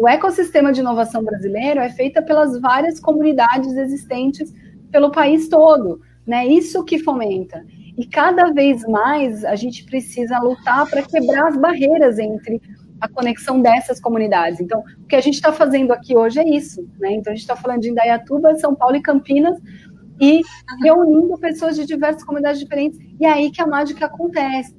O 0.00 0.08
ecossistema 0.08 0.72
de 0.72 0.80
inovação 0.80 1.22
brasileiro 1.22 1.78
é 1.78 1.90
feito 1.90 2.24
pelas 2.24 2.58
várias 2.58 2.98
comunidades 2.98 3.76
existentes 3.76 4.50
pelo 4.90 5.12
país 5.12 5.46
todo, 5.46 6.00
né? 6.26 6.46
Isso 6.46 6.82
que 6.86 6.98
fomenta. 6.98 7.62
E 7.98 8.06
cada 8.06 8.50
vez 8.50 8.82
mais 8.84 9.44
a 9.44 9.54
gente 9.54 9.84
precisa 9.84 10.38
lutar 10.38 10.88
para 10.88 11.02
quebrar 11.02 11.48
as 11.48 11.56
barreiras 11.58 12.18
entre 12.18 12.62
a 12.98 13.06
conexão 13.10 13.60
dessas 13.60 14.00
comunidades. 14.00 14.58
Então, 14.58 14.82
o 15.02 15.06
que 15.06 15.16
a 15.16 15.20
gente 15.20 15.34
está 15.34 15.52
fazendo 15.52 15.92
aqui 15.92 16.16
hoje 16.16 16.40
é 16.40 16.48
isso, 16.48 16.82
né? 16.98 17.12
Então, 17.12 17.30
a 17.30 17.36
gente 17.36 17.42
está 17.42 17.54
falando 17.54 17.82
de 17.82 17.90
Indaiatuba, 17.90 18.56
São 18.56 18.74
Paulo 18.74 18.96
e 18.96 19.02
Campinas 19.02 19.58
e 20.18 20.40
reunindo 20.82 21.36
pessoas 21.36 21.76
de 21.76 21.84
diversas 21.84 22.24
comunidades 22.24 22.58
diferentes. 22.58 22.98
E 23.20 23.26
é 23.26 23.30
aí 23.30 23.50
que 23.50 23.60
a 23.60 23.66
mágica 23.66 24.06
acontece. 24.06 24.74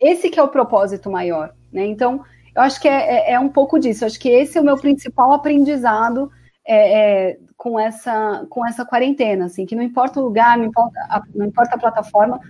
Esse 0.00 0.30
que 0.30 0.40
é 0.40 0.42
o 0.42 0.48
propósito 0.48 1.10
maior, 1.10 1.52
né? 1.70 1.84
Então, 1.84 2.24
eu 2.54 2.62
acho 2.62 2.80
que 2.80 2.88
é, 2.88 3.30
é, 3.30 3.32
é 3.32 3.40
um 3.40 3.48
pouco 3.48 3.78
disso. 3.78 4.04
Eu 4.04 4.06
acho 4.06 4.18
que 4.18 4.28
esse 4.28 4.56
é 4.56 4.60
o 4.60 4.64
meu 4.64 4.76
principal 4.76 5.32
aprendizado 5.32 6.30
é, 6.66 7.30
é, 7.30 7.38
com 7.56 7.78
essa 7.78 8.46
com 8.48 8.66
essa 8.66 8.84
quarentena, 8.84 9.46
assim, 9.46 9.66
que 9.66 9.76
não 9.76 9.82
importa 9.82 10.20
o 10.20 10.24
lugar, 10.24 10.56
não 10.56 10.64
importa 10.64 10.98
a, 11.10 11.22
não 11.34 11.46
importa 11.46 11.76
a 11.76 11.78
plataforma, 11.78 12.40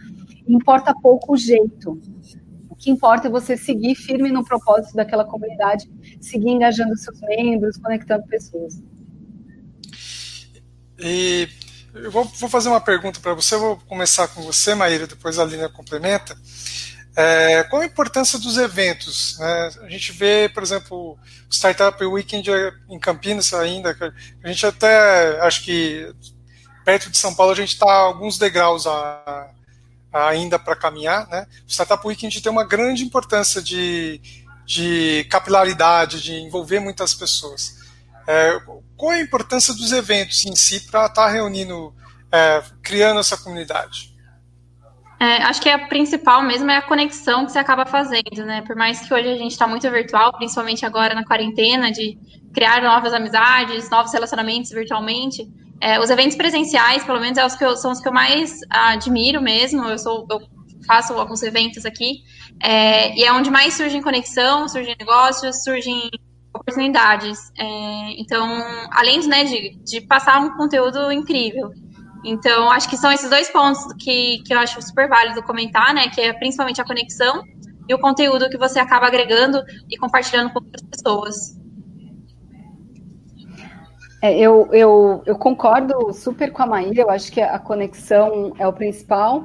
importa 0.46 0.94
pouco 0.94 1.32
o 1.32 1.36
jeito, 1.36 1.98
o 2.68 2.76
que 2.76 2.90
importa 2.90 3.28
é 3.28 3.30
você 3.30 3.56
seguir 3.56 3.94
firme 3.94 4.30
no 4.30 4.44
propósito 4.44 4.94
daquela 4.94 5.24
comunidade, 5.24 5.88
seguir 6.20 6.50
engajando 6.50 6.96
seus 6.96 7.20
membros, 7.20 7.76
conectando 7.76 8.26
pessoas. 8.26 8.82
E 10.98 11.48
eu 11.94 12.10
vou, 12.10 12.24
vou 12.24 12.48
fazer 12.48 12.68
uma 12.68 12.80
pergunta 12.80 13.20
para 13.20 13.34
você, 13.34 13.54
eu 13.54 13.60
vou 13.60 13.76
começar 13.86 14.26
com 14.28 14.42
você, 14.42 14.74
Maíra, 14.74 15.06
depois 15.06 15.38
a 15.38 15.44
Lina 15.44 15.68
complementa. 15.68 16.36
É, 17.16 17.62
qual 17.64 17.82
a 17.82 17.86
importância 17.86 18.38
dos 18.38 18.58
eventos? 18.58 19.38
Né? 19.38 19.70
A 19.82 19.88
gente 19.88 20.10
vê, 20.12 20.50
por 20.52 20.62
exemplo, 20.62 21.12
o 21.12 21.18
Startup 21.48 22.04
Weekend 22.04 22.50
em 22.88 22.98
Campinas 22.98 23.54
ainda, 23.54 23.96
a 24.42 24.48
gente 24.48 24.66
até, 24.66 25.40
acho 25.40 25.62
que 25.62 26.12
perto 26.84 27.10
de 27.10 27.16
São 27.16 27.34
Paulo, 27.34 27.52
a 27.52 27.56
gente 27.56 27.74
está 27.74 27.90
alguns 27.90 28.36
degraus 28.36 28.86
a, 28.86 29.48
ainda 30.12 30.58
para 30.58 30.76
caminhar. 30.76 31.28
Né? 31.28 31.46
O 31.66 31.70
Startup 31.70 32.04
Weekend 32.06 32.40
tem 32.42 32.50
uma 32.50 32.64
grande 32.64 33.04
importância 33.04 33.62
de, 33.62 34.20
de 34.66 35.24
capilaridade, 35.30 36.20
de 36.20 36.34
envolver 36.34 36.80
muitas 36.80 37.14
pessoas. 37.14 37.76
É, 38.26 38.60
qual 38.96 39.12
a 39.12 39.20
importância 39.20 39.72
dos 39.72 39.92
eventos 39.92 40.44
em 40.44 40.56
si 40.56 40.80
para 40.80 41.06
estar 41.06 41.26
tá 41.26 41.28
reunindo, 41.28 41.94
é, 42.32 42.62
criando 42.82 43.20
essa 43.20 43.36
comunidade? 43.36 44.13
É, 45.24 45.42
acho 45.44 45.62
que 45.62 45.70
a 45.70 45.86
principal 45.86 46.42
mesmo 46.42 46.70
é 46.70 46.76
a 46.76 46.82
conexão 46.82 47.46
que 47.46 47.52
você 47.52 47.58
acaba 47.58 47.86
fazendo, 47.86 48.44
né? 48.44 48.60
Por 48.60 48.76
mais 48.76 49.00
que 49.00 49.14
hoje 49.14 49.28
a 49.28 49.36
gente 49.36 49.52
está 49.52 49.66
muito 49.66 49.90
virtual, 49.90 50.36
principalmente 50.36 50.84
agora 50.84 51.14
na 51.14 51.24
quarentena, 51.24 51.90
de 51.90 52.18
criar 52.52 52.82
novas 52.82 53.14
amizades, 53.14 53.88
novos 53.88 54.12
relacionamentos 54.12 54.70
virtualmente, 54.70 55.48
é, 55.80 55.98
os 55.98 56.10
eventos 56.10 56.36
presenciais, 56.36 57.04
pelo 57.04 57.20
menos, 57.20 57.38
é 57.38 57.46
os 57.46 57.54
que 57.54 57.64
eu, 57.64 57.74
são 57.74 57.90
os 57.92 58.00
que 58.00 58.08
eu 58.08 58.12
mais 58.12 58.60
admiro 58.68 59.40
mesmo. 59.40 59.84
Eu, 59.84 59.98
sou, 59.98 60.26
eu 60.30 60.40
faço 60.86 61.14
alguns 61.14 61.42
eventos 61.42 61.86
aqui, 61.86 62.22
é, 62.62 63.16
e 63.16 63.24
é 63.24 63.32
onde 63.32 63.50
mais 63.50 63.72
surgem 63.72 64.02
conexão, 64.02 64.68
surgem 64.68 64.94
negócios, 64.98 65.64
surgem 65.64 66.10
oportunidades. 66.54 67.38
É, 67.58 68.20
então, 68.20 68.46
além 68.92 69.26
né, 69.26 69.44
de, 69.44 69.76
de 69.82 70.00
passar 70.02 70.38
um 70.40 70.54
conteúdo 70.54 71.10
incrível. 71.10 71.72
Então, 72.24 72.70
acho 72.70 72.88
que 72.88 72.96
são 72.96 73.12
esses 73.12 73.28
dois 73.28 73.50
pontos 73.50 73.92
que, 73.98 74.42
que 74.44 74.54
eu 74.54 74.58
acho 74.58 74.80
super 74.80 75.08
válido 75.08 75.42
comentar, 75.42 75.92
né? 75.92 76.08
Que 76.08 76.22
é 76.22 76.32
principalmente 76.32 76.80
a 76.80 76.84
conexão 76.84 77.42
e 77.88 77.94
o 77.94 77.98
conteúdo 77.98 78.48
que 78.48 78.56
você 78.56 78.78
acaba 78.78 79.06
agregando 79.06 79.62
e 79.90 79.98
compartilhando 79.98 80.50
com 80.52 80.60
outras 80.60 80.82
pessoas. 80.82 81.58
É, 84.22 84.38
eu, 84.38 84.70
eu, 84.72 85.22
eu 85.26 85.36
concordo 85.36 86.10
super 86.14 86.50
com 86.50 86.62
a 86.62 86.66
Maíra, 86.66 87.02
eu 87.02 87.10
acho 87.10 87.30
que 87.30 87.42
a 87.42 87.58
conexão 87.58 88.54
é 88.58 88.66
o 88.66 88.72
principal. 88.72 89.44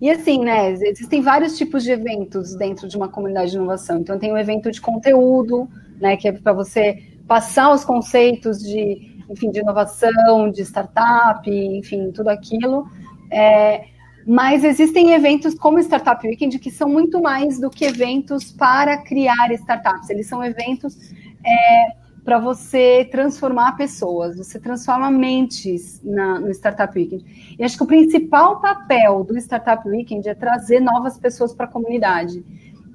E 0.00 0.10
assim, 0.10 0.44
né, 0.44 0.70
existem 0.70 1.22
vários 1.22 1.56
tipos 1.56 1.82
de 1.82 1.92
eventos 1.92 2.54
dentro 2.54 2.86
de 2.86 2.96
uma 2.96 3.08
comunidade 3.08 3.52
de 3.52 3.56
inovação. 3.56 3.98
Então, 3.98 4.18
tem 4.18 4.30
um 4.30 4.36
evento 4.36 4.70
de 4.70 4.82
conteúdo, 4.82 5.66
né, 5.98 6.16
que 6.18 6.28
é 6.28 6.32
para 6.32 6.52
você 6.52 7.02
passar 7.26 7.72
os 7.72 7.84
conceitos 7.86 8.58
de, 8.58 9.07
enfim, 9.28 9.50
de 9.50 9.60
inovação, 9.60 10.50
de 10.50 10.62
startup, 10.62 11.50
enfim, 11.50 12.10
tudo 12.12 12.28
aquilo. 12.28 12.88
É, 13.30 13.84
mas 14.26 14.62
existem 14.62 15.12
eventos 15.12 15.54
como 15.54 15.78
Startup 15.78 16.26
Weekend 16.26 16.58
que 16.58 16.70
são 16.70 16.88
muito 16.88 17.20
mais 17.20 17.58
do 17.58 17.70
que 17.70 17.84
eventos 17.84 18.52
para 18.52 18.98
criar 18.98 19.50
startups. 19.52 20.10
Eles 20.10 20.26
são 20.26 20.44
eventos 20.44 20.96
é, 21.44 21.96
para 22.28 22.38
você 22.38 23.08
transformar 23.10 23.74
pessoas, 23.78 24.36
você 24.36 24.60
transforma 24.60 25.10
mentes 25.10 26.02
na, 26.04 26.38
no 26.38 26.50
Startup 26.50 26.92
Weekend. 26.94 27.56
E 27.58 27.64
acho 27.64 27.74
que 27.74 27.82
o 27.82 27.86
principal 27.86 28.60
papel 28.60 29.24
do 29.24 29.34
Startup 29.38 29.88
Weekend 29.88 30.28
é 30.28 30.34
trazer 30.34 30.78
novas 30.78 31.16
pessoas 31.16 31.54
para 31.54 31.64
a 31.64 31.70
comunidade. 31.70 32.44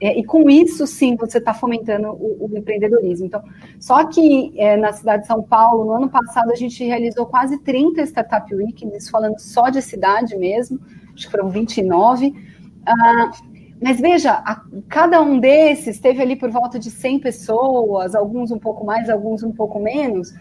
É, 0.03 0.19
e 0.19 0.23
com 0.25 0.49
isso, 0.49 0.85
sim, 0.85 1.15
você 1.15 1.37
está 1.37 1.53
fomentando 1.53 2.09
o, 2.09 2.49
o, 2.51 2.57
empreendedorismo. 2.57 3.25
Então, 3.25 3.41
só 3.79 4.03
que 4.03 4.53
é, 4.57 4.75
na 4.75 4.91
cidade 4.91 5.21
de 5.21 5.27
São 5.29 5.41
Paulo, 5.41 5.85
no 5.85 5.93
ano 5.93 6.09
passado, 6.09 6.51
a 6.51 6.55
gente 6.55 6.83
realizou 6.83 7.25
quase 7.25 7.57
30 7.59 8.01
Startup 8.01 8.53
Weekends, 8.53 9.09
falando 9.09 9.39
só 9.39 9.69
de 9.69 9.81
cidade 9.81 10.35
mesmo, 10.37 10.77
acho 11.15 11.27
que 11.27 11.31
foram 11.31 11.49
29. 11.49 12.35
Ah, 12.85 13.31
mas 13.81 14.01
veja, 14.01 14.33
a, 14.33 14.61
cada 14.89 15.21
um 15.21 15.39
desses 15.39 16.01
teve 16.01 16.21
ali 16.21 16.35
por 16.35 16.49
volta 16.49 16.77
de 16.77 16.91
100 16.91 17.19
pessoas, 17.19 18.13
alguns 18.13 18.51
um 18.51 18.59
pouco 18.59 18.85
mais, 18.85 19.09
alguns 19.09 19.41
um 19.41 19.53
pouco 19.53 19.79
menos. 19.79 20.33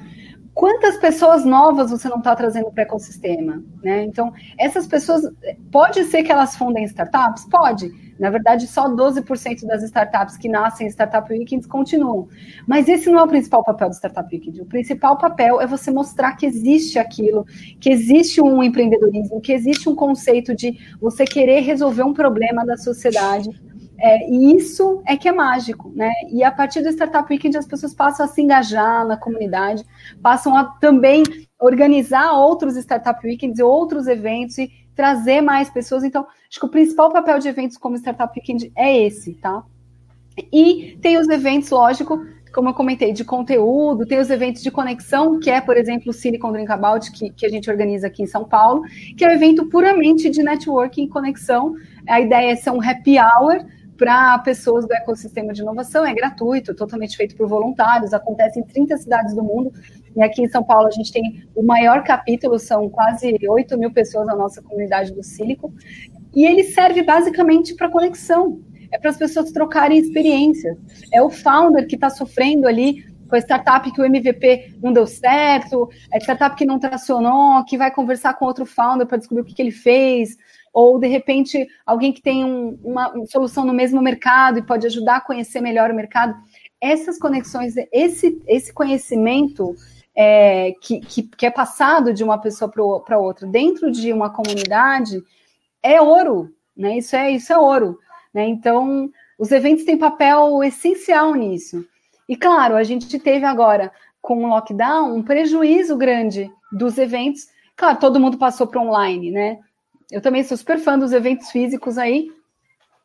Quantas 0.54 0.98
pessoas 0.98 1.44
novas 1.44 1.90
você 1.90 2.08
não 2.08 2.18
está 2.18 2.36
trazendo 2.36 2.70
para 2.70 2.82
o 2.82 2.84
ecossistema? 2.84 3.62
Né? 3.82 4.04
Então, 4.04 4.32
essas 4.58 4.86
pessoas, 4.86 5.22
pode 5.70 6.04
ser 6.04 6.22
que 6.22 6.30
elas 6.30 6.54
fundem 6.56 6.84
startups? 6.84 7.46
Pode. 7.50 7.90
Na 8.18 8.28
verdade, 8.28 8.66
só 8.66 8.88
12% 8.88 9.66
das 9.66 9.82
startups 9.82 10.36
que 10.36 10.48
nascem 10.48 10.86
em 10.86 10.90
Startup 10.90 11.32
Weekends 11.32 11.66
continuam. 11.66 12.28
Mas 12.68 12.86
esse 12.86 13.10
não 13.10 13.18
é 13.18 13.22
o 13.22 13.28
principal 13.28 13.64
papel 13.64 13.88
do 13.88 13.94
Startup 13.94 14.28
Weekend. 14.30 14.60
O 14.60 14.66
principal 14.66 15.16
papel 15.16 15.60
é 15.60 15.66
você 15.66 15.90
mostrar 15.90 16.36
que 16.36 16.44
existe 16.44 16.98
aquilo, 16.98 17.46
que 17.80 17.90
existe 17.90 18.40
um 18.40 18.62
empreendedorismo, 18.62 19.40
que 19.40 19.52
existe 19.52 19.88
um 19.88 19.96
conceito 19.96 20.54
de 20.54 20.78
você 21.00 21.24
querer 21.24 21.60
resolver 21.60 22.02
um 22.02 22.12
problema 22.12 22.64
da 22.64 22.76
sociedade. 22.76 23.50
É, 24.04 24.28
e 24.28 24.56
isso 24.56 25.00
é 25.06 25.16
que 25.16 25.28
é 25.28 25.32
mágico, 25.32 25.92
né? 25.94 26.10
E 26.28 26.42
a 26.42 26.50
partir 26.50 26.82
do 26.82 26.88
Startup 26.88 27.24
Weekend 27.32 27.56
as 27.56 27.68
pessoas 27.68 27.94
passam 27.94 28.26
a 28.26 28.28
se 28.28 28.42
engajar 28.42 29.06
na 29.06 29.16
comunidade, 29.16 29.84
passam 30.20 30.56
a 30.56 30.64
também 30.64 31.22
organizar 31.56 32.32
outros 32.32 32.76
Startup 32.76 33.24
Weekends 33.24 33.60
outros 33.60 34.08
eventos 34.08 34.58
e 34.58 34.72
trazer 34.92 35.40
mais 35.40 35.70
pessoas. 35.70 36.02
Então, 36.02 36.26
acho 36.50 36.58
que 36.58 36.66
o 36.66 36.68
principal 36.68 37.12
papel 37.12 37.38
de 37.38 37.46
eventos 37.46 37.76
como 37.76 37.94
Startup 37.94 38.32
Weekend 38.36 38.72
é 38.74 39.04
esse, 39.06 39.34
tá? 39.34 39.62
E 40.52 40.98
tem 41.00 41.16
os 41.16 41.28
eventos, 41.28 41.70
lógico, 41.70 42.26
como 42.52 42.70
eu 42.70 42.74
comentei, 42.74 43.12
de 43.12 43.24
conteúdo, 43.24 44.04
tem 44.04 44.18
os 44.18 44.30
eventos 44.30 44.64
de 44.64 44.70
conexão, 44.72 45.38
que 45.38 45.48
é, 45.48 45.60
por 45.60 45.76
exemplo, 45.76 46.10
o 46.10 46.12
Silicon 46.12 46.50
Drinkabout, 46.50 47.12
que, 47.12 47.30
que 47.30 47.46
a 47.46 47.48
gente 47.48 47.70
organiza 47.70 48.08
aqui 48.08 48.24
em 48.24 48.26
São 48.26 48.42
Paulo, 48.42 48.82
que 49.16 49.24
é 49.24 49.28
um 49.28 49.32
evento 49.32 49.68
puramente 49.68 50.28
de 50.28 50.42
networking 50.42 51.04
e 51.04 51.08
conexão. 51.08 51.76
A 52.08 52.20
ideia 52.20 52.50
é 52.50 52.56
ser 52.56 52.70
um 52.70 52.82
happy 52.82 53.16
hour 53.16 53.64
para 54.02 54.36
pessoas 54.40 54.84
do 54.84 54.92
ecossistema 54.92 55.52
de 55.52 55.62
inovação, 55.62 56.04
é 56.04 56.12
gratuito, 56.12 56.74
totalmente 56.74 57.16
feito 57.16 57.36
por 57.36 57.46
voluntários, 57.46 58.12
acontece 58.12 58.58
em 58.58 58.64
30 58.64 58.96
cidades 58.96 59.32
do 59.32 59.44
mundo, 59.44 59.72
e 60.16 60.20
aqui 60.20 60.42
em 60.42 60.48
São 60.48 60.64
Paulo 60.64 60.88
a 60.88 60.90
gente 60.90 61.12
tem 61.12 61.48
o 61.54 61.62
maior 61.62 62.02
capítulo, 62.02 62.58
são 62.58 62.88
quase 62.88 63.38
8 63.48 63.78
mil 63.78 63.92
pessoas 63.92 64.26
na 64.26 64.34
nossa 64.34 64.60
comunidade 64.60 65.12
do 65.12 65.22
Silicon, 65.22 65.72
e 66.34 66.44
ele 66.44 66.64
serve 66.64 67.04
basicamente 67.04 67.76
para 67.76 67.88
conexão 67.88 68.60
é 68.90 68.98
para 68.98 69.08
as 69.08 69.16
pessoas 69.16 69.50
trocarem 69.52 69.98
experiências. 69.98 70.76
É 71.10 71.22
o 71.22 71.30
founder 71.30 71.86
que 71.86 71.94
está 71.94 72.10
sofrendo 72.10 72.68
ali 72.68 73.06
com 73.26 73.36
a 73.36 73.38
startup 73.38 73.90
que 73.90 73.98
o 73.98 74.04
MVP 74.04 74.74
não 74.82 74.92
deu 74.92 75.06
certo, 75.06 75.88
é 76.12 76.18
a 76.18 76.20
startup 76.20 76.54
que 76.54 76.66
não 76.66 76.78
tracionou, 76.78 77.64
que 77.64 77.78
vai 77.78 77.90
conversar 77.90 78.34
com 78.34 78.44
outro 78.44 78.66
founder 78.66 79.06
para 79.06 79.16
descobrir 79.16 79.40
o 79.40 79.44
que, 79.46 79.54
que, 79.54 79.62
ele 79.62 79.70
fez, 79.70 80.36
ou 80.72 80.98
de 80.98 81.06
repente 81.06 81.68
alguém 81.84 82.12
que 82.12 82.22
tem 82.22 82.44
um, 82.44 82.78
uma 82.82 83.12
solução 83.26 83.64
no 83.64 83.72
mesmo 83.72 84.00
mercado 84.00 84.58
e 84.58 84.66
pode 84.66 84.86
ajudar 84.86 85.16
a 85.16 85.20
conhecer 85.20 85.60
melhor 85.60 85.90
o 85.90 85.94
mercado. 85.94 86.34
Essas 86.80 87.18
conexões, 87.18 87.74
esse, 87.92 88.40
esse 88.46 88.72
conhecimento 88.72 89.74
é, 90.16 90.72
que, 90.80 91.00
que, 91.00 91.22
que, 91.22 91.46
é 91.46 91.50
passado 91.50 92.12
de 92.12 92.24
uma 92.24 92.38
pessoa 92.38 92.70
para 92.70 93.18
outra 93.18 93.46
dentro 93.46 93.90
de 93.90 94.12
uma 94.12 94.30
comunidade 94.30 95.22
é 95.82 96.00
ouro, 96.00 96.54
né? 96.76 96.98
Isso 96.98 97.16
é, 97.16 97.30
isso 97.30 97.52
é 97.52 97.58
ouro. 97.58 97.98
Né? 98.32 98.46
Então, 98.46 99.10
os 99.38 99.50
eventos 99.50 99.84
têm 99.84 99.96
papel 99.96 100.62
essencial 100.62 101.34
nisso. 101.34 101.84
E 102.28 102.36
claro, 102.36 102.76
a 102.76 102.82
gente 102.82 103.18
teve 103.18 103.44
agora, 103.44 103.92
com 104.20 104.44
o 104.44 104.48
lockdown, 104.48 105.14
um 105.14 105.22
prejuízo 105.22 105.96
grande 105.96 106.50
dos 106.70 106.96
eventos. 106.98 107.48
Claro, 107.76 107.98
todo 107.98 108.20
mundo 108.20 108.38
passou 108.38 108.66
para 108.66 108.80
online, 108.80 109.30
né? 109.30 109.58
Eu 110.12 110.20
também 110.20 110.44
sou 110.44 110.56
super 110.56 110.78
fã 110.78 110.98
dos 110.98 111.12
eventos 111.12 111.50
físicos 111.50 111.96
aí, 111.96 112.30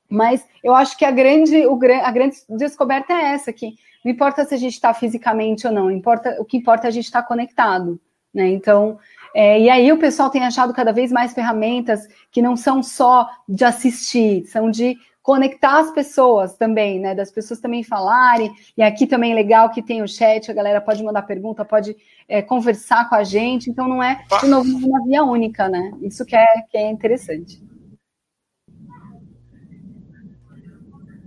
mas 0.09 0.45
eu 0.63 0.75
acho 0.75 0.97
que 0.97 1.05
a 1.05 1.11
grande, 1.11 1.65
o, 1.65 1.79
a 2.03 2.11
grande 2.11 2.37
descoberta 2.49 3.13
é 3.13 3.33
essa, 3.33 3.53
que 3.53 3.75
não 4.03 4.11
importa 4.11 4.43
se 4.45 4.53
a 4.53 4.57
gente 4.57 4.73
está 4.73 4.93
fisicamente 4.93 5.65
ou 5.65 5.73
não, 5.73 5.89
importa, 5.89 6.35
o 6.39 6.45
que 6.45 6.57
importa 6.57 6.85
é 6.85 6.89
a 6.89 6.91
gente 6.91 7.05
estar 7.05 7.21
tá 7.21 7.27
conectado, 7.27 7.99
né? 8.33 8.49
Então, 8.49 8.99
é, 9.33 9.59
e 9.59 9.69
aí 9.69 9.91
o 9.91 9.97
pessoal 9.97 10.29
tem 10.29 10.43
achado 10.45 10.73
cada 10.73 10.91
vez 10.91 11.11
mais 11.11 11.33
ferramentas 11.33 12.07
que 12.29 12.41
não 12.41 12.57
são 12.57 12.83
só 12.83 13.27
de 13.47 13.63
assistir, 13.63 14.45
são 14.45 14.69
de 14.69 14.97
conectar 15.27 15.79
as 15.79 15.91
pessoas 15.91 16.55
também, 16.55 17.01
né? 17.01 17.13
Das 17.13 17.29
pessoas 17.29 17.59
também 17.59 17.83
falarem. 17.83 18.49
E 18.77 18.81
aqui 18.81 19.05
também 19.05 19.33
é 19.33 19.35
legal 19.35 19.69
que 19.69 19.81
tem 19.81 20.01
o 20.01 20.07
chat, 20.07 20.49
a 20.49 20.53
galera 20.53 20.79
pode 20.79 21.03
mandar 21.03 21.23
pergunta, 21.23 21.65
pode 21.65 21.97
é, 22.29 22.41
conversar 22.41 23.09
com 23.09 23.15
a 23.15 23.25
gente. 23.25 23.69
Então 23.69 23.89
não 23.89 24.01
é, 24.01 24.23
de 24.39 24.47
novo, 24.47 24.69
uma 24.87 25.03
via 25.03 25.25
única, 25.25 25.67
né? 25.67 25.91
Isso 26.01 26.25
que 26.25 26.33
é, 26.33 26.45
que 26.71 26.77
é 26.77 26.89
interessante. 26.89 27.61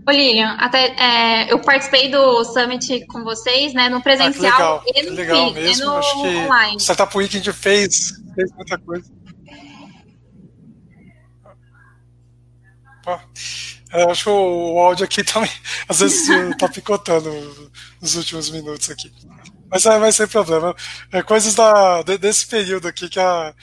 Ô 0.08 0.10
Lilian, 0.10 0.56
até 0.58 0.94
é, 0.96 1.52
eu 1.52 1.58
participei 1.58 2.08
do 2.08 2.42
Summit 2.42 3.04
com 3.04 3.22
vocês, 3.22 3.74
né? 3.74 3.90
No 3.90 4.00
presencial 4.00 4.80
ah, 4.80 4.82
legal, 4.82 4.82
e 4.96 5.02
no, 5.02 5.14
legal 5.14 5.52
mesmo. 5.52 5.84
no 5.84 5.96
Acho 5.98 6.22
que 6.22 6.28
online. 6.38 6.76
O 6.76 6.80
Startup 6.80 7.18
Weekend 7.18 7.52
fez, 7.52 8.14
fez 8.34 8.50
muita 8.54 8.78
coisa. 8.78 9.12
Eu 13.92 14.10
acho 14.10 14.24
que 14.24 14.30
o 14.30 14.78
áudio 14.78 15.04
aqui 15.04 15.24
também, 15.24 15.50
às 15.88 16.00
vezes, 16.00 16.28
tá 16.56 16.68
picotando 16.68 17.30
nos 18.00 18.14
últimos 18.14 18.50
minutos 18.50 18.88
aqui. 18.90 19.12
Mas 19.68 19.86
é, 19.86 19.98
vai 19.98 20.12
ser 20.12 20.28
problema. 20.28 20.74
É 21.12 21.22
coisas 21.22 21.54
da, 21.54 22.02
desse 22.02 22.46
período 22.46 22.88
aqui 22.88 23.08
que 23.08 23.20
a. 23.20 23.54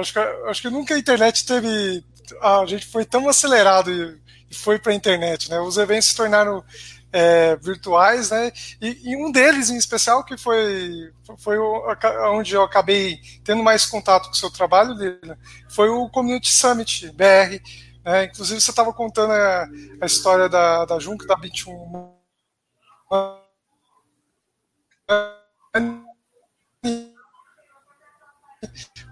Acho 0.00 0.12
que, 0.12 0.18
acho 0.18 0.62
que 0.62 0.70
nunca 0.70 0.94
a 0.94 0.98
internet 0.98 1.44
teve. 1.44 2.04
A 2.40 2.64
gente 2.66 2.86
foi 2.86 3.04
tão 3.04 3.28
acelerado 3.28 3.90
e, 3.90 4.20
e 4.50 4.54
foi 4.54 4.78
para 4.78 4.92
a 4.92 4.94
internet, 4.94 5.50
né? 5.50 5.60
Os 5.60 5.76
eventos 5.76 6.08
se 6.08 6.16
tornaram 6.16 6.64
é, 7.12 7.56
virtuais, 7.56 8.30
né? 8.30 8.52
E, 8.80 9.12
e, 9.12 9.16
um 9.16 9.30
deles 9.32 9.70
em 9.70 9.76
especial 9.76 10.24
que 10.24 10.36
foi 10.36 11.10
foi 11.38 11.58
onde 12.32 12.54
eu 12.54 12.62
acabei 12.62 13.18
tendo 13.44 13.62
mais 13.62 13.86
contato 13.86 14.26
com 14.26 14.32
o 14.32 14.36
seu 14.36 14.50
trabalho, 14.50 14.94
foi 15.68 15.88
o 15.88 16.08
Community 16.08 16.52
Summit 16.52 17.10
BR 17.12 17.60
é, 18.08 18.24
inclusive, 18.24 18.58
você 18.58 18.70
estava 18.70 18.90
contando 18.92 19.32
a, 19.32 19.68
a, 20.00 20.06
história 20.06 20.48
da, 20.48 20.86
da 20.86 20.98
Junca 20.98 21.26
da 21.26 21.34
21. 21.34 22.10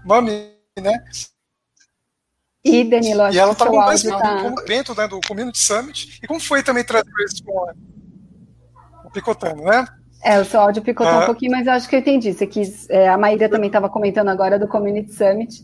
Mami, 0.03 0.51
né? 0.81 1.03
E, 2.63 2.83
Danilo, 2.83 3.29
e 3.31 3.37
ela 3.37 3.51
estava 3.51 3.69
contando 3.69 4.19
tá... 4.19 4.41
como 4.41 4.61
evento 4.61 4.95
né, 4.95 5.07
do 5.07 5.19
Community 5.27 5.59
Summit. 5.59 6.19
E 6.23 6.27
como 6.27 6.39
foi 6.39 6.63
também 6.63 6.83
trazer 6.83 7.09
isso 7.25 7.43
com 7.43 7.71
o 9.05 9.11
Picotando, 9.11 9.61
né? 9.61 9.85
É, 10.23 10.39
o 10.39 10.45
seu 10.45 10.59
áudio 10.59 10.81
picotou 10.81 11.13
ah. 11.13 11.19
um 11.21 11.25
pouquinho, 11.25 11.51
mas 11.51 11.67
eu 11.67 11.73
acho 11.73 11.87
que 11.87 11.95
eu 11.95 11.99
entendi. 11.99 12.33
Você 12.33 12.47
quis, 12.47 12.89
é, 12.89 13.07
a 13.07 13.17
Maíra 13.17 13.47
também 13.47 13.67
estava 13.67 13.87
comentando 13.89 14.29
agora 14.29 14.57
do 14.57 14.67
Community 14.67 15.13
Summit. 15.13 15.63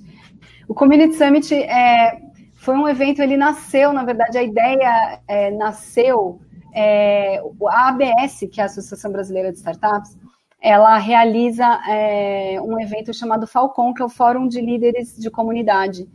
O 0.68 0.74
Community 0.74 1.16
Summit 1.18 1.54
é, 1.54 2.22
foi 2.64 2.78
um 2.78 2.88
evento, 2.88 3.22
ele 3.22 3.36
nasceu, 3.36 3.92
na 3.92 4.06
verdade, 4.06 4.38
a 4.38 4.42
ideia 4.42 5.20
é, 5.28 5.52
nasceu, 5.52 6.40
é, 6.74 7.42
a 7.70 7.90
ABS, 7.90 8.48
que 8.50 8.62
é 8.62 8.64
a 8.64 8.68
Associação 8.68 9.12
Brasileira 9.12 9.52
de 9.52 9.58
Startups, 9.58 10.18
ela 10.62 10.98
realiza 10.98 11.66
é, 11.90 12.58
um 12.62 12.80
evento 12.80 13.14
chamado 13.14 13.46
Falcon, 13.46 13.94
que 13.94 14.02
é 14.02 14.06
o 14.06 14.10
Fórum 14.10 14.48
de 14.48 14.62
Líderes 14.62 15.14
de 15.18 15.30
Comunidade. 15.30 16.08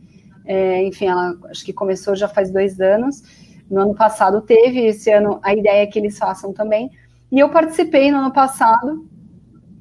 É, 0.43 0.83
enfim, 0.85 1.05
ela 1.05 1.37
acho 1.51 1.63
que 1.63 1.71
começou 1.71 2.15
já 2.15 2.27
faz 2.27 2.49
dois 2.49 2.81
anos. 2.81 3.21
No 3.69 3.81
ano 3.81 3.93
passado 3.93 4.41
teve, 4.41 4.87
esse 4.87 5.11
ano 5.11 5.39
a 5.43 5.53
ideia 5.53 5.83
é 5.83 5.85
que 5.85 5.99
eles 5.99 6.17
façam 6.17 6.51
também. 6.51 6.89
E 7.31 7.37
eu 7.37 7.49
participei 7.49 8.09
no 8.09 8.17
ano 8.17 8.33
passado. 8.33 9.07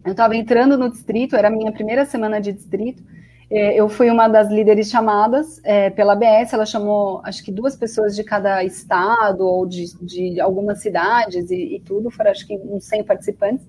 Eu 0.05 0.11
estava 0.11 0.37
entrando 0.37 0.77
no 0.77 0.91
distrito, 0.91 1.35
era 1.35 1.49
a 1.49 1.51
minha 1.51 1.73
primeira 1.73 2.05
semana 2.05 2.39
de 2.39 2.53
distrito. 2.53 3.03
É, 3.51 3.75
eu 3.75 3.89
fui 3.89 4.11
uma 4.11 4.29
das 4.29 4.49
líderes 4.49 4.91
chamadas 4.91 5.59
é, 5.65 5.89
pela 5.89 6.13
ABS, 6.13 6.53
ela 6.53 6.67
chamou 6.67 7.23
acho 7.25 7.43
que 7.43 7.51
duas 7.51 7.75
pessoas 7.75 8.15
de 8.15 8.23
cada 8.23 8.63
estado 8.63 9.41
ou 9.41 9.65
de, 9.67 9.97
de 10.05 10.39
algumas 10.39 10.83
cidades 10.83 11.51
e, 11.51 11.77
e, 11.77 11.81
tudo, 11.81 12.11
foram 12.11 12.31
acho 12.31 12.47
que 12.47 12.55
uns 12.57 12.85
100 12.85 13.05
participantes. 13.05 13.67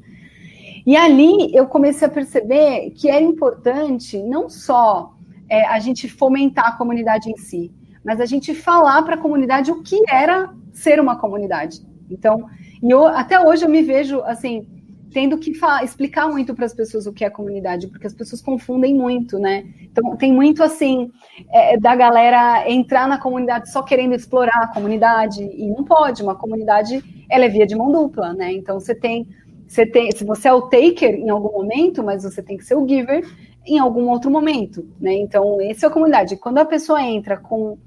E 0.85 0.97
ali 0.97 1.55
eu 1.55 1.65
comecei 1.65 2.07
a 2.07 2.11
perceber 2.11 2.91
que 2.91 3.09
era 3.09 3.21
importante 3.21 4.21
não 4.21 4.49
só 4.49 5.13
é, 5.47 5.65
a 5.65 5.79
gente 5.79 6.09
fomentar 6.09 6.67
a 6.67 6.77
comunidade 6.77 7.29
em 7.29 7.37
si, 7.37 7.71
mas 8.03 8.19
a 8.19 8.25
gente 8.25 8.53
falar 8.53 9.01
para 9.03 9.15
a 9.15 9.17
comunidade 9.17 9.71
o 9.71 9.81
que 9.81 10.03
era 10.09 10.53
ser 10.73 10.99
uma 10.99 11.17
comunidade. 11.17 11.81
Então, 12.09 12.49
e 12.81 12.89
eu, 12.89 13.05
até 13.05 13.39
hoje 13.39 13.63
eu 13.63 13.69
me 13.69 13.81
vejo 13.81 14.19
assim 14.21 14.67
tendo 15.11 15.37
que 15.37 15.51
explicar 15.83 16.27
muito 16.27 16.53
para 16.53 16.65
as 16.65 16.73
pessoas 16.73 17.07
o 17.07 17.13
que 17.13 17.25
é 17.25 17.29
comunidade, 17.29 17.87
porque 17.87 18.07
as 18.07 18.13
pessoas 18.13 18.41
confundem 18.41 18.93
muito, 18.93 19.39
né? 19.39 19.65
Então, 19.81 20.15
tem 20.15 20.31
muito 20.31 20.63
assim 20.63 21.11
é, 21.51 21.77
da 21.77 21.95
galera 21.95 22.69
entrar 22.69 23.07
na 23.07 23.17
comunidade 23.17 23.71
só 23.71 23.81
querendo 23.81 24.13
explorar 24.13 24.63
a 24.63 24.67
comunidade, 24.67 25.43
e 25.43 25.67
não 25.67 25.83
pode, 25.83 26.21
uma 26.21 26.35
comunidade 26.35 27.03
ela 27.29 27.45
é 27.45 27.49
via 27.49 27.65
de 27.65 27.75
mão 27.75 27.91
dupla, 27.91 28.33
né? 28.33 28.51
Então 28.53 28.79
você 28.79 28.93
tem, 28.93 29.27
você 29.67 29.85
tem, 29.85 30.11
se 30.11 30.23
você 30.23 30.47
é 30.47 30.53
o 30.53 30.63
taker 30.63 31.15
em 31.15 31.29
algum 31.29 31.51
momento, 31.51 32.03
mas 32.03 32.23
você 32.23 32.41
tem 32.41 32.57
que 32.57 32.63
ser 32.63 32.75
o 32.75 32.87
giver 32.87 33.23
em 33.65 33.77
algum 33.77 34.09
outro 34.09 34.31
momento, 34.31 34.87
né? 34.99 35.13
Então, 35.13 35.59
essa 35.61 35.85
é 35.85 35.89
a 35.89 35.91
comunidade. 35.91 36.37
Quando 36.37 36.59
a 36.59 36.65
pessoa 36.65 37.01
entra 37.01 37.37
com 37.37 37.77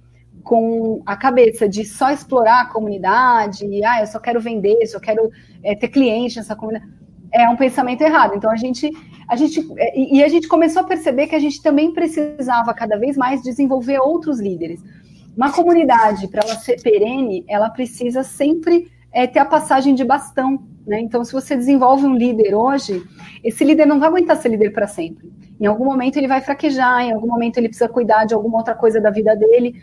com 0.43 1.01
a 1.07 1.17
cabeça 1.17 1.69
de 1.69 1.85
só 1.85 2.11
explorar 2.11 2.63
a 2.63 2.67
comunidade, 2.67 3.65
ah, 3.85 4.01
eu 4.01 4.07
só 4.09 4.19
quero 4.19 4.41
vender, 4.41 4.85
só 4.89 4.99
quero 4.99 5.31
é, 5.63 5.73
ter 5.77 5.87
cliente 5.87 6.37
nessa 6.37 6.57
comunidade 6.57 6.91
é 7.33 7.49
um 7.49 7.57
pensamento 7.57 8.03
errado. 8.03 8.35
Então 8.37 8.51
a 8.51 8.57
gente, 8.57 8.91
a 9.29 9.37
gente 9.37 9.67
e 9.95 10.23
a 10.23 10.29
gente 10.29 10.47
começou 10.49 10.83
a 10.83 10.87
perceber 10.87 11.27
que 11.27 11.35
a 11.35 11.41
gente 11.41 11.63
também 11.63 11.93
precisava 11.93 12.73
cada 12.75 12.97
vez 12.99 13.17
mais 13.17 13.43
desenvolver 13.43 13.99
outros 13.99 14.41
líderes. 14.41 14.83
Uma 15.37 15.51
comunidade 15.51 16.29
para 16.29 16.43
ela 16.45 16.57
ser 16.57 16.81
perene, 16.83 17.45
ela 17.49 17.71
precisa 17.71 18.23
sempre 18.23 18.91
é, 19.11 19.27
ter 19.27 19.39
a 19.39 19.45
passagem 19.45 19.95
de 19.95 20.05
bastão. 20.05 20.63
Né? 20.87 21.01
Então, 21.01 21.25
se 21.25 21.33
você 21.33 21.57
desenvolve 21.57 22.05
um 22.05 22.15
líder 22.15 22.55
hoje, 22.55 23.03
esse 23.43 23.65
líder 23.65 23.87
não 23.87 23.99
vai 23.99 24.09
aguentar 24.09 24.37
ser 24.37 24.51
líder 24.51 24.71
para 24.71 24.87
sempre. 24.87 25.33
Em 25.59 25.67
algum 25.67 25.85
momento 25.85 26.17
ele 26.17 26.29
vai 26.29 26.41
fraquejar, 26.41 27.03
em 27.03 27.13
algum 27.13 27.29
momento 27.29 27.57
ele 27.57 27.69
precisa 27.69 27.89
cuidar 27.89 28.25
de 28.25 28.35
alguma 28.35 28.59
outra 28.59 28.75
coisa 28.75 29.01
da 29.01 29.11
vida 29.11 29.35
dele. 29.37 29.81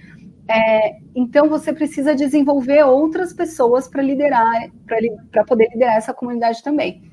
É, 0.48 0.98
então 1.16 1.48
você 1.48 1.72
precisa 1.72 2.14
desenvolver 2.14 2.84
outras 2.84 3.34
pessoas 3.34 3.88
para 3.88 4.02
liderar, 4.02 4.70
para 5.32 5.44
poder 5.46 5.70
liderar 5.72 5.96
essa 5.96 6.14
comunidade 6.14 6.62
também. 6.64 7.09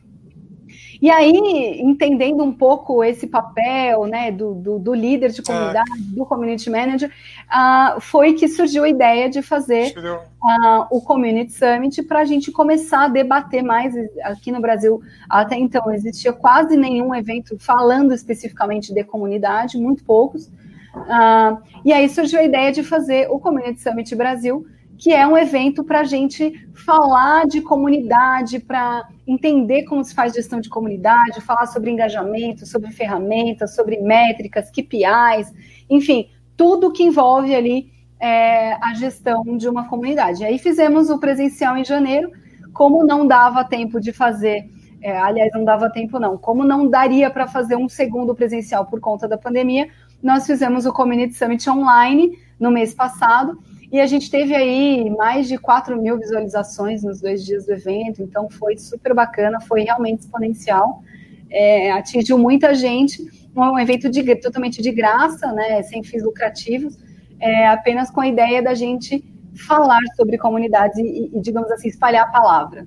E 1.01 1.11
aí, 1.11 1.80
entendendo 1.80 2.42
um 2.42 2.53
pouco 2.53 3.05
esse 3.05 3.26
papel 3.26 4.07
né, 4.07 4.30
do, 4.30 4.55
do, 4.55 4.78
do 4.78 4.94
líder 4.94 5.30
de 5.30 5.42
comunidade, 5.42 5.90
ah. 5.92 6.16
do 6.16 6.24
community 6.24 6.70
manager, 6.70 7.11
uh, 7.11 8.01
foi 8.01 8.32
que 8.32 8.49
surgiu 8.49 8.84
a 8.84 8.88
ideia 8.88 9.28
de 9.28 9.42
fazer 9.42 9.94
uh, 9.99 10.86
o 10.90 11.01
Community 11.01 11.53
Summit 11.53 12.03
para 12.05 12.20
a 12.20 12.24
gente 12.24 12.51
começar 12.51 13.05
a 13.05 13.09
debater 13.09 13.62
mais. 13.62 13.94
Aqui 14.24 14.51
no 14.51 14.61
Brasil, 14.61 15.03
até 15.28 15.57
então, 15.57 15.92
existia 15.92 16.32
quase 16.32 16.76
nenhum 16.76 17.14
evento 17.14 17.57
falando 17.59 18.12
especificamente 18.14 18.92
de 18.92 19.05
comunidade, 19.05 19.78
muito 19.78 20.05
poucos. 20.05 20.47
Uh, 20.47 21.61
e 21.84 21.92
aí 21.92 22.09
surgiu 22.09 22.40
a 22.40 22.44
ideia 22.44 22.72
de 22.72 22.82
fazer 22.82 23.28
o 23.30 23.38
Community 23.38 23.80
Summit 23.80 24.14
Brasil, 24.14 24.66
que 24.99 25.12
é 25.12 25.26
um 25.26 25.36
evento 25.36 25.84
para 25.84 26.01
a 26.01 26.05
gente 26.05 26.66
falar 26.72 27.47
de 27.47 27.61
comunidade, 27.61 28.59
para 28.59 29.09
entender 29.26 29.84
como 29.84 30.05
se 30.05 30.14
faz 30.14 30.32
gestão 30.32 30.61
de 30.61 30.68
comunidade, 30.68 31.40
falar 31.40 31.66
sobre 31.66 31.90
engajamento, 31.90 32.66
sobre 32.66 32.90
ferramentas, 32.90 33.74
sobre 33.74 33.99
métricas, 34.01 34.70
KPIs, 34.70 35.53
enfim, 35.88 36.28
tudo 36.57 36.92
que 36.92 37.03
envolve 37.03 37.55
ali 37.55 37.92
é, 38.18 38.72
a 38.74 38.94
gestão 38.94 39.57
de 39.57 39.68
uma 39.68 39.88
comunidade. 39.88 40.44
Aí 40.44 40.59
fizemos 40.59 41.11
o 41.11 41.18
presencial 41.18 41.76
em 41.76 41.84
janeiro, 41.84 42.30
como 42.72 43.05
não 43.05 43.26
dava 43.26 43.64
tempo 43.64 44.01
de 44.01 44.12
fazer, 44.12 44.68
é, 45.03 45.16
aliás, 45.16 45.51
não 45.53 45.64
dava 45.64 45.90
tempo 45.90 46.18
não, 46.18 46.36
como 46.36 46.64
não 46.64 46.88
daria 46.88 47.30
para 47.30 47.47
fazer 47.47 47.76
um 47.76 47.88
segundo 47.88 48.34
presencial 48.34 48.86
por 48.86 49.01
conta 49.01 49.28
da 49.28 49.36
pandemia, 49.36 49.88
nós 50.22 50.47
fizemos 50.47 50.86
o 50.86 50.92
Community 50.92 51.34
Summit 51.34 51.68
online 51.68 52.38
no 52.59 52.70
mês 52.70 52.94
passado, 52.94 53.59
e 53.91 54.01
a 54.01 54.07
gente 54.07 54.30
teve 54.30 54.55
aí 54.55 55.09
mais 55.11 55.47
de 55.49 55.57
4 55.59 56.01
mil 56.01 56.18
visualizações 56.18 57.03
nos 57.03 57.20
dois 57.20 57.45
dias 57.45 57.66
do 57.66 57.72
evento, 57.72 58.22
então 58.22 58.49
foi 58.51 58.76
super 58.76 59.14
bacana, 59.14 59.61
foi 59.61 59.82
realmente 59.82 60.20
exponencial, 60.20 61.03
é, 61.51 61.93
atingiu 61.93 62.39
muita 62.39 62.74
gente, 62.74 63.22
um 63.55 63.78
evento 63.78 64.11
de, 64.11 64.37
totalmente 64.37 64.82
de 64.82 64.91
graça, 64.93 65.53
né, 65.53 65.82
sem 65.82 66.03
fins 66.03 66.22
lucrativos, 66.22 66.97
é, 67.41 67.68
apenas 67.68 68.11
com 68.11 68.20
a 68.20 68.26
ideia 68.26 68.62
da 68.62 68.74
gente 68.74 69.24
falar 69.66 70.01
sobre 70.16 70.37
comunidades 70.37 70.99
e, 70.99 71.30
e 71.32 71.41
digamos 71.41 71.70
assim, 71.70 71.89
espalhar 71.89 72.24
a 72.26 72.30
palavra. 72.30 72.87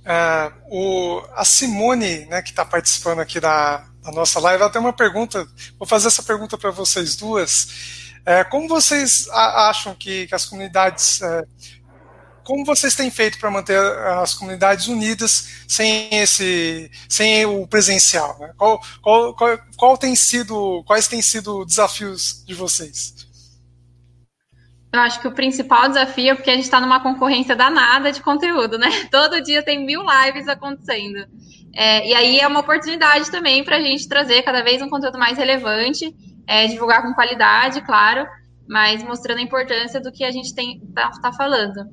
Uh, 0.00 0.52
o, 0.70 1.22
a 1.34 1.44
Simone, 1.44 2.26
né, 2.26 2.40
que 2.40 2.50
está 2.50 2.64
participando 2.64 3.20
aqui 3.20 3.38
da, 3.38 3.84
da, 4.02 4.10
nossa 4.12 4.40
live, 4.40 4.62
ela 4.62 4.72
tem 4.72 4.80
uma 4.80 4.94
pergunta. 4.94 5.46
Vou 5.78 5.86
fazer 5.86 6.08
essa 6.08 6.22
pergunta 6.22 6.56
para 6.56 6.70
vocês 6.70 7.16
duas. 7.16 8.09
É, 8.24 8.44
como 8.44 8.68
vocês 8.68 9.28
acham 9.30 9.94
que, 9.94 10.26
que 10.26 10.34
as 10.34 10.44
comunidades. 10.44 11.20
É, 11.22 11.44
como 12.44 12.64
vocês 12.64 12.94
têm 12.94 13.10
feito 13.10 13.38
para 13.38 13.50
manter 13.50 13.78
as 13.78 14.34
comunidades 14.34 14.88
unidas 14.88 15.64
sem 15.68 16.08
esse, 16.12 16.90
sem 17.08 17.46
o 17.46 17.66
presencial? 17.66 18.36
Né? 18.40 18.52
Qual, 18.56 18.80
qual, 19.00 19.34
qual, 19.34 19.58
qual 19.76 19.98
tem 19.98 20.16
sido, 20.16 20.82
quais 20.84 21.06
têm 21.06 21.22
sido 21.22 21.64
desafios 21.64 22.44
de 22.44 22.54
vocês? 22.54 23.14
Eu 24.92 25.00
acho 25.00 25.20
que 25.20 25.28
o 25.28 25.32
principal 25.32 25.88
desafio 25.88 26.32
é 26.32 26.34
porque 26.34 26.50
a 26.50 26.54
gente 26.54 26.64
está 26.64 26.80
numa 26.80 27.00
concorrência 27.00 27.54
danada 27.54 28.10
de 28.10 28.20
conteúdo, 28.20 28.76
né? 28.76 28.88
Todo 29.10 29.40
dia 29.40 29.62
tem 29.62 29.86
mil 29.86 30.02
lives 30.02 30.48
acontecendo. 30.48 31.24
É, 31.72 32.08
e 32.08 32.14
aí 32.14 32.40
é 32.40 32.46
uma 32.48 32.60
oportunidade 32.60 33.30
também 33.30 33.62
para 33.62 33.76
a 33.76 33.80
gente 33.80 34.08
trazer 34.08 34.42
cada 34.42 34.62
vez 34.62 34.82
um 34.82 34.88
conteúdo 34.88 35.18
mais 35.18 35.38
relevante 35.38 36.12
é, 36.50 36.66
divulgar 36.66 37.00
com 37.00 37.14
qualidade, 37.14 37.80
claro, 37.82 38.26
mas 38.68 39.04
mostrando 39.04 39.38
a 39.38 39.42
importância 39.42 40.00
do 40.00 40.10
que 40.10 40.24
a 40.24 40.32
gente 40.32 40.52
tem 40.52 40.80
tá, 40.92 41.32
falando. 41.32 41.88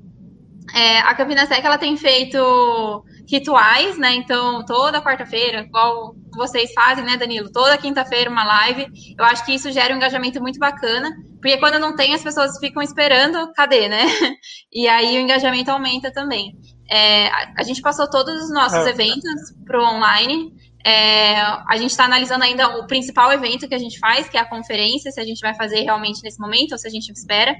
É, 0.73 0.97
a 0.99 1.13
Campinas 1.13 1.47
Tech 1.47 1.63
ela 1.63 1.77
tem 1.77 1.95
feito 1.95 3.05
rituais, 3.29 3.99
né? 3.99 4.15
Então, 4.15 4.65
toda 4.65 5.01
quarta-feira, 5.01 5.61
igual 5.61 6.15
vocês 6.35 6.73
fazem, 6.73 7.05
né, 7.05 7.17
Danilo? 7.17 7.51
Toda 7.51 7.77
quinta-feira 7.77 8.31
uma 8.31 8.43
live. 8.43 8.87
Eu 9.17 9.23
acho 9.25 9.45
que 9.45 9.53
isso 9.53 9.71
gera 9.71 9.93
um 9.93 9.97
engajamento 9.97 10.41
muito 10.41 10.57
bacana, 10.57 11.15
porque 11.39 11.57
quando 11.57 11.77
não 11.77 11.95
tem, 11.95 12.15
as 12.15 12.23
pessoas 12.23 12.57
ficam 12.57 12.81
esperando, 12.81 13.53
cadê, 13.53 13.87
né? 13.87 14.05
E 14.73 14.87
aí 14.87 15.17
o 15.17 15.21
engajamento 15.21 15.71
aumenta 15.71 16.11
também. 16.11 16.53
É, 16.89 17.29
a, 17.57 17.63
gente 17.63 17.81
passou 17.81 18.09
todos 18.09 18.43
os 18.43 18.49
nossos 18.51 18.85
é. 18.85 18.89
eventos 18.89 19.53
para 19.65 19.79
o 19.79 19.95
online. 19.95 20.53
É, 20.87 21.35
a 21.41 21.75
gente 21.75 21.91
está 21.91 22.05
analisando 22.05 22.45
ainda 22.45 22.79
o 22.79 22.87
principal 22.87 23.29
evento 23.33 23.67
que 23.67 23.75
a 23.75 23.77
gente 23.77 23.99
faz, 23.99 24.29
que 24.29 24.37
é 24.37 24.39
a 24.39 24.45
conferência, 24.45 25.11
se 25.11 25.19
a 25.19 25.25
gente 25.25 25.41
vai 25.41 25.53
fazer 25.53 25.81
realmente 25.81 26.23
nesse 26.23 26.39
momento 26.39 26.71
ou 26.71 26.77
se 26.77 26.87
a 26.87 26.89
gente 26.89 27.11
espera, 27.11 27.53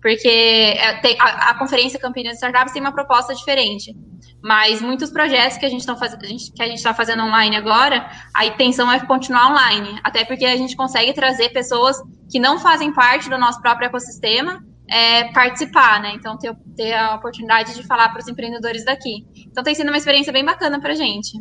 porque 0.00 0.26
é, 0.26 1.20
a, 1.20 1.50
a, 1.50 1.58
conferência 1.58 1.98
Campinas 1.98 2.36
Startups 2.36 2.72
tem 2.72 2.80
uma 2.80 2.94
proposta 2.94 3.34
diferente. 3.34 3.94
Mas 4.42 4.80
muitos 4.80 5.10
projetos 5.10 5.58
que 5.58 5.66
a 5.66 5.68
gente 5.68 5.82
está 5.82 6.94
fazendo 6.94 7.22
online 7.22 7.54
agora, 7.54 8.10
a 8.34 8.46
intenção 8.46 8.90
é 8.90 8.98
continuar 9.00 9.50
online, 9.50 10.00
até 10.02 10.24
porque 10.24 10.46
a 10.46 10.56
gente 10.56 10.74
consegue 10.74 11.12
trazer 11.12 11.50
pessoas 11.50 11.98
que 12.30 12.38
não 12.38 12.58
fazem 12.58 12.94
parte 12.94 13.28
do 13.28 13.36
nosso 13.36 13.60
próprio 13.60 13.88
ecossistema 13.88 14.64
é, 14.88 15.24
participar, 15.32 16.00
né? 16.00 16.12
Então, 16.14 16.38
ter, 16.38 16.56
ter 16.74 16.94
a 16.94 17.16
oportunidade 17.16 17.74
de 17.74 17.86
falar 17.86 18.08
para 18.08 18.20
os 18.20 18.28
empreendedores 18.28 18.86
daqui. 18.86 19.26
Então, 19.46 19.62
tem 19.62 19.74
sido 19.74 19.88
uma 19.88 19.98
experiência 19.98 20.32
bem 20.32 20.44
bacana 20.46 20.80
para 20.80 20.92
a 20.92 20.96
gente. 20.96 21.38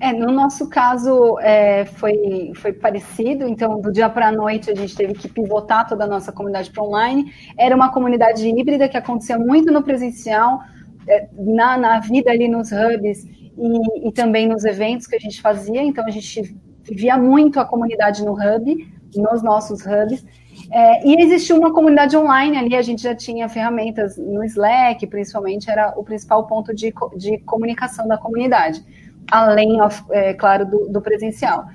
É, 0.00 0.12
no 0.12 0.32
nosso 0.32 0.68
caso 0.68 1.38
é, 1.40 1.84
foi, 1.84 2.52
foi 2.56 2.72
parecido, 2.72 3.46
então 3.46 3.80
do 3.80 3.92
dia 3.92 4.08
para 4.10 4.28
a 4.28 4.32
noite 4.32 4.70
a 4.70 4.74
gente 4.74 4.94
teve 4.94 5.14
que 5.14 5.28
pivotar 5.28 5.86
toda 5.88 6.04
a 6.04 6.06
nossa 6.06 6.32
comunidade 6.32 6.70
para 6.70 6.82
online. 6.82 7.32
Era 7.56 7.74
uma 7.74 7.92
comunidade 7.92 8.46
híbrida 8.46 8.88
que 8.88 8.96
acontecia 8.96 9.38
muito 9.38 9.72
no 9.72 9.82
presencial, 9.82 10.60
é, 11.06 11.28
na, 11.32 11.76
na 11.76 12.00
vida 12.00 12.30
ali 12.30 12.48
nos 12.48 12.70
hubs 12.72 13.24
e, 13.24 14.08
e, 14.08 14.12
também 14.12 14.48
nos 14.48 14.64
eventos 14.64 15.06
que 15.06 15.14
a 15.14 15.18
gente 15.18 15.40
fazia, 15.40 15.82
então 15.82 16.04
a 16.04 16.10
gente 16.10 16.56
via 16.82 17.16
muito 17.16 17.60
a 17.60 17.64
comunidade 17.64 18.24
no 18.24 18.32
hub, 18.32 18.92
nos 19.16 19.42
nossos 19.42 19.80
hubs. 19.86 20.24
É, 20.70 21.06
e 21.06 21.22
existia 21.22 21.54
uma 21.54 21.72
comunidade 21.72 22.16
online 22.16 22.56
ali, 22.56 22.76
a 22.76 22.82
gente 22.82 23.02
já 23.02 23.14
tinha 23.14 23.48
ferramentas 23.48 24.16
no 24.16 24.42
Slack, 24.44 25.06
principalmente, 25.06 25.70
era 25.70 25.94
o 25.96 26.02
principal 26.02 26.46
ponto 26.46 26.74
de, 26.74 26.92
de 27.16 27.38
comunicação 27.38 28.08
da 28.08 28.18
comunidade 28.18 28.84
além, 29.30 29.78
é, 30.10 30.34
claro, 30.34 30.66
do, 30.66 30.88
do 30.88 31.00
presencial. 31.00 31.66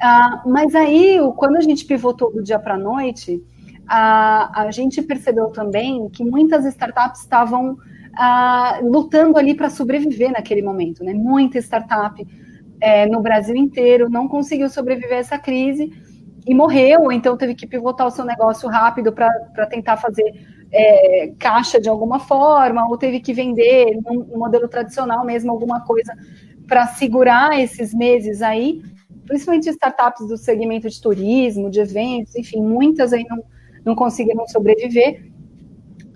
Ah, 0.00 0.42
mas 0.46 0.74
aí, 0.74 1.18
quando 1.36 1.56
a 1.56 1.60
gente 1.60 1.84
pivotou 1.84 2.32
do 2.32 2.42
dia 2.42 2.58
para 2.58 2.74
a 2.74 2.78
noite, 2.78 3.42
a, 3.86 4.62
a 4.62 4.70
gente 4.70 5.02
percebeu 5.02 5.48
também 5.48 6.08
que 6.08 6.24
muitas 6.24 6.64
startups 6.64 7.20
estavam 7.20 7.76
ah, 8.16 8.80
lutando 8.82 9.38
ali 9.38 9.54
para 9.54 9.70
sobreviver 9.70 10.32
naquele 10.32 10.62
momento, 10.62 11.04
né? 11.04 11.14
Muita 11.14 11.58
startup 11.58 12.26
é, 12.80 13.06
no 13.06 13.20
Brasil 13.20 13.54
inteiro 13.54 14.10
não 14.10 14.26
conseguiu 14.26 14.68
sobreviver 14.68 15.18
a 15.18 15.20
essa 15.20 15.38
crise 15.38 15.92
e 16.44 16.54
morreu, 16.54 17.12
então 17.12 17.36
teve 17.36 17.54
que 17.54 17.66
pivotar 17.66 18.06
o 18.06 18.10
seu 18.10 18.24
negócio 18.24 18.68
rápido 18.68 19.12
para 19.12 19.66
tentar 19.70 19.96
fazer 19.96 20.24
é, 20.72 21.32
caixa 21.38 21.80
de 21.80 21.88
alguma 21.88 22.18
forma, 22.18 22.88
ou 22.88 22.96
teve 22.98 23.20
que 23.20 23.32
vender 23.32 23.96
no 24.04 24.38
modelo 24.38 24.66
tradicional 24.66 25.24
mesmo 25.24 25.52
alguma 25.52 25.82
coisa 25.82 26.12
para 26.66 26.86
segurar 26.86 27.58
esses 27.60 27.94
meses 27.94 28.42
aí, 28.42 28.82
principalmente 29.26 29.68
startups 29.70 30.26
do 30.28 30.36
segmento 30.36 30.88
de 30.88 31.00
turismo, 31.00 31.70
de 31.70 31.80
eventos, 31.80 32.34
enfim, 32.36 32.62
muitas 32.62 33.12
aí 33.12 33.24
não, 33.28 33.42
não 33.84 33.94
conseguiram 33.94 34.46
sobreviver. 34.48 35.32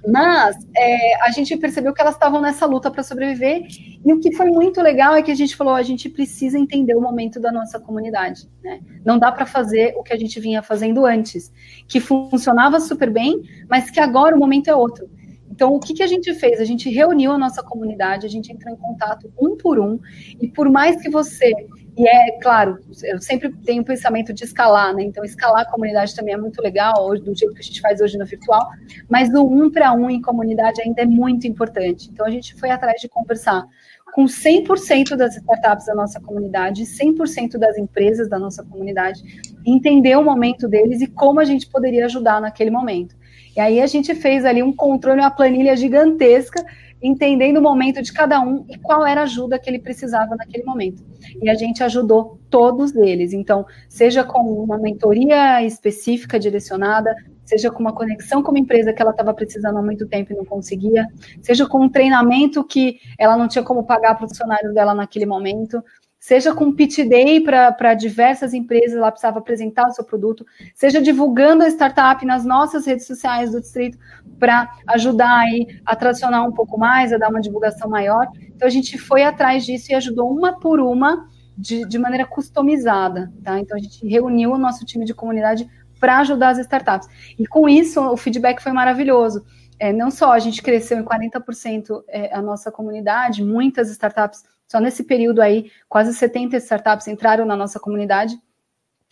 Mas 0.09 0.57
é, 0.77 1.25
a 1.25 1.31
gente 1.31 1.57
percebeu 1.57 1.93
que 1.93 2.01
elas 2.01 2.15
estavam 2.15 2.41
nessa 2.41 2.65
luta 2.65 2.91
para 2.91 3.03
sobreviver. 3.03 3.67
E 4.05 4.13
o 4.13 4.21
que 4.21 4.33
foi 4.37 4.47
muito 4.51 4.81
legal 4.81 5.17
é 5.17 5.23
que 5.23 5.33
a 5.33 5.35
gente 5.35 5.57
falou: 5.57 5.75
a 5.75 5.83
gente 5.83 6.09
precisa 6.09 6.57
entender 6.57 6.95
o 6.95 7.01
momento 7.01 7.41
da 7.41 7.51
nossa 7.51 7.81
comunidade. 7.81 8.49
Né? 8.63 8.81
Não 9.05 9.19
dá 9.19 9.33
para 9.33 9.45
fazer 9.45 9.95
o 9.97 10.05
que 10.05 10.13
a 10.13 10.17
gente 10.17 10.39
vinha 10.39 10.63
fazendo 10.63 11.05
antes, 11.05 11.53
que 11.89 11.99
funcionava 11.99 12.79
super 12.79 13.11
bem, 13.11 13.43
mas 13.69 13.91
que 13.91 13.99
agora 13.99 14.37
o 14.37 14.39
momento 14.39 14.69
é 14.69 14.75
outro. 14.77 15.11
Então, 15.57 15.73
o 15.73 15.81
que, 15.81 15.95
que 15.95 16.03
a 16.03 16.07
gente 16.07 16.35
fez? 16.35 16.61
A 16.61 16.67
gente 16.67 16.91
reuniu 16.91 17.33
a 17.33 17.39
nossa 17.39 17.63
comunidade, 17.63 18.27
a 18.27 18.29
gente 18.29 18.53
entrou 18.53 18.75
em 18.75 18.77
contato 18.77 19.33
um 19.41 19.57
por 19.57 19.81
um, 19.81 19.99
e 20.39 20.47
por 20.47 20.71
mais 20.71 21.01
que 21.01 21.09
você, 21.09 21.51
e 21.97 22.07
é 22.07 22.39
claro, 22.43 22.79
eu 23.05 23.19
sempre 23.23 23.51
tenho 23.65 23.81
o 23.81 23.85
pensamento 23.85 24.35
de 24.35 24.45
escalar, 24.45 24.95
né? 24.95 25.03
Então, 25.03 25.25
escalar 25.25 25.63
a 25.63 25.71
comunidade 25.71 26.15
também 26.15 26.35
é 26.35 26.37
muito 26.37 26.61
legal, 26.61 27.09
do 27.19 27.35
jeito 27.35 27.55
que 27.55 27.61
a 27.61 27.63
gente 27.63 27.81
faz 27.81 28.03
hoje 28.03 28.19
no 28.19 28.27
virtual, 28.27 28.69
mas 29.09 29.31
o 29.31 29.47
um 29.47 29.71
para 29.71 29.95
um 29.95 30.11
em 30.11 30.21
comunidade 30.21 30.83
ainda 30.83 31.01
é 31.01 31.07
muito 31.07 31.47
importante. 31.47 32.11
Então, 32.13 32.27
a 32.27 32.31
gente 32.31 32.55
foi 32.55 32.69
atrás 32.69 33.01
de 33.01 33.09
conversar 33.09 33.67
com 34.15 34.27
100% 34.27 35.17
das 35.17 35.37
startups 35.37 35.87
da 35.87 35.95
nossa 35.95 36.21
comunidade, 36.21 36.83
100% 36.83 37.57
das 37.57 37.79
empresas 37.79 38.29
da 38.29 38.39
nossa 38.39 38.63
comunidade, 38.63 39.23
entender 39.65 40.17
o 40.17 40.23
momento 40.23 40.69
deles 40.69 41.01
e 41.01 41.07
como 41.07 41.41
a 41.41 41.45
gente 41.45 41.67
poderia 41.67 42.05
ajudar 42.05 42.43
naquele 42.43 42.71
momento. 42.71 43.17
E 43.57 43.61
aí 43.61 43.81
a 43.81 43.87
gente 43.87 44.15
fez 44.15 44.45
ali 44.45 44.63
um 44.63 44.73
controle, 44.73 45.21
uma 45.21 45.31
planilha 45.31 45.75
gigantesca, 45.75 46.63
entendendo 47.03 47.59
o 47.59 47.63
momento 47.63 48.03
de 48.03 48.13
cada 48.13 48.41
um 48.41 48.67
e 48.69 48.77
qual 48.79 49.07
era 49.07 49.23
a 49.23 49.25
ajuda 49.25 49.59
que 49.59 49.71
ele 49.71 49.79
precisava 49.79 50.37
naquele 50.37 50.65
momento. 50.65 51.03
E 51.41 51.49
a 51.49 51.55
gente 51.55 51.83
ajudou 51.83 52.39
todos 52.51 52.95
eles. 52.95 53.33
Então, 53.33 53.65
seja 53.89 54.25
com 54.25 54.41
uma 54.41 54.79
mentoria 54.79 55.63
específica 55.63 56.39
direcionada, 56.39 57.15
seja 57.45 57.71
com 57.71 57.81
uma 57.81 57.95
conexão 57.95 58.43
com 58.43 58.51
uma 58.51 58.59
empresa 58.59 58.93
que 58.93 59.01
ela 59.01 59.13
estava 59.13 59.33
precisando 59.33 59.79
há 59.79 59.83
muito 59.83 60.07
tempo 60.07 60.33
e 60.33 60.37
não 60.37 60.45
conseguia, 60.45 61.07
seja 61.41 61.67
com 61.67 61.81
um 61.81 61.89
treinamento 61.89 62.65
que 62.65 62.99
ela 63.19 63.37
não 63.37 63.49
tinha 63.49 63.65
como 63.65 63.85
pagar 63.85 64.17
para 64.17 64.27
os 64.27 64.33
funcionários 64.33 64.75
dela 64.75 64.95
naquele 64.95 65.27
momento, 65.27 65.83
seja 66.27 66.53
com 66.53 66.73
pitch 66.73 67.07
day 67.09 67.41
para 67.41 67.95
diversas 67.95 68.53
empresas, 68.53 68.97
ela 68.97 69.13
precisava 69.13 69.39
apresentar 69.39 69.87
o 69.87 69.93
seu 69.93 70.03
produto, 70.03 70.45
seja 70.75 71.01
divulgando 71.01 71.63
a 71.63 71.69
startup 71.69 72.27
nas 72.27 72.45
nossas 72.45 72.85
redes 72.85 73.07
sociais 73.07 73.53
do 73.53 73.61
distrito 73.61 73.97
para 74.37 74.69
ajudar 74.89 75.39
aí 75.39 75.81
a 75.87 75.95
tracionar 75.95 76.45
um 76.45 76.51
pouco 76.51 76.77
mais, 76.77 77.13
a 77.13 77.17
dar 77.17 77.29
uma 77.29 77.41
divulgação 77.41 77.89
maior. 77.89 78.27
Então 78.49 78.67
a 78.67 78.71
gente 78.71 78.99
foi 78.99 79.23
atrás 79.23 79.65
disso 79.65 79.93
e 79.93 79.95
ajudou 79.95 80.29
uma 80.29 80.59
por 80.59 80.81
uma 80.81 81.29
de, 81.57 81.87
de 81.87 81.97
maneira 81.97 82.27
customizada, 82.27 83.33
tá? 83.45 83.61
Então 83.61 83.77
a 83.77 83.81
gente 83.81 84.05
reuniu 84.05 84.51
o 84.51 84.59
nosso 84.59 84.85
time 84.85 85.05
de 85.05 85.15
comunidade 85.15 85.65
para 86.01 86.19
ajudar 86.19 86.49
as 86.49 86.59
startups. 86.59 87.09
E 87.39 87.47
com 87.47 87.69
isso 87.69 88.01
o 88.01 88.17
feedback 88.17 88.61
foi 88.61 88.73
maravilhoso. 88.73 89.45
É, 89.79 89.93
não 89.93 90.11
só 90.11 90.33
a 90.33 90.41
gente 90.41 90.61
cresceu 90.61 90.99
em 90.99 91.05
40% 91.05 92.03
é, 92.09 92.35
a 92.35 92.43
nossa 92.43 92.73
comunidade, 92.73 93.45
muitas 93.45 93.91
startups 93.91 94.43
só 94.69 94.81
nesse 94.81 95.05
período 95.05 95.41
aí, 95.41 95.71
quase 95.89 96.13
70 96.15 96.57
startups 96.57 97.07
entraram 97.09 97.45
na 97.45 97.57
nossa 97.57 97.79
comunidade. 97.79 98.37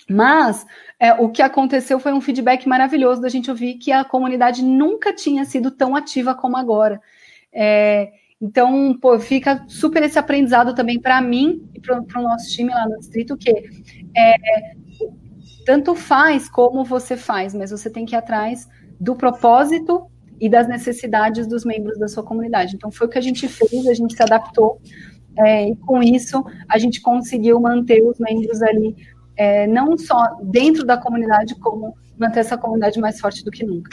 Mas 0.09 0.67
é, 0.99 1.13
o 1.15 1.31
que 1.31 1.41
aconteceu 1.41 1.99
foi 1.99 2.13
um 2.13 2.21
feedback 2.21 2.69
maravilhoso 2.69 3.21
da 3.21 3.29
gente 3.29 3.51
ouvir 3.51 3.75
que 3.75 3.91
a 3.91 4.05
comunidade 4.05 4.63
nunca 4.63 5.15
tinha 5.15 5.45
sido 5.45 5.71
tão 5.71 5.97
ativa 5.97 6.35
como 6.35 6.57
agora. 6.57 7.01
É, 7.53 8.13
então, 8.41 8.99
pô, 9.01 9.19
fica 9.19 9.65
super 9.69 10.03
esse 10.03 10.19
aprendizado 10.19 10.75
também 10.75 11.01
para 11.01 11.21
mim 11.21 11.67
e 11.75 11.81
para 11.81 11.99
o 11.99 12.23
nosso 12.23 12.51
time 12.51 12.71
lá 12.71 12.87
no 12.87 12.99
distrito, 12.99 13.37
que 13.37 13.51
é, 14.15 14.35
tanto 15.65 15.95
faz 15.95 16.49
como 16.49 16.85
você 16.85 17.17
faz, 17.17 17.55
mas 17.55 17.71
você 17.71 17.89
tem 17.89 18.05
que 18.05 18.15
ir 18.15 18.19
atrás 18.19 18.69
do 19.01 19.15
propósito 19.15 20.07
e 20.39 20.49
das 20.49 20.69
necessidades 20.69 21.47
dos 21.47 21.65
membros 21.65 21.99
da 21.99 22.09
sua 22.09 22.23
comunidade. 22.23 22.75
Então, 22.75 22.91
foi 22.91 23.07
o 23.07 23.11
que 23.11 23.19
a 23.19 23.23
gente 23.23 23.49
fez, 23.49 23.87
a 23.87 23.95
gente 23.95 24.15
se 24.15 24.23
adaptou 24.23 24.81
é, 25.39 25.69
e 25.69 25.77
com 25.77 26.03
isso 26.03 26.45
a 26.69 26.79
gente 26.79 27.01
conseguiu 27.01 27.61
manter 27.61 28.03
os 28.03 28.19
membros 28.19 28.63
ali, 28.63 28.95
é, 29.37 29.67
não 29.67 29.97
só 29.97 30.37
dentro 30.43 30.85
da 30.85 30.97
comunidade, 30.97 31.55
como 31.57 31.97
manter 32.19 32.41
essa 32.41 32.57
comunidade 32.57 33.01
mais 33.01 33.21
forte 33.21 33.45
do 33.45 33.51
que 33.51 33.65
nunca. 33.65 33.91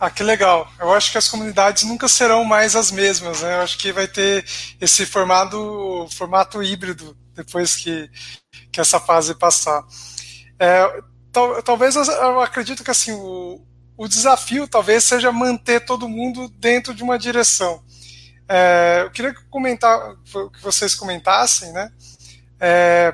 Ah, 0.00 0.10
que 0.10 0.22
legal. 0.22 0.70
Eu 0.78 0.92
acho 0.92 1.10
que 1.10 1.18
as 1.18 1.28
comunidades 1.28 1.82
nunca 1.82 2.06
serão 2.06 2.44
mais 2.44 2.76
as 2.76 2.92
mesmas, 2.92 3.42
né? 3.42 3.56
Eu 3.56 3.62
acho 3.62 3.76
que 3.76 3.90
vai 3.90 4.06
ter 4.06 4.44
esse 4.80 5.04
formato, 5.04 6.06
formato 6.12 6.62
híbrido 6.62 7.16
depois 7.34 7.74
que, 7.74 8.08
que 8.70 8.80
essa 8.80 9.00
fase 9.00 9.34
passar. 9.34 9.84
É, 10.58 11.02
tal, 11.32 11.60
talvez 11.62 11.96
eu 11.96 12.40
acredito 12.40 12.84
que 12.84 12.92
assim, 12.92 13.12
o, 13.12 13.60
o 13.98 14.06
desafio 14.06 14.68
talvez 14.68 15.02
seja 15.02 15.32
manter 15.32 15.84
todo 15.84 16.08
mundo 16.08 16.48
dentro 16.48 16.94
de 16.94 17.02
uma 17.02 17.18
direção. 17.18 17.82
É, 18.48 19.02
eu 19.02 19.10
queria 19.10 19.34
comentar, 19.50 20.14
que 20.24 20.62
vocês 20.62 20.94
comentassem, 20.94 21.72
né? 21.72 21.90
É, 22.60 23.12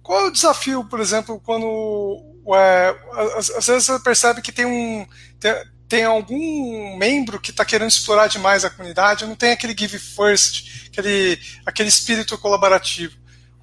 qual 0.00 0.20
é 0.20 0.28
o 0.28 0.30
desafio, 0.30 0.84
por 0.84 1.00
exemplo, 1.00 1.40
quando 1.40 2.22
é, 2.54 2.96
às, 3.36 3.50
às, 3.50 3.66
vezes 3.66 3.86
você 3.86 3.98
percebe 3.98 4.40
que 4.40 4.52
tem 4.52 4.64
um 4.64 5.04
tem, 5.40 5.52
tem 5.88 6.04
algum 6.04 6.96
membro 6.96 7.40
que 7.40 7.50
está 7.50 7.64
querendo 7.64 7.90
explorar 7.90 8.28
demais 8.28 8.64
a 8.64 8.70
comunidade, 8.70 9.26
não 9.26 9.34
tem 9.34 9.50
aquele 9.50 9.76
give 9.76 9.98
first, 9.98 10.86
aquele, 10.86 11.40
aquele 11.66 11.88
espírito 11.88 12.38
colaborativo. 12.38 13.16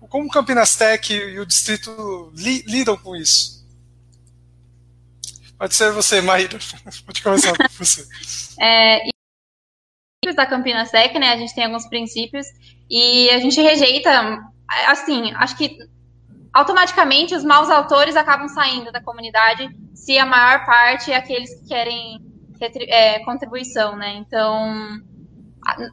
Como 0.09 0.27
o 0.27 0.31
Campinas 0.31 0.75
Tech 0.75 1.13
e 1.13 1.39
o 1.39 1.45
distrito 1.45 2.31
li, 2.36 2.61
lidam 2.67 2.97
com 2.97 3.15
isso? 3.15 3.54
Pode 5.57 5.73
ser 5.73 5.91
você, 5.91 6.21
Maíra. 6.21 6.57
Pode 7.05 7.23
começar 7.23 7.55
com 7.55 7.63
você. 7.83 8.05
É, 8.61 8.99
da 10.33 10.45
Campinas 10.45 10.91
Tech, 10.91 11.17
né? 11.19 11.31
A 11.31 11.37
gente 11.37 11.53
tem 11.53 11.65
alguns 11.65 11.87
princípios 11.87 12.47
e 12.89 13.29
a 13.29 13.39
gente 13.39 13.61
rejeita, 13.61 14.09
assim, 14.87 15.31
acho 15.35 15.55
que 15.57 15.77
automaticamente 16.53 17.35
os 17.35 17.43
maus 17.43 17.69
autores 17.69 18.15
acabam 18.15 18.47
saindo 18.47 18.91
da 18.91 19.01
comunidade 19.01 19.69
se 19.93 20.17
a 20.17 20.25
maior 20.25 20.65
parte 20.65 21.11
é 21.11 21.17
aqueles 21.17 21.53
que 21.59 21.67
querem 21.67 22.19
é, 22.87 23.19
contribuição, 23.25 23.95
né? 23.95 24.15
Então, 24.15 24.73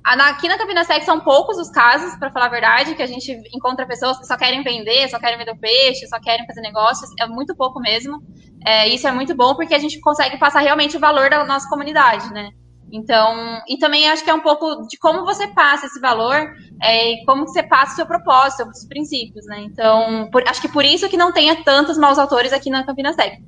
aqui 0.04 0.48
na 0.48 0.58
Campinas 0.58 0.86
Tech 0.86 1.04
são 1.04 1.20
poucos 1.20 1.58
os 1.58 1.70
casos, 1.70 2.14
para 2.16 2.30
falar 2.30 2.46
a 2.46 2.50
verdade, 2.50 2.94
que 2.94 3.02
a 3.02 3.06
gente 3.06 3.32
encontra 3.54 3.86
pessoas 3.86 4.18
que 4.18 4.26
só 4.26 4.36
querem 4.36 4.62
vender, 4.62 5.08
só 5.08 5.18
querem 5.18 5.38
vender 5.38 5.56
peixe, 5.56 6.06
só 6.06 6.20
querem 6.20 6.46
fazer 6.46 6.60
negócios, 6.60 7.10
é 7.18 7.26
muito 7.26 7.56
pouco 7.56 7.80
mesmo. 7.80 8.22
É, 8.64 8.88
isso 8.88 9.06
é 9.06 9.12
muito 9.12 9.34
bom 9.34 9.54
porque 9.54 9.74
a 9.74 9.78
gente 9.78 10.00
consegue 10.00 10.38
passar 10.38 10.60
realmente 10.60 10.96
o 10.96 11.00
valor 11.00 11.28
da 11.30 11.44
nossa 11.44 11.68
comunidade, 11.68 12.32
né? 12.32 12.50
Então, 12.92 13.62
e 13.66 13.78
também 13.78 14.06
acho 14.10 14.22
que 14.22 14.28
é 14.28 14.34
um 14.34 14.42
pouco 14.42 14.86
de 14.86 14.98
como 14.98 15.24
você 15.24 15.48
passa 15.48 15.86
esse 15.86 15.98
valor 15.98 16.52
é, 16.82 17.12
e 17.12 17.24
como 17.24 17.48
você 17.48 17.62
passa 17.62 17.92
o 17.92 17.96
seu 17.96 18.06
propósito, 18.06 18.68
os 18.68 18.86
princípios, 18.86 19.46
né? 19.46 19.60
Então, 19.60 20.28
por, 20.30 20.46
acho 20.46 20.60
que 20.60 20.68
por 20.68 20.84
isso 20.84 21.08
que 21.08 21.16
não 21.16 21.32
tenha 21.32 21.64
tantos 21.64 21.96
maus 21.96 22.18
autores 22.18 22.52
aqui 22.52 22.68
na 22.68 22.84
Campinas 22.84 23.16
Tech. 23.16 23.42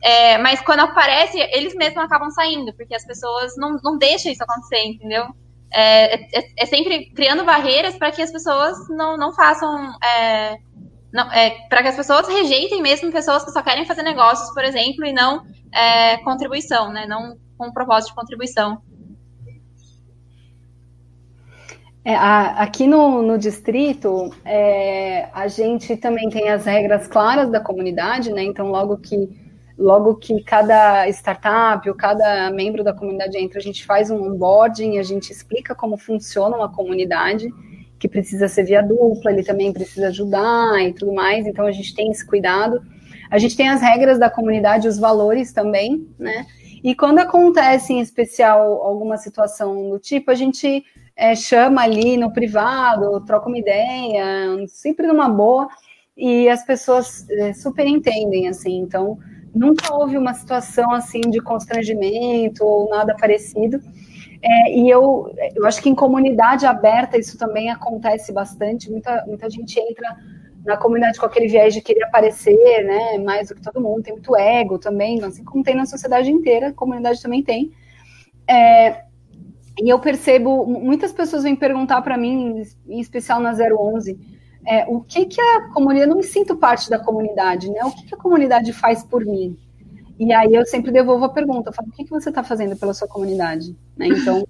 É, 0.00 0.38
mas 0.38 0.60
quando 0.60 0.80
aparece, 0.80 1.38
eles 1.52 1.74
mesmos 1.74 2.04
acabam 2.04 2.30
saindo, 2.30 2.72
porque 2.74 2.94
as 2.94 3.04
pessoas 3.04 3.56
não, 3.56 3.78
não 3.82 3.98
deixam 3.98 4.30
isso 4.30 4.44
acontecer, 4.44 4.84
entendeu? 4.84 5.24
É, 5.72 6.38
é, 6.38 6.44
é 6.58 6.66
sempre 6.66 7.10
criando 7.10 7.42
barreiras 7.42 7.96
para 7.96 8.12
que 8.12 8.22
as 8.22 8.30
pessoas 8.30 8.76
não, 8.90 9.16
não 9.16 9.34
façam 9.34 9.92
é, 10.00 10.56
não, 11.14 11.30
é, 11.32 11.50
para 11.68 11.80
que 11.80 11.88
as 11.90 11.94
pessoas 11.94 12.26
rejeitem 12.26 12.82
mesmo 12.82 13.12
pessoas 13.12 13.44
que 13.44 13.52
só 13.52 13.62
querem 13.62 13.86
fazer 13.86 14.02
negócios, 14.02 14.52
por 14.52 14.64
exemplo, 14.64 15.06
e 15.06 15.12
não 15.12 15.46
é, 15.72 16.16
contribuição, 16.18 16.92
né? 16.92 17.06
Não 17.06 17.38
com 17.56 17.72
propósito 17.72 18.08
de 18.08 18.16
contribuição. 18.16 18.82
É, 22.04 22.16
a, 22.16 22.60
aqui 22.60 22.88
no, 22.88 23.22
no 23.22 23.38
distrito, 23.38 24.34
é, 24.44 25.28
a 25.32 25.46
gente 25.46 25.96
também 25.96 26.28
tem 26.30 26.48
as 26.48 26.64
regras 26.64 27.06
claras 27.06 27.48
da 27.48 27.60
comunidade, 27.60 28.32
né? 28.32 28.42
Então, 28.42 28.72
logo 28.72 28.96
que, 28.96 29.30
logo 29.78 30.16
que 30.16 30.42
cada 30.42 31.08
startup 31.10 31.88
ou 31.88 31.94
cada 31.94 32.50
membro 32.50 32.82
da 32.82 32.92
comunidade 32.92 33.38
entra, 33.38 33.60
a 33.60 33.62
gente 33.62 33.86
faz 33.86 34.10
um 34.10 34.20
onboarding, 34.20 34.98
a 34.98 35.04
gente 35.04 35.30
explica 35.30 35.76
como 35.76 35.96
funciona 35.96 36.56
uma 36.56 36.72
comunidade 36.72 37.48
que 38.04 38.08
precisa 38.08 38.48
ser 38.48 38.64
via 38.64 38.82
dupla, 38.82 39.32
ele 39.32 39.42
também 39.42 39.72
precisa 39.72 40.08
ajudar 40.08 40.78
e 40.82 40.92
tudo 40.92 41.14
mais, 41.14 41.46
então 41.46 41.64
a 41.64 41.72
gente 41.72 41.94
tem 41.94 42.10
esse 42.10 42.24
cuidado. 42.26 42.82
A 43.30 43.38
gente 43.38 43.56
tem 43.56 43.70
as 43.70 43.80
regras 43.80 44.18
da 44.18 44.28
comunidade, 44.28 44.86
os 44.86 44.98
valores 44.98 45.54
também, 45.54 46.06
né? 46.18 46.44
E 46.82 46.94
quando 46.94 47.20
acontece 47.20 47.94
em 47.94 48.00
especial 48.00 48.82
alguma 48.82 49.16
situação 49.16 49.88
do 49.88 49.98
tipo, 49.98 50.30
a 50.30 50.34
gente 50.34 50.84
é, 51.16 51.34
chama 51.34 51.80
ali 51.80 52.18
no 52.18 52.30
privado, 52.30 53.24
troca 53.24 53.48
uma 53.48 53.56
ideia, 53.56 54.66
sempre 54.68 55.06
numa 55.06 55.30
boa, 55.30 55.66
e 56.14 56.46
as 56.46 56.62
pessoas 56.62 57.26
é, 57.30 57.54
super 57.54 57.86
entendem, 57.86 58.48
assim, 58.48 58.80
então 58.80 59.18
nunca 59.54 59.94
houve 59.94 60.18
uma 60.18 60.34
situação 60.34 60.92
assim 60.92 61.22
de 61.22 61.40
constrangimento 61.40 62.62
ou 62.62 62.90
nada 62.90 63.16
parecido. 63.18 63.80
É, 64.46 64.76
e 64.76 64.90
eu, 64.90 65.34
eu 65.56 65.66
acho 65.66 65.80
que 65.80 65.88
em 65.88 65.94
comunidade 65.94 66.66
aberta 66.66 67.16
isso 67.16 67.38
também 67.38 67.70
acontece 67.70 68.30
bastante. 68.30 68.90
Muita, 68.90 69.24
muita 69.26 69.48
gente 69.48 69.80
entra 69.80 70.14
na 70.66 70.76
comunidade 70.76 71.18
com 71.18 71.24
aquele 71.24 71.48
viés 71.48 71.72
de 71.72 71.80
querer 71.80 72.02
aparecer, 72.04 72.84
né, 72.84 73.18
mais 73.18 73.48
do 73.48 73.54
que 73.54 73.62
todo 73.62 73.80
mundo. 73.80 74.02
Tem 74.02 74.12
muito 74.12 74.36
ego 74.36 74.78
também, 74.78 75.22
assim 75.24 75.42
como 75.42 75.64
tem 75.64 75.74
na 75.74 75.86
sociedade 75.86 76.30
inteira, 76.30 76.68
a 76.68 76.72
comunidade 76.74 77.22
também 77.22 77.42
tem. 77.42 77.72
É, 78.46 79.04
e 79.80 79.88
eu 79.88 79.98
percebo, 79.98 80.66
muitas 80.66 81.10
pessoas 81.10 81.42
vêm 81.42 81.56
perguntar 81.56 82.02
para 82.02 82.18
mim, 82.18 82.62
em 82.86 83.00
especial 83.00 83.40
na 83.40 83.52
011, 83.52 84.18
é, 84.66 84.84
o 84.86 85.00
que 85.00 85.24
que 85.24 85.40
a 85.40 85.70
comunidade, 85.72 86.04
eu 86.04 86.10
não 86.10 86.16
me 86.18 86.22
sinto 86.22 86.54
parte 86.54 86.90
da 86.90 86.98
comunidade, 86.98 87.70
né? 87.70 87.82
O 87.84 87.90
que 87.90 88.06
que 88.06 88.14
a 88.14 88.18
comunidade 88.18 88.74
faz 88.74 89.02
por 89.02 89.24
mim? 89.24 89.56
E 90.18 90.32
aí 90.32 90.54
eu 90.54 90.64
sempre 90.64 90.92
devolvo 90.92 91.24
a 91.24 91.28
pergunta, 91.28 91.70
eu 91.70 91.72
falo, 91.72 91.88
o 91.88 91.92
que, 91.92 92.04
que 92.04 92.10
você 92.10 92.28
está 92.28 92.44
fazendo 92.44 92.76
pela 92.76 92.94
sua 92.94 93.08
comunidade? 93.08 93.76
Né? 93.96 94.08
Então, 94.08 94.44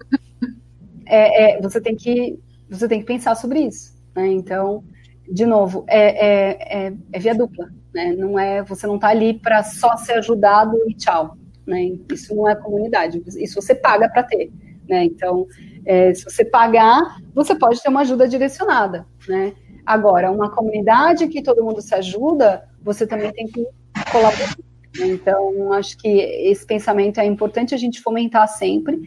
é, 1.06 1.56
é, 1.56 1.60
você, 1.60 1.80
tem 1.80 1.96
que, 1.96 2.38
você 2.68 2.86
tem 2.86 3.00
que 3.00 3.06
pensar 3.06 3.34
sobre 3.34 3.60
isso. 3.60 3.94
Né? 4.14 4.28
Então, 4.28 4.84
de 5.30 5.46
novo, 5.46 5.84
é, 5.86 6.26
é, 6.26 6.86
é, 6.86 6.92
é 7.12 7.18
via 7.18 7.34
dupla. 7.34 7.70
Né? 7.94 8.12
Não 8.12 8.38
é, 8.38 8.62
você 8.62 8.86
não 8.86 8.96
está 8.96 9.08
ali 9.08 9.34
para 9.34 9.62
só 9.62 9.96
ser 9.96 10.14
ajudado 10.14 10.76
e 10.86 10.94
tchau. 10.94 11.36
Né? 11.66 11.96
Isso 12.12 12.34
não 12.34 12.48
é 12.48 12.54
comunidade, 12.54 13.22
isso 13.38 13.60
você 13.60 13.74
paga 13.74 14.08
para 14.08 14.22
ter. 14.22 14.52
Né? 14.86 15.04
Então, 15.04 15.46
é, 15.86 16.12
se 16.12 16.24
você 16.24 16.44
pagar, 16.44 17.16
você 17.34 17.54
pode 17.54 17.82
ter 17.82 17.88
uma 17.88 18.02
ajuda 18.02 18.28
direcionada. 18.28 19.06
Né? 19.26 19.54
Agora, 19.86 20.30
uma 20.30 20.50
comunidade 20.50 21.26
que 21.28 21.42
todo 21.42 21.64
mundo 21.64 21.80
se 21.80 21.94
ajuda, 21.94 22.68
você 22.82 23.06
também 23.06 23.32
tem 23.32 23.46
que 23.46 23.66
colaborar 24.12 24.54
então, 25.00 25.72
acho 25.72 25.96
que 25.98 26.08
esse 26.08 26.64
pensamento 26.66 27.18
é 27.18 27.24
importante 27.24 27.74
a 27.74 27.78
gente 27.78 28.00
fomentar 28.00 28.46
sempre. 28.48 29.00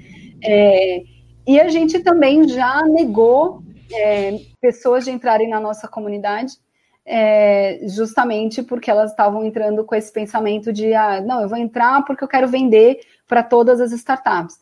É, 0.44 1.04
e 1.46 1.60
a 1.60 1.70
gente 1.70 2.00
também 2.00 2.48
já 2.48 2.84
negou 2.84 3.62
é, 3.94 4.40
pessoas 4.62 5.06
de 5.06 5.12
entrarem 5.12 5.50
na 5.50 5.60
nossa 5.60 5.88
comunidade 5.88 6.54
é, 7.10 7.80
justamente 7.88 8.62
porque 8.62 8.92
elas 8.92 9.12
estavam 9.12 9.46
entrando 9.46 9.86
com 9.86 9.96
esse 9.96 10.12
pensamento 10.12 10.74
de, 10.74 10.94
ah, 10.94 11.22
não, 11.22 11.42
eu 11.42 11.48
vou 11.48 11.58
entrar 11.58 12.04
porque 12.04 12.22
eu 12.22 12.28
quero 12.28 12.50
vender 12.50 13.00
para 13.26 13.42
todas 13.42 13.80
as 13.80 13.94
startups. 13.94 14.60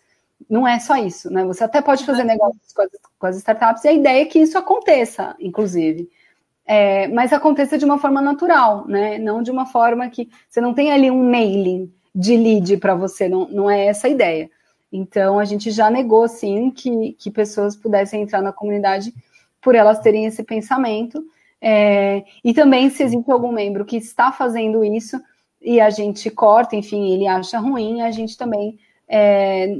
Não 0.47 0.67
é 0.67 0.79
só 0.79 0.95
isso, 0.95 1.31
né? 1.31 1.43
Você 1.45 1.63
até 1.63 1.81
pode 1.81 2.05
fazer 2.05 2.23
negócios 2.23 2.71
com 2.71 2.83
as, 2.83 2.89
com 3.17 3.25
as 3.25 3.37
startups 3.37 3.83
e 3.83 3.87
a 3.87 3.93
ideia 3.93 4.21
é 4.21 4.25
que 4.25 4.37
isso 4.37 4.57
aconteça, 4.59 5.35
inclusive. 5.39 6.07
É, 6.67 7.07
mas 7.09 7.31
aconteça 7.31 7.77
de 7.77 7.85
uma 7.85 7.99
forma 7.99 8.21
natural, 8.21 8.87
né? 8.87 9.19
Não 9.19 9.43
de 9.43 9.51
uma 9.51 9.65
forma 9.65 10.09
que 10.09 10.29
você 10.49 10.59
não 10.59 10.73
tem 10.73 10.91
ali 10.91 11.11
um 11.11 11.29
mailing 11.29 11.93
de 12.13 12.35
lead 12.35 12.77
para 12.77 12.95
você, 12.95 13.29
não, 13.29 13.47
não 13.49 13.69
é 13.69 13.85
essa 13.87 14.07
a 14.07 14.09
ideia. 14.09 14.49
Então, 14.91 15.39
a 15.39 15.45
gente 15.45 15.71
já 15.71 15.89
negou, 15.89 16.27
sim, 16.27 16.71
que, 16.71 17.13
que 17.13 17.29
pessoas 17.29 17.75
pudessem 17.75 18.21
entrar 18.21 18.41
na 18.41 18.53
comunidade 18.53 19.13
por 19.61 19.75
elas 19.75 19.99
terem 19.99 20.25
esse 20.25 20.43
pensamento. 20.43 21.23
É, 21.61 22.23
e 22.43 22.53
também, 22.53 22.89
se 22.89 23.03
existe 23.03 23.29
algum 23.29 23.51
membro 23.51 23.83
que 23.83 23.97
está 23.97 24.31
fazendo 24.31 24.83
isso 24.83 25.21
e 25.61 25.81
a 25.81 25.89
gente 25.89 26.29
corta, 26.29 26.75
enfim, 26.75 27.11
ele 27.11 27.27
acha 27.27 27.59
ruim, 27.59 28.01
a 28.01 28.11
gente 28.11 28.37
também 28.37 28.77
é, 29.07 29.75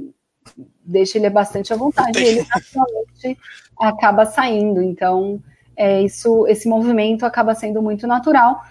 deixa 0.84 1.18
ele 1.18 1.30
bastante 1.30 1.72
à 1.72 1.76
vontade. 1.76 2.20
E 2.20 2.26
ele 2.26 2.46
naturalmente 2.54 3.38
acaba 3.80 4.26
saindo. 4.26 4.82
Então, 4.82 5.42
é, 5.78 6.02
isso, 6.02 6.48
esse 6.48 6.68
movimento 6.68 7.26
acaba 7.26 7.54
sendo 7.56 7.82
muito 7.82 8.08
natural. 8.08 8.62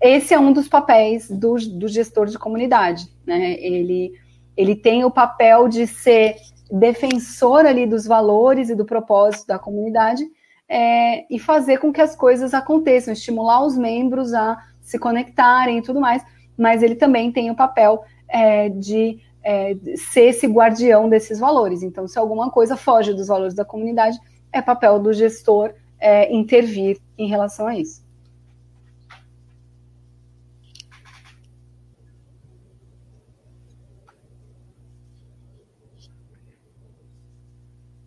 Esse 0.00 0.34
é 0.34 0.38
um 0.38 0.52
dos 0.52 0.68
papéis 0.68 1.28
do, 1.30 1.56
do 1.56 1.88
gestor 1.88 2.26
de 2.26 2.38
comunidade. 2.38 3.08
Né? 3.26 3.54
Ele, 3.60 4.12
ele 4.56 4.76
tem 4.76 5.04
o 5.04 5.10
papel 5.10 5.68
de 5.68 5.86
ser 5.86 6.36
defensor 6.70 7.66
ali 7.66 7.86
dos 7.86 8.06
valores 8.06 8.70
e 8.70 8.74
do 8.74 8.84
propósito 8.84 9.46
da 9.46 9.58
comunidade, 9.58 10.24
é, 10.68 11.24
e 11.34 11.38
fazer 11.38 11.78
com 11.78 11.92
que 11.92 12.00
as 12.00 12.14
coisas 12.14 12.52
aconteçam, 12.52 13.12
estimular 13.12 13.64
os 13.64 13.76
membros 13.76 14.34
a 14.34 14.58
se 14.82 14.98
conectarem 14.98 15.78
e 15.78 15.82
tudo 15.82 16.00
mais, 16.00 16.22
mas 16.56 16.82
ele 16.82 16.94
também 16.94 17.32
tem 17.32 17.50
o 17.50 17.56
papel 17.56 18.02
é, 18.28 18.68
de 18.68 19.18
é, 19.42 19.74
ser 19.96 20.26
esse 20.26 20.46
guardião 20.46 21.08
desses 21.08 21.38
valores. 21.38 21.82
Então, 21.82 22.06
se 22.06 22.18
alguma 22.18 22.50
coisa 22.50 22.76
foge 22.76 23.14
dos 23.14 23.28
valores 23.28 23.54
da 23.54 23.64
comunidade, 23.64 24.18
é 24.52 24.60
papel 24.60 24.98
do 24.98 25.12
gestor 25.12 25.72
é, 26.00 26.32
intervir 26.32 27.00
em 27.16 27.28
relação 27.28 27.66
a 27.66 27.76
isso. 27.76 28.06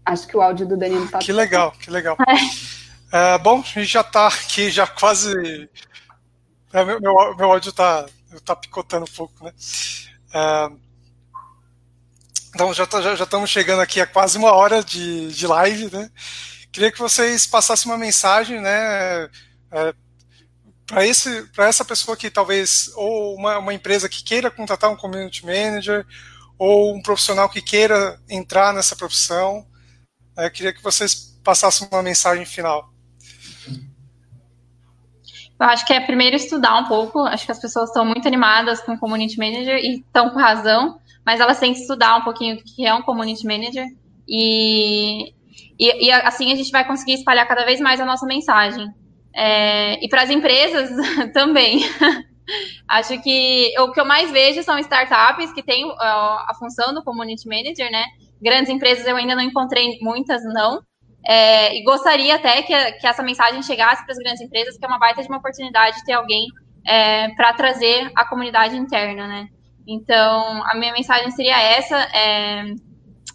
Acho 0.06 0.28
que 0.28 0.36
o 0.36 0.42
áudio 0.42 0.68
do 0.68 0.78
Danilo 0.78 1.06
está. 1.06 1.20
Que 1.20 1.32
legal, 1.32 1.72
que 1.72 1.90
legal. 1.90 2.18
É. 3.14 3.38
bom, 3.38 3.60
a 3.60 3.64
gente 3.64 3.86
já 3.86 4.02
está 4.02 4.28
aqui, 4.28 4.70
já 4.70 4.88
quase. 4.88 5.70
É, 6.74 6.84
meu, 6.84 7.00
meu, 7.00 7.36
meu 7.36 7.52
áudio 7.52 7.70
está 7.70 8.06
tá 8.44 8.56
picotando 8.56 9.06
um 9.06 9.16
pouco, 9.16 9.44
né? 9.44 9.54
É, 10.34 10.72
então 12.54 12.74
já, 12.74 12.86
tá, 12.86 13.02
já, 13.02 13.16
já, 13.16 13.24
estamos 13.24 13.50
chegando 13.50 13.82
aqui 13.82 14.02
a 14.02 14.08
quase 14.08 14.38
uma 14.38 14.52
hora 14.52 14.84
de, 14.84 15.32
de 15.32 15.48
live, 15.48 15.90
né? 15.92 16.10
Queria 16.72 16.92
que 16.92 17.00
vocês 17.00 17.46
passassem 17.46 17.92
uma 17.92 17.98
mensagem, 17.98 18.62
né? 18.62 19.30
É, 19.72 19.94
para 20.86 21.68
essa 21.68 21.86
pessoa 21.86 22.18
que 22.18 22.30
talvez 22.30 22.92
ou 22.96 23.36
uma, 23.36 23.58
uma 23.58 23.74
empresa 23.74 24.10
que 24.10 24.24
queira 24.24 24.52
contratar 24.52 24.90
um 24.90 24.98
community 24.98 25.46
manager 25.46 26.06
ou 26.58 26.94
um 26.96 27.02
profissional 27.02 27.50
que 27.50 27.62
queira 27.62 28.20
entrar 28.30 28.74
nessa 28.74 28.96
profissão 28.96 29.66
eu 30.38 30.52
queria 30.52 30.74
que 30.74 30.82
vocês 30.82 31.40
passassem 31.44 31.88
uma 31.92 32.02
mensagem 32.02 32.46
final. 32.46 32.90
Eu 35.60 35.68
acho 35.68 35.86
que 35.86 35.94
é 35.94 36.00
primeiro 36.00 36.36
estudar 36.36 36.80
um 36.80 36.86
pouco. 36.86 37.20
Acho 37.20 37.46
que 37.46 37.52
as 37.52 37.60
pessoas 37.60 37.90
estão 37.90 38.04
muito 38.04 38.28
animadas 38.28 38.82
com 38.82 38.98
community 38.98 39.38
manager 39.38 39.78
e 39.78 40.00
estão 40.00 40.32
com 40.32 40.40
razão, 40.40 41.00
mas 41.26 41.40
elas 41.40 41.60
têm 41.60 41.74
que 41.74 41.82
estudar 41.82 42.18
um 42.18 42.24
pouquinho 42.24 42.56
o 42.56 42.64
que 42.64 42.86
é 42.86 42.94
um 42.94 43.04
community 43.04 43.46
manager 43.46 43.86
e, 44.28 45.34
e, 45.82 46.06
e 46.06 46.12
assim 46.12 46.52
a 46.52 46.56
gente 46.56 46.70
vai 46.72 46.86
conseguir 46.86 47.14
espalhar 47.14 47.48
cada 47.48 47.66
vez 47.66 47.82
mais 47.82 48.00
a 48.00 48.06
nossa 48.06 48.26
mensagem. 48.28 48.88
É, 49.36 50.04
e 50.04 50.08
para 50.08 50.22
as 50.22 50.30
empresas 50.30 50.92
também. 51.34 51.80
Acho 52.88 53.20
que 53.22 53.74
o 53.80 53.92
que 53.92 54.00
eu 54.00 54.06
mais 54.06 54.30
vejo 54.30 54.62
são 54.62 54.78
startups 54.78 55.54
que 55.54 55.64
têm 55.64 55.90
a 56.00 56.52
função 56.60 56.94
do 56.94 57.04
community 57.04 57.48
manager, 57.48 57.90
né? 57.90 58.04
Grandes 58.42 58.70
empresas 58.70 59.08
eu 59.08 59.16
ainda 59.16 59.36
não 59.36 59.44
encontrei 59.44 59.98
muitas, 60.02 60.44
não. 60.44 60.82
É, 61.26 61.76
e 61.78 61.84
gostaria 61.84 62.36
até 62.36 62.62
que, 62.62 62.92
que 62.94 63.08
essa 63.08 63.24
mensagem 63.24 63.64
chegasse 63.64 64.04
para 64.04 64.12
as 64.12 64.18
grandes 64.18 64.42
empresas, 64.42 64.78
que 64.78 64.84
é 64.84 64.88
uma 64.88 65.00
baita 65.00 65.22
de 65.22 65.30
uma 65.30 65.38
oportunidade 65.38 65.98
de 65.98 66.04
ter 66.04 66.14
alguém 66.14 66.46
é, 66.86 67.30
para 67.30 67.54
trazer 67.54 68.12
a 68.16 68.26
comunidade 68.26 68.76
interna, 68.76 69.28
né? 69.28 69.48
Então, 69.88 70.64
a 70.66 70.76
minha 70.76 70.94
mensagem 70.94 71.32
seria 71.32 71.60
essa. 71.60 71.98
É, 72.14 72.64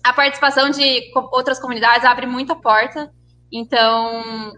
a 0.07 0.12
participação 0.12 0.70
de 0.70 1.11
outras 1.32 1.59
comunidades 1.59 2.04
abre 2.04 2.26
muita 2.26 2.54
porta. 2.54 3.11
Então, 3.52 4.52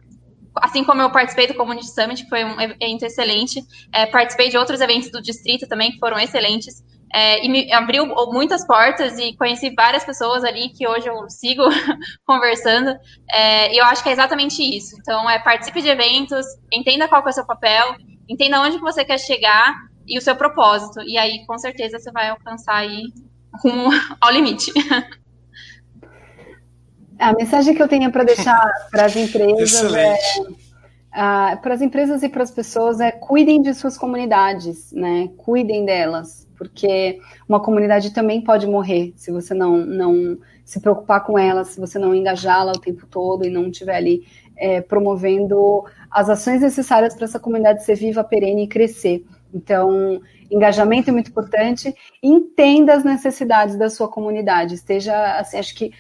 assim 0.57 0.85
como 0.85 1.01
eu 1.01 1.11
participei 1.11 1.47
do 1.47 1.55
Community 1.55 1.89
Summit, 1.89 2.23
que 2.23 2.29
foi 2.29 2.45
um 2.45 2.61
evento 2.61 3.05
excelente, 3.05 3.63
é, 3.93 4.05
participei 4.05 4.51
de 4.51 4.59
outros 4.59 4.81
eventos 4.81 5.11
do 5.11 5.23
distrito 5.23 5.67
também, 5.67 5.93
que 5.93 5.99
foram 5.99 6.19
excelentes. 6.19 6.85
É, 7.15 7.43
e 7.43 7.49
me 7.49 7.73
abriu 7.73 8.07
muitas 8.31 8.67
portas 8.67 9.19
e 9.19 9.35
conheci 9.39 9.71
várias 9.75 10.05
pessoas 10.05 10.45
ali 10.45 10.69
que 10.69 10.87
hoje 10.87 11.09
eu 11.09 11.29
sigo 11.31 11.63
conversando. 12.27 12.95
É, 13.31 13.73
e 13.73 13.79
eu 13.79 13.87
acho 13.87 14.03
que 14.03 14.11
é 14.11 14.13
exatamente 14.13 14.63
isso. 14.63 14.97
Então, 15.01 15.29
é 15.31 15.39
participe 15.39 15.81
de 15.81 15.89
eventos, 15.89 16.45
entenda 16.71 17.09
qual 17.09 17.23
é 17.25 17.31
o 17.31 17.33
seu 17.33 17.47
papel, 17.47 17.97
entenda 18.29 18.61
onde 18.61 18.77
que 18.77 18.83
você 18.83 19.03
quer 19.03 19.19
chegar 19.19 19.75
e 20.07 20.19
o 20.19 20.21
seu 20.21 20.37
propósito. 20.37 21.01
E 21.07 21.17
aí, 21.17 21.47
com 21.47 21.57
certeza, 21.57 21.99
você 21.99 22.13
vai 22.13 22.29
alcançar 22.29 22.77
aí 22.77 23.05
rumo 23.63 23.89
ao 24.21 24.31
limite. 24.31 24.71
A 27.19 27.33
mensagem 27.33 27.75
que 27.75 27.83
eu 27.83 27.89
tenho 27.89 28.11
para 28.13 28.25
deixar 28.25 28.71
para 28.91 29.07
as 29.07 29.17
empresas 29.17 29.95
é, 31.15 31.57
para 31.57 31.75
as 31.75 31.81
empresas 31.81 32.23
e 32.23 32.29
para 32.29 32.43
as 32.43 32.51
pessoas 32.51 33.01
é 33.01 33.11
cuidem 33.11 33.61
de 33.63 33.75
suas 33.75 33.97
comunidades, 33.97 34.93
né? 34.93 35.31
Cuidem 35.37 35.85
delas 35.85 36.49
porque 36.59 37.21
uma 37.49 37.61
comunidade 37.61 38.13
também 38.13 38.43
pode 38.43 38.67
morrer 38.67 39.15
se 39.17 39.31
você 39.31 39.55
não, 39.55 39.79
não 39.79 40.37
se 40.65 40.81
preocupar 40.81 41.25
com 41.25 41.39
ela, 41.39 41.65
se 41.65 41.81
você 41.81 41.99
não 41.99 42.15
engajá-la 42.15 42.73
o 42.73 42.81
tempo 42.81 43.07
todo 43.07 43.47
e 43.47 43.51
não 43.51 43.69
estiver 43.69 43.95
ali 43.95 44.27
é, 44.57 44.81
promovendo 44.81 45.85
as 46.11 46.29
ações 46.29 46.61
necessárias 46.61 47.15
para 47.15 47.25
essa 47.25 47.39
comunidade 47.39 47.85
ser 47.85 47.95
viva, 47.95 48.25
perene 48.25 48.65
e 48.65 48.69
crescer. 48.69 49.25
Então, 49.55 50.21
engajamento 50.51 51.09
é 51.09 51.13
muito 51.13 51.31
importante. 51.31 51.95
Entenda 52.23 52.95
as 52.95 53.05
necessidades 53.05 53.77
da 53.77 53.89
sua 53.89 54.09
comunidade. 54.09 54.75
Esteja, 54.75 55.39
assim, 55.39 55.59
acho 55.59 55.75
que 55.75 55.93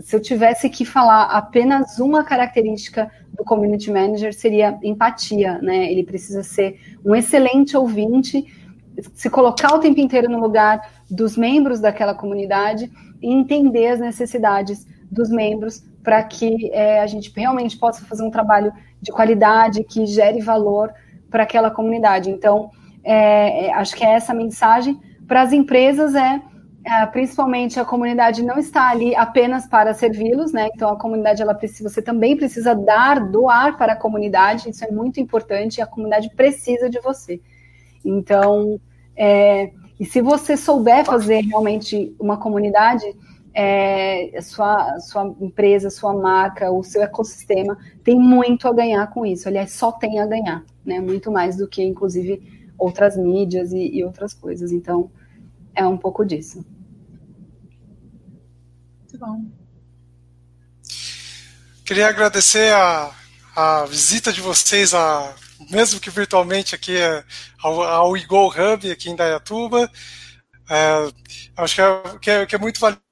se 0.00 0.14
eu 0.16 0.20
tivesse 0.20 0.68
que 0.68 0.84
falar 0.84 1.24
apenas 1.24 1.98
uma 1.98 2.24
característica 2.24 3.10
do 3.36 3.44
community 3.44 3.90
manager 3.90 4.34
seria 4.34 4.78
empatia, 4.82 5.58
né? 5.62 5.90
Ele 5.90 6.04
precisa 6.04 6.42
ser 6.42 6.78
um 7.04 7.14
excelente 7.14 7.76
ouvinte 7.76 8.46
se 9.14 9.30
colocar 9.30 9.74
o 9.74 9.78
tempo 9.78 10.00
inteiro 10.00 10.28
no 10.28 10.38
lugar 10.38 10.80
dos 11.10 11.36
membros 11.36 11.80
daquela 11.80 12.14
comunidade 12.14 12.90
e 13.22 13.32
entender 13.32 13.88
as 13.88 14.00
necessidades 14.00 14.86
dos 15.10 15.30
membros 15.30 15.82
para 16.02 16.22
que 16.22 16.70
é, 16.72 17.00
a 17.00 17.06
gente 17.06 17.32
realmente 17.34 17.76
possa 17.78 18.04
fazer 18.04 18.22
um 18.22 18.30
trabalho 18.30 18.72
de 19.00 19.12
qualidade 19.12 19.84
que 19.84 20.04
gere 20.06 20.40
valor 20.40 20.92
para 21.30 21.44
aquela 21.44 21.70
comunidade. 21.70 22.30
Então, 22.30 22.70
é, 23.04 23.66
é, 23.66 23.74
acho 23.74 23.94
que 23.94 24.04
é 24.04 24.12
essa 24.12 24.34
mensagem. 24.34 25.00
Para 25.26 25.42
as 25.42 25.52
empresas 25.52 26.14
é, 26.14 26.42
principalmente 27.12 27.78
a 27.78 27.84
comunidade 27.84 28.42
não 28.42 28.58
está 28.58 28.90
ali 28.90 29.14
apenas 29.14 29.66
para 29.66 29.94
servi-los, 29.94 30.52
né? 30.52 30.68
Então 30.74 30.88
a 30.88 30.98
comunidade 30.98 31.40
ela 31.40 31.54
precisa, 31.54 31.88
você 31.88 32.02
também 32.02 32.36
precisa 32.36 32.74
dar, 32.74 33.20
doar 33.30 33.76
para 33.76 33.92
a 33.92 33.96
comunidade. 33.96 34.68
Isso 34.68 34.84
é 34.84 34.90
muito 34.90 35.20
importante. 35.20 35.80
A 35.80 35.86
comunidade 35.86 36.30
precisa 36.34 36.90
de 36.90 37.00
você. 37.00 37.40
Então, 38.04 38.80
é, 39.16 39.70
e 39.98 40.04
se 40.04 40.20
você 40.20 40.56
souber 40.56 41.04
fazer 41.04 41.42
realmente 41.42 42.14
uma 42.18 42.36
comunidade, 42.36 43.04
é, 43.54 44.40
sua, 44.40 44.98
sua 44.98 45.34
empresa, 45.40 45.90
sua 45.90 46.12
marca, 46.14 46.70
o 46.72 46.82
seu 46.82 47.02
ecossistema 47.02 47.76
tem 48.02 48.18
muito 48.18 48.66
a 48.66 48.72
ganhar 48.72 49.06
com 49.10 49.24
isso. 49.24 49.48
Aliás, 49.48 49.72
só 49.72 49.92
tem 49.92 50.18
a 50.18 50.26
ganhar, 50.26 50.64
né? 50.84 51.00
Muito 51.00 51.30
mais 51.30 51.56
do 51.56 51.68
que, 51.68 51.82
inclusive, 51.82 52.42
outras 52.78 53.16
mídias 53.16 53.72
e, 53.72 53.98
e 53.98 54.04
outras 54.04 54.34
coisas. 54.34 54.72
Então, 54.72 55.10
é 55.74 55.86
um 55.86 55.96
pouco 55.96 56.24
disso. 56.24 56.64
Muito 58.98 59.18
bom. 59.18 59.50
Queria 61.84 62.08
agradecer 62.08 62.72
a, 62.72 63.14
a 63.54 63.84
visita 63.86 64.32
de 64.32 64.40
vocês 64.40 64.94
a 64.94 65.34
mesmo 65.70 66.00
que 66.00 66.10
virtualmente 66.10 66.74
aqui 66.74 66.96
é 66.96 67.24
ao, 67.62 67.82
ao 67.82 68.16
Igor 68.16 68.54
Hub 68.58 68.90
aqui 68.90 69.10
em 69.10 69.16
Dayatuba. 69.16 69.90
É, 70.68 71.12
acho 71.56 71.74
que 71.74 71.80
é, 71.80 72.18
que 72.20 72.30
é, 72.30 72.46
que 72.46 72.54
é 72.54 72.58
muito 72.58 72.80
valioso 72.80 73.02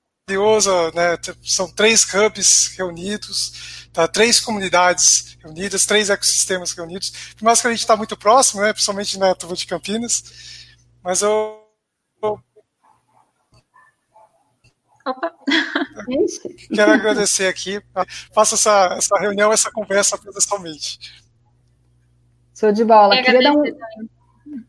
né? 0.94 1.18
São 1.42 1.68
três 1.68 2.06
hubs 2.14 2.74
reunidos, 2.76 3.88
tá? 3.92 4.06
três 4.06 4.38
comunidades 4.38 5.36
reunidas, 5.42 5.86
três 5.86 6.10
ecossistemas 6.10 6.72
reunidos. 6.72 7.12
Por 7.36 7.44
mais 7.44 7.60
que 7.60 7.66
a 7.66 7.70
gente 7.70 7.80
está 7.80 7.96
muito 7.96 8.16
próximo, 8.16 8.62
né? 8.62 8.72
principalmente 8.72 9.18
na 9.18 9.34
Tuva 9.34 9.56
de 9.56 9.66
Campinas, 9.66 10.22
mas 11.02 11.22
eu. 11.22 11.59
Opa. 15.10 15.32
Quero 16.74 16.92
agradecer 16.92 17.46
aqui. 17.46 17.80
Faça 18.32 18.54
essa, 18.54 18.94
essa 18.96 19.18
reunião, 19.18 19.52
essa 19.52 19.70
conversa 19.70 20.16
presencialmente. 20.16 20.98
Show 22.54 22.72
de 22.72 22.84
bola. 22.84 23.22
Queria 23.22 23.42
dar, 23.42 23.52
um, 23.52 23.62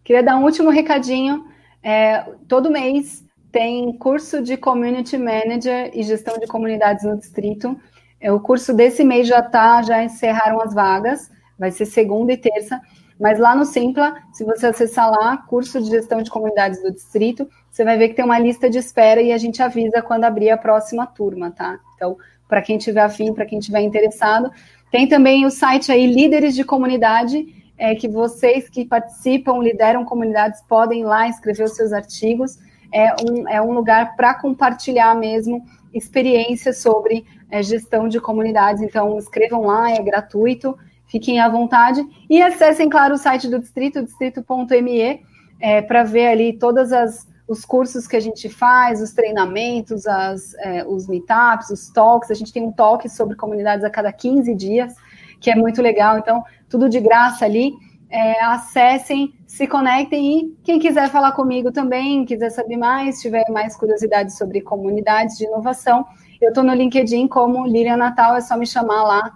queria 0.04 0.24
dar 0.24 0.38
um 0.38 0.44
último 0.44 0.70
recadinho. 0.70 1.46
É, 1.84 2.22
todo 2.48 2.72
mês 2.72 3.24
tem 3.52 3.98
curso 3.98 4.42
de 4.42 4.56
Community 4.56 5.18
Manager 5.18 5.92
e 5.94 6.04
Gestão 6.04 6.38
de 6.39 6.48
Comunidades 6.48 7.04
no 7.04 7.18
Distrito. 7.18 7.78
É, 8.20 8.32
o 8.32 8.39
curso 8.39 8.74
desse 8.74 9.04
mês 9.04 9.28
já 9.28 9.39
está, 9.39 9.82
já 9.82 10.04
encerraram 10.04 10.62
as 10.62 10.74
vagas, 10.74 11.30
vai 11.58 11.72
ser 11.72 11.86
segunda 11.86 12.32
e 12.32 12.38
terça. 12.38 12.80
Mas 13.20 13.39
lá 13.39 13.56
no 13.56 13.66
Simpla, 13.66 14.16
se 14.32 14.44
você 14.44 14.68
acessar 14.68 15.12
lá, 15.12 15.38
curso 15.38 15.82
de 15.82 15.89
gestão 15.89 16.22
de 16.22 16.32
comunidades 16.32 16.82
do 16.82 16.92
distrito, 16.92 17.48
você 17.72 17.86
vai 17.86 17.98
ver 17.98 18.10
que 18.10 18.16
tem 18.16 18.26
uma 18.26 18.38
lista 18.38 18.70
de 18.70 18.78
espera 18.78 19.22
e 19.22 19.32
a 19.32 19.38
gente 19.38 19.64
avisa 19.64 20.02
quando 20.02 20.26
abrir 20.26 20.50
a 20.50 20.58
próxima 20.58 21.08
turma, 21.08 21.52
tá? 21.52 21.80
Então, 21.96 22.18
para 22.46 22.62
quem 22.62 22.78
tiver 22.78 23.02
afim, 23.02 23.34
para 23.34 23.46
quem 23.46 23.60
tiver 23.60 23.80
interessado, 23.80 24.52
tem 24.92 25.08
também 25.08 25.46
o 25.46 25.50
site 25.50 25.90
aí 25.90 26.06
Líderes 26.06 26.54
de 26.54 26.66
Comunidade, 26.66 27.48
é, 27.78 27.96
que 27.96 28.10
vocês 28.10 28.70
que 28.70 28.84
participam, 28.84 29.58
lideram 29.60 30.04
comunidades, 30.04 30.62
podem 30.68 31.02
ir 31.02 31.06
lá 31.06 31.30
escrever 31.30 31.64
os 31.64 31.74
seus 31.74 31.94
artigos. 31.94 32.60
É 32.94 33.16
um, 33.24 33.48
é 33.48 33.62
um 33.62 33.72
lugar 33.72 34.18
para 34.18 34.34
compartilhar 34.34 35.16
mesmo 35.16 35.64
experiências 35.94 36.80
sobre 36.80 37.26
é, 37.50 37.64
gestão 37.64 38.10
de 38.10 38.20
comunidades. 38.20 38.84
Então, 38.84 39.18
escrevam 39.18 39.62
lá, 39.62 39.92
é 39.92 40.04
gratuito. 40.04 40.78
Fiquem 41.08 41.40
à 41.40 41.48
vontade 41.48 42.06
e 42.30 42.42
acessem, 42.42 42.90
claro, 42.90 43.16
o 43.16 43.18
site 43.18 43.48
do 43.48 43.60
Distrito, 43.60 44.04
distrito.me, 44.04 45.22
é, 45.60 45.82
para 45.82 46.04
ver 46.04 46.28
ali 46.28 46.54
todas 46.54 46.92
as 46.92 47.31
os 47.52 47.66
cursos 47.66 48.08
que 48.08 48.16
a 48.16 48.20
gente 48.22 48.47
faz, 48.47 49.02
os 49.02 49.12
treinamentos, 49.12 50.08
as, 50.08 50.54
é, 50.54 50.86
os 50.88 51.06
meetups, 51.06 51.70
os 51.70 51.89
talks. 51.89 52.32
A 52.32 52.34
gente 52.34 52.54
tem 52.54 52.64
um 52.64 52.72
talk 52.72 53.08
sobre 53.10 53.36
comunidades 53.36 53.84
a 53.84 53.89
cada 53.89 54.10
15 54.10 54.56
dias, 54.56 54.95
que 55.38 55.52
é 55.52 55.56
muito 55.56 55.82
legal. 55.82 56.18
Então, 56.18 56.45
tudo 56.70 56.88
de 56.88 57.02
graça 57.02 57.43
ali. 57.43 57.74
É, 58.14 58.43
acessem, 58.43 59.34
se 59.47 59.66
conectem 59.66 60.38
e 60.38 60.58
quem 60.66 60.78
quiser 60.80 61.10
falar 61.10 61.32
comigo 61.32 61.72
também, 61.72 62.26
quiser 62.26 62.49
saber 62.49 62.76
mais, 62.76 63.22
tiver 63.22 63.45
mais 63.49 63.74
curiosidades 63.78 64.38
sobre 64.38 64.60
comunidades 64.60 65.38
de 65.38 65.45
inovação, 65.45 66.06
eu 66.41 66.49
estou 66.49 66.62
no 66.62 66.74
LinkedIn 66.74 67.30
como 67.30 67.66
Lilian 67.66 67.95
Natal, 67.95 68.36
é 68.36 68.41
só 68.41 68.58
me 68.58 68.68
chamar 68.68 69.04
lá 69.04 69.32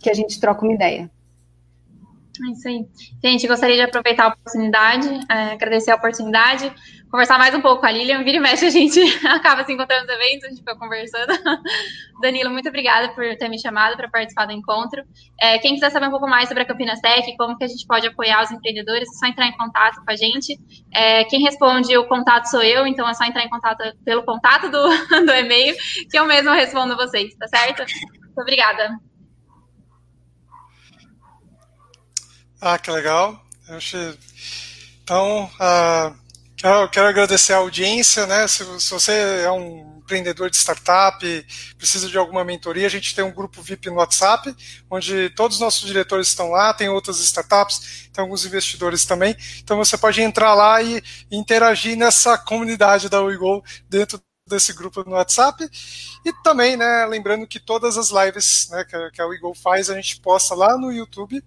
que 0.00 0.08
a 0.08 0.14
gente 0.14 0.38
troca 0.38 0.64
uma 0.64 0.72
ideia. 0.72 1.10
É 2.38 2.52
isso 2.52 2.68
aí. 2.68 2.86
Gente, 3.22 3.46
gostaria 3.46 3.76
de 3.76 3.82
aproveitar 3.82 4.24
a 4.24 4.28
oportunidade, 4.28 5.08
é, 5.28 5.52
agradecer 5.52 5.90
a 5.90 5.96
oportunidade, 5.96 6.72
conversar 7.10 7.38
mais 7.38 7.54
um 7.54 7.60
pouco 7.60 7.80
com 7.80 7.86
a 7.86 7.90
Lilian. 7.90 8.22
Vira 8.22 8.38
e 8.38 8.40
mexe, 8.40 8.64
a 8.64 8.70
gente 8.70 9.00
acaba 9.26 9.64
se 9.64 9.72
encontrando 9.72 10.06
nos 10.06 10.14
eventos, 10.14 10.44
a 10.44 10.48
gente 10.48 10.58
fica 10.58 10.76
conversando. 10.76 11.32
Danilo, 12.22 12.50
muito 12.50 12.68
obrigada 12.68 13.08
por 13.14 13.24
ter 13.36 13.48
me 13.48 13.60
chamado 13.60 13.96
para 13.96 14.08
participar 14.08 14.46
do 14.46 14.52
encontro. 14.52 15.02
É, 15.40 15.58
quem 15.58 15.74
quiser 15.74 15.90
saber 15.90 16.06
um 16.06 16.10
pouco 16.10 16.28
mais 16.28 16.48
sobre 16.48 16.62
a 16.62 16.66
Campinas 16.66 17.00
Tech, 17.00 17.36
como 17.36 17.58
que 17.58 17.64
a 17.64 17.68
gente 17.68 17.86
pode 17.86 18.06
apoiar 18.06 18.42
os 18.42 18.50
empreendedores, 18.50 19.08
é 19.08 19.18
só 19.18 19.26
entrar 19.26 19.46
em 19.46 19.56
contato 19.56 19.96
com 19.96 20.10
a 20.10 20.16
gente. 20.16 20.58
É, 20.94 21.24
quem 21.24 21.42
responde 21.42 21.96
o 21.96 22.06
contato 22.06 22.46
sou 22.46 22.62
eu, 22.62 22.86
então 22.86 23.08
é 23.08 23.12
só 23.12 23.24
entrar 23.24 23.44
em 23.44 23.50
contato 23.50 23.82
pelo 24.04 24.22
contato 24.22 24.70
do, 24.70 24.88
do 25.26 25.32
e-mail, 25.32 25.74
que 26.10 26.18
eu 26.18 26.24
mesmo 26.24 26.52
respondo 26.52 26.96
vocês, 26.96 27.34
tá 27.34 27.48
certo? 27.48 27.84
Muito 28.20 28.40
obrigada. 28.40 29.09
Ah, 32.60 32.78
que 32.78 32.90
legal. 32.90 33.42
Então, 35.02 35.44
uh, 35.44 36.14
quero, 36.56 36.90
quero, 36.90 37.08
agradecer 37.08 37.54
a 37.54 37.58
audiência, 37.58 38.26
né? 38.26 38.46
Se, 38.46 38.64
se, 38.80 38.90
você 38.90 39.12
é 39.44 39.50
um 39.50 39.98
empreendedor 39.98 40.50
de 40.50 40.56
startup, 40.56 41.46
precisa 41.78 42.08
de 42.08 42.18
alguma 42.18 42.44
mentoria, 42.44 42.86
a 42.86 42.90
gente 42.90 43.14
tem 43.14 43.24
um 43.24 43.32
grupo 43.32 43.62
VIP 43.62 43.88
no 43.88 43.96
WhatsApp, 43.96 44.54
onde 44.90 45.30
todos 45.30 45.56
os 45.56 45.60
nossos 45.60 45.86
diretores 45.86 46.28
estão 46.28 46.50
lá, 46.50 46.74
tem 46.74 46.88
outras 46.88 47.18
startups, 47.20 48.10
tem 48.12 48.22
alguns 48.22 48.44
investidores 48.44 49.06
também. 49.06 49.34
Então 49.62 49.78
você 49.78 49.96
pode 49.96 50.20
entrar 50.20 50.52
lá 50.52 50.82
e, 50.82 51.02
interagir 51.30 51.96
nessa 51.96 52.36
comunidade 52.36 53.08
da 53.08 53.22
Uigol 53.22 53.64
dentro 53.88 54.20
desse 54.46 54.72
grupo 54.74 55.02
no 55.04 55.12
WhatsApp. 55.12 55.66
E 56.26 56.32
também, 56.42 56.76
né, 56.76 57.06
lembrando 57.06 57.46
que 57.46 57.60
todas 57.60 57.96
as 57.96 58.10
lives 58.10 58.68
né, 58.70 58.84
que, 58.84 59.22
a 59.22 59.26
Uigol 59.26 59.54
faz, 59.54 59.88
a 59.88 59.94
gente 59.94 60.20
posta 60.20 60.54
lá 60.54 60.76
no 60.76 60.92
YouTube. 60.92 61.42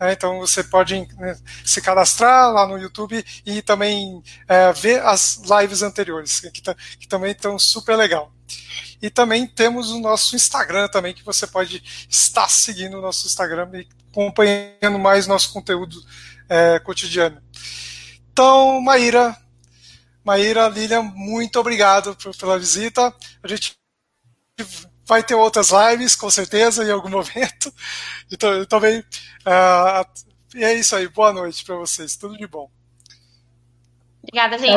É, 0.00 0.12
então 0.12 0.38
você 0.38 0.62
pode 0.62 0.94
né, 1.16 1.36
se 1.64 1.80
cadastrar 1.80 2.52
lá 2.52 2.66
no 2.66 2.78
YouTube 2.78 3.24
e 3.44 3.60
também 3.62 4.22
é, 4.46 4.72
ver 4.72 5.02
as 5.04 5.42
lives 5.60 5.82
anteriores, 5.82 6.38
que, 6.38 6.50
que 6.50 7.08
também 7.08 7.32
estão 7.32 7.58
super 7.58 7.96
legal. 7.96 8.32
E 9.02 9.10
também 9.10 9.46
temos 9.46 9.90
o 9.90 10.00
nosso 10.00 10.36
Instagram 10.36 10.88
também, 10.88 11.14
que 11.14 11.24
você 11.24 11.46
pode 11.46 11.82
estar 12.08 12.48
seguindo 12.48 12.98
o 12.98 13.02
nosso 13.02 13.26
Instagram 13.26 13.68
e 13.74 13.88
acompanhando 14.10 14.98
mais 15.00 15.26
nosso 15.26 15.52
conteúdo 15.52 16.00
é, 16.48 16.78
cotidiano. 16.78 17.42
Então, 18.32 18.80
Maíra, 18.80 19.36
Maíra, 20.24 20.68
Lilian, 20.68 21.02
muito 21.02 21.58
obrigado 21.58 22.16
pela 22.38 22.58
visita. 22.58 23.12
A 23.42 23.48
gente 23.48 23.76
vai 25.08 25.22
ter 25.22 25.34
outras 25.34 25.70
lives, 25.70 26.14
com 26.14 26.28
certeza, 26.28 26.84
em 26.84 26.90
algum 26.90 27.08
momento. 27.10 27.72
Então, 28.30 28.64
também. 28.66 29.00
Uh, 29.00 30.28
e 30.54 30.62
é 30.62 30.74
isso 30.74 30.94
aí. 30.94 31.08
Boa 31.08 31.32
noite 31.32 31.64
para 31.64 31.76
vocês. 31.76 32.14
Tudo 32.14 32.36
de 32.36 32.46
bom. 32.46 32.70
Obrigada, 34.22 34.58
gente. 34.58 34.70